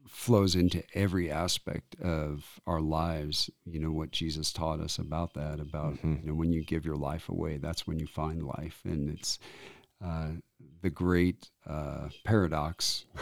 flows 0.09 0.55
into 0.55 0.83
every 0.95 1.31
aspect 1.31 1.97
of 2.01 2.61
our 2.67 2.81
lives. 2.81 3.51
You 3.65 3.81
know 3.81 3.93
what 3.93 4.11
Jesus 4.11 4.53
taught 4.53 4.81
us 4.81 4.99
about 4.99 5.35
that. 5.35 5.61
About 5.61 5.95
mm-hmm. 5.95 6.17
you 6.23 6.29
know 6.29 6.35
when 6.35 6.53
you 6.53 6.65
give 6.65 6.85
your 6.85 6.97
life 6.97 7.29
away, 7.29 7.59
that's 7.59 7.87
when 7.87 7.99
you 7.99 8.07
find 8.07 8.43
life, 8.43 8.81
and 8.85 9.11
it's 9.11 9.39
uh, 10.05 10.31
the 10.83 10.91
great 10.91 11.51
uh, 11.67 12.09
paradox. 12.25 13.07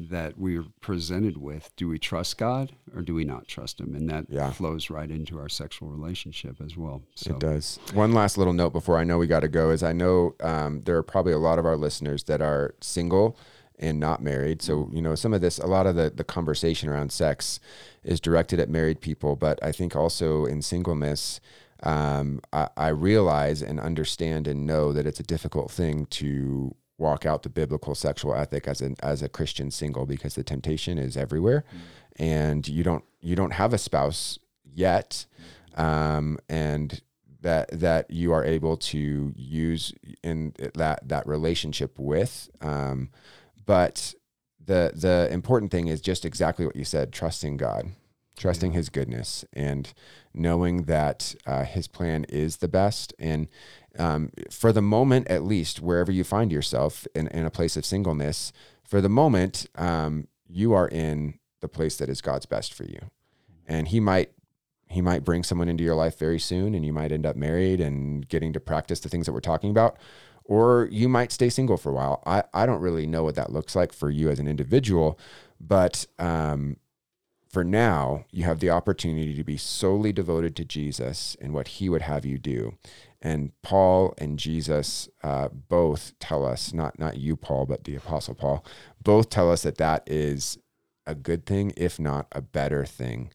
that 0.00 0.38
we're 0.38 0.64
presented 0.80 1.36
with 1.36 1.72
do 1.74 1.88
we 1.88 1.98
trust 1.98 2.38
god 2.38 2.70
or 2.94 3.02
do 3.02 3.14
we 3.14 3.24
not 3.24 3.48
trust 3.48 3.80
him 3.80 3.96
and 3.96 4.08
that 4.08 4.24
yeah. 4.28 4.48
flows 4.48 4.90
right 4.90 5.10
into 5.10 5.40
our 5.40 5.48
sexual 5.48 5.88
relationship 5.88 6.60
as 6.64 6.76
well 6.76 7.02
so. 7.16 7.32
it 7.32 7.40
does 7.40 7.80
one 7.94 8.12
last 8.12 8.38
little 8.38 8.52
note 8.52 8.72
before 8.72 8.96
i 8.96 9.02
know 9.02 9.18
we 9.18 9.26
got 9.26 9.40
to 9.40 9.48
go 9.48 9.70
is 9.70 9.82
i 9.82 9.92
know 9.92 10.36
um, 10.40 10.82
there 10.84 10.96
are 10.96 11.02
probably 11.02 11.32
a 11.32 11.38
lot 11.38 11.58
of 11.58 11.66
our 11.66 11.76
listeners 11.76 12.22
that 12.24 12.40
are 12.40 12.76
single 12.80 13.36
and 13.80 13.98
not 13.98 14.22
married 14.22 14.62
so 14.62 14.88
you 14.92 15.02
know 15.02 15.16
some 15.16 15.34
of 15.34 15.40
this 15.40 15.58
a 15.58 15.66
lot 15.66 15.84
of 15.84 15.96
the, 15.96 16.10
the 16.10 16.24
conversation 16.24 16.88
around 16.88 17.10
sex 17.10 17.58
is 18.04 18.20
directed 18.20 18.60
at 18.60 18.68
married 18.68 19.00
people 19.00 19.34
but 19.34 19.58
i 19.64 19.72
think 19.72 19.96
also 19.96 20.44
in 20.44 20.62
singleness 20.62 21.40
um, 21.82 22.40
I, 22.52 22.68
I 22.76 22.88
realize 22.88 23.62
and 23.62 23.78
understand 23.78 24.46
and 24.46 24.66
know 24.66 24.92
that 24.92 25.06
it's 25.06 25.20
a 25.20 25.24
difficult 25.24 25.70
thing 25.70 26.06
to 26.06 26.74
walk 26.98 27.24
out 27.24 27.44
the 27.44 27.48
biblical 27.48 27.94
sexual 27.94 28.34
ethic 28.34 28.66
as 28.66 28.80
an 28.80 28.96
as 29.02 29.22
a 29.22 29.28
Christian 29.28 29.70
single 29.70 30.04
because 30.04 30.34
the 30.34 30.42
temptation 30.42 30.98
is 30.98 31.16
everywhere, 31.16 31.64
mm. 31.72 32.22
and 32.22 32.66
you 32.66 32.82
don't 32.82 33.04
you 33.20 33.36
don't 33.36 33.52
have 33.52 33.72
a 33.72 33.78
spouse 33.78 34.38
yet, 34.64 35.26
um, 35.76 36.38
and 36.48 37.00
that 37.40 37.68
that 37.70 38.10
you 38.10 38.32
are 38.32 38.44
able 38.44 38.76
to 38.76 39.32
use 39.36 39.94
in 40.22 40.52
that 40.74 41.08
that 41.08 41.26
relationship 41.26 41.98
with, 41.98 42.50
um, 42.60 43.10
but 43.64 44.14
the 44.64 44.92
the 44.94 45.28
important 45.30 45.70
thing 45.70 45.86
is 45.86 46.00
just 46.00 46.24
exactly 46.24 46.66
what 46.66 46.76
you 46.76 46.84
said: 46.84 47.12
trusting 47.12 47.56
God, 47.56 47.92
trusting 48.38 48.72
yeah. 48.72 48.78
His 48.78 48.88
goodness, 48.88 49.44
and 49.52 49.92
knowing 50.32 50.84
that 50.84 51.34
uh, 51.46 51.64
His 51.64 51.88
plan 51.88 52.24
is 52.24 52.58
the 52.58 52.68
best 52.68 53.12
and 53.18 53.48
um, 53.98 54.30
for 54.50 54.72
the 54.72 54.80
moment, 54.80 55.28
at 55.28 55.42
least, 55.42 55.80
wherever 55.80 56.12
you 56.12 56.22
find 56.22 56.52
yourself 56.52 57.06
in, 57.14 57.26
in 57.28 57.44
a 57.44 57.50
place 57.50 57.76
of 57.76 57.84
singleness, 57.84 58.52
for 58.84 59.00
the 59.00 59.08
moment, 59.08 59.66
um, 59.74 60.28
you 60.48 60.72
are 60.72 60.88
in 60.88 61.38
the 61.60 61.68
place 61.68 61.96
that 61.96 62.08
is 62.08 62.20
God's 62.20 62.46
best 62.46 62.72
for 62.72 62.84
you. 62.84 63.00
And 63.66 63.88
He 63.88 63.98
might 64.00 64.30
He 64.88 65.02
might 65.02 65.24
bring 65.24 65.42
someone 65.42 65.68
into 65.68 65.84
your 65.84 65.96
life 65.96 66.18
very 66.18 66.38
soon, 66.38 66.74
and 66.74 66.86
you 66.86 66.92
might 66.92 67.12
end 67.12 67.26
up 67.26 67.36
married 67.36 67.80
and 67.80 68.26
getting 68.28 68.52
to 68.52 68.60
practice 68.60 69.00
the 69.00 69.08
things 69.08 69.26
that 69.26 69.32
we're 69.32 69.40
talking 69.40 69.70
about. 69.70 69.98
Or 70.44 70.88
you 70.90 71.08
might 71.08 71.32
stay 71.32 71.50
single 71.50 71.76
for 71.76 71.90
a 71.90 71.94
while. 71.94 72.22
I, 72.24 72.44
I 72.54 72.64
don't 72.64 72.80
really 72.80 73.06
know 73.06 73.22
what 73.22 73.34
that 73.34 73.52
looks 73.52 73.76
like 73.76 73.92
for 73.92 74.08
you 74.08 74.30
as 74.30 74.38
an 74.38 74.48
individual, 74.48 75.18
but 75.60 76.06
um, 76.18 76.76
for 77.48 77.64
now, 77.64 78.24
you 78.30 78.44
have 78.44 78.60
the 78.60 78.70
opportunity 78.70 79.34
to 79.34 79.44
be 79.44 79.56
solely 79.56 80.12
devoted 80.12 80.54
to 80.56 80.64
Jesus 80.64 81.36
and 81.40 81.54
what 81.54 81.68
He 81.68 81.88
would 81.88 82.02
have 82.02 82.24
you 82.24 82.38
do. 82.38 82.74
And 83.20 83.52
Paul 83.62 84.14
and 84.18 84.38
Jesus 84.38 85.08
uh, 85.22 85.48
both 85.48 86.12
tell 86.20 86.46
us, 86.46 86.72
not 86.72 86.98
not 86.98 87.16
you, 87.16 87.36
Paul, 87.36 87.66
but 87.66 87.84
the 87.84 87.96
Apostle 87.96 88.34
Paul, 88.34 88.64
both 89.02 89.30
tell 89.30 89.50
us 89.50 89.62
that 89.62 89.78
that 89.78 90.02
is 90.06 90.58
a 91.06 91.14
good 91.14 91.46
thing, 91.46 91.72
if 91.76 91.98
not 91.98 92.26
a 92.32 92.42
better 92.42 92.84
thing, 92.84 93.30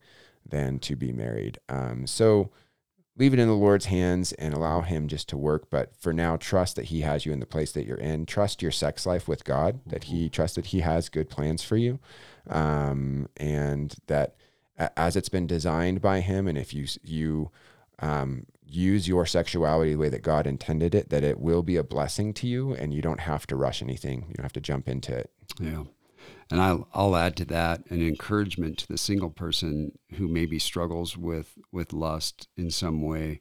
than 0.46 0.78
to 0.78 0.96
be 0.96 1.12
married. 1.12 1.58
Um, 1.68 2.06
so 2.06 2.50
leave 3.16 3.32
it 3.32 3.38
in 3.38 3.48
the 3.48 3.54
Lord's 3.54 3.86
hands 3.86 4.32
and 4.34 4.54
allow 4.54 4.80
Him 4.80 5.08
just 5.08 5.28
to 5.30 5.36
work. 5.36 5.68
But 5.70 5.94
for 5.98 6.12
now, 6.12 6.36
trust 6.36 6.76
that 6.76 6.86
He 6.86 7.00
has 7.00 7.26
you 7.26 7.32
in 7.32 7.40
the 7.40 7.46
place 7.46 7.72
that 7.72 7.84
you're 7.84 7.96
in. 7.96 8.26
Trust 8.26 8.62
your 8.62 8.70
sex 8.70 9.06
life 9.06 9.28
with 9.28 9.44
God. 9.44 9.80
That 9.86 10.04
He 10.04 10.28
trust 10.28 10.54
that 10.54 10.66
He 10.66 10.80
has 10.80 11.08
good 11.08 11.28
plans 11.28 11.62
for 11.62 11.76
you, 11.76 11.98
um, 12.48 13.28
and 13.36 13.94
that 14.06 14.36
as 14.96 15.16
it's 15.16 15.28
been 15.28 15.46
designed 15.46 16.00
by 16.00 16.20
Him, 16.20 16.46
and 16.46 16.58
if 16.58 16.74
you 16.74 16.86
you 17.02 17.50
um, 18.00 18.46
use 18.66 19.06
your 19.06 19.26
sexuality 19.26 19.92
the 19.92 19.98
way 19.98 20.08
that 20.08 20.22
God 20.22 20.46
intended 20.46 20.94
it, 20.94 21.10
that 21.10 21.22
it 21.24 21.38
will 21.38 21.62
be 21.62 21.76
a 21.76 21.84
blessing 21.84 22.32
to 22.34 22.46
you 22.46 22.74
and 22.74 22.92
you 22.92 23.02
don't 23.02 23.20
have 23.20 23.46
to 23.48 23.56
rush 23.56 23.82
anything. 23.82 24.26
You 24.28 24.34
don't 24.34 24.44
have 24.44 24.52
to 24.54 24.60
jump 24.60 24.88
into 24.88 25.16
it. 25.16 25.30
Yeah. 25.60 25.84
And 26.50 26.60
I'll, 26.60 26.88
I'll 26.92 27.16
add 27.16 27.36
to 27.36 27.44
that 27.46 27.86
an 27.90 28.06
encouragement 28.06 28.78
to 28.78 28.88
the 28.88 28.98
single 28.98 29.30
person 29.30 29.98
who 30.14 30.28
maybe 30.28 30.58
struggles 30.58 31.16
with, 31.16 31.54
with 31.72 31.92
lust 31.92 32.48
in 32.56 32.70
some 32.70 33.02
way 33.02 33.40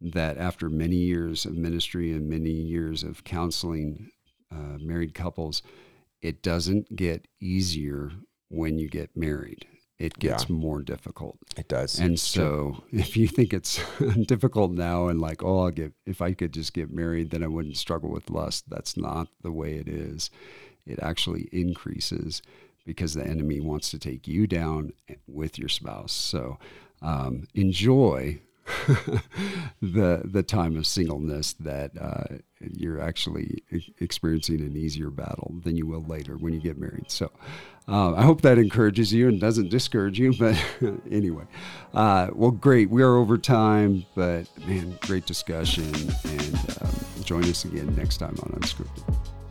that 0.00 0.38
after 0.38 0.68
many 0.68 0.96
years 0.96 1.44
of 1.44 1.54
ministry 1.54 2.12
and 2.12 2.28
many 2.28 2.50
years 2.50 3.02
of 3.02 3.24
counseling 3.24 4.10
uh, 4.50 4.78
married 4.80 5.14
couples, 5.14 5.62
it 6.20 6.42
doesn't 6.42 6.96
get 6.96 7.26
easier 7.40 8.10
when 8.52 8.78
you 8.78 8.88
get 8.88 9.16
married 9.16 9.66
it 10.02 10.18
gets 10.18 10.48
yeah. 10.48 10.56
more 10.56 10.82
difficult. 10.82 11.38
It 11.56 11.68
does. 11.68 12.00
And 12.00 12.18
so 12.18 12.82
if 12.92 13.16
you 13.16 13.28
think 13.28 13.54
it's 13.54 13.80
difficult 14.26 14.72
now 14.72 15.06
and 15.06 15.20
like, 15.20 15.44
oh, 15.44 15.60
I'll 15.60 15.70
get, 15.70 15.92
if 16.06 16.20
I 16.20 16.32
could 16.32 16.52
just 16.52 16.74
get 16.74 16.92
married, 16.92 17.30
then 17.30 17.44
I 17.44 17.46
wouldn't 17.46 17.76
struggle 17.76 18.10
with 18.10 18.28
lust, 18.28 18.64
that's 18.68 18.96
not 18.96 19.28
the 19.42 19.52
way 19.52 19.74
it 19.74 19.88
is. 19.88 20.28
It 20.84 20.98
actually 21.00 21.48
increases 21.52 22.42
because 22.84 23.14
the 23.14 23.24
enemy 23.24 23.60
wants 23.60 23.92
to 23.92 23.98
take 24.00 24.26
you 24.26 24.48
down 24.48 24.92
with 25.28 25.56
your 25.56 25.68
spouse. 25.68 26.12
So 26.12 26.58
um, 27.00 27.46
enjoy 27.54 28.40
the 29.82 30.22
the 30.24 30.42
time 30.42 30.76
of 30.76 30.86
singleness 30.86 31.54
that 31.54 31.90
uh, 32.00 32.36
you're 32.60 33.00
actually 33.00 33.62
experiencing 33.98 34.60
an 34.60 34.76
easier 34.76 35.10
battle 35.10 35.54
than 35.64 35.76
you 35.76 35.86
will 35.86 36.04
later 36.04 36.36
when 36.36 36.52
you 36.52 36.60
get 36.60 36.78
married. 36.78 37.10
So 37.10 37.30
uh, 37.88 38.14
I 38.14 38.22
hope 38.22 38.42
that 38.42 38.58
encourages 38.58 39.12
you 39.12 39.28
and 39.28 39.40
doesn't 39.40 39.68
discourage 39.68 40.18
you. 40.18 40.32
But 40.38 40.62
anyway, 41.10 41.44
uh, 41.94 42.28
well, 42.32 42.52
great. 42.52 42.90
We 42.90 43.02
are 43.02 43.16
over 43.16 43.36
time, 43.38 44.04
but 44.14 44.46
man, 44.66 44.98
great 45.02 45.26
discussion. 45.26 45.92
And 46.24 46.54
um, 46.80 47.24
join 47.24 47.44
us 47.44 47.64
again 47.64 47.94
next 47.96 48.18
time 48.18 48.36
on 48.42 48.60
Unscripted. 48.60 49.41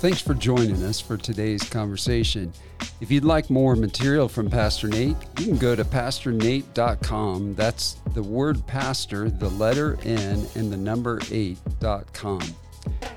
Thanks 0.00 0.22
for 0.22 0.32
joining 0.32 0.82
us 0.82 0.98
for 0.98 1.18
today's 1.18 1.62
conversation. 1.62 2.54
If 3.02 3.10
you'd 3.10 3.22
like 3.22 3.50
more 3.50 3.76
material 3.76 4.30
from 4.30 4.48
Pastor 4.48 4.88
Nate, 4.88 5.14
you 5.38 5.44
can 5.44 5.58
go 5.58 5.76
to 5.76 5.84
pastorn8.com. 5.84 7.54
That's 7.54 7.98
the 8.14 8.22
word 8.22 8.66
pastor, 8.66 9.28
the 9.28 9.50
letter 9.50 9.98
N, 10.02 10.46
and 10.54 10.72
the 10.72 10.78
number 10.78 11.18
8.com. 11.20 12.40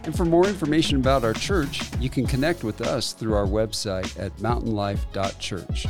And 0.03 0.13
for 0.13 0.25
more 0.25 0.45
information 0.45 0.97
about 0.97 1.23
our 1.23 1.31
church, 1.31 1.83
you 2.01 2.09
can 2.09 2.27
connect 2.27 2.65
with 2.65 2.81
us 2.81 3.13
through 3.13 3.35
our 3.35 3.47
website 3.47 4.19
at 4.19 4.35
mountainlife.church. 4.39 5.85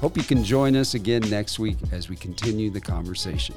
Hope 0.00 0.16
you 0.16 0.24
can 0.24 0.42
join 0.42 0.74
us 0.74 0.94
again 0.94 1.22
next 1.30 1.60
week 1.60 1.76
as 1.92 2.08
we 2.08 2.16
continue 2.16 2.68
the 2.68 2.80
conversation. 2.80 3.54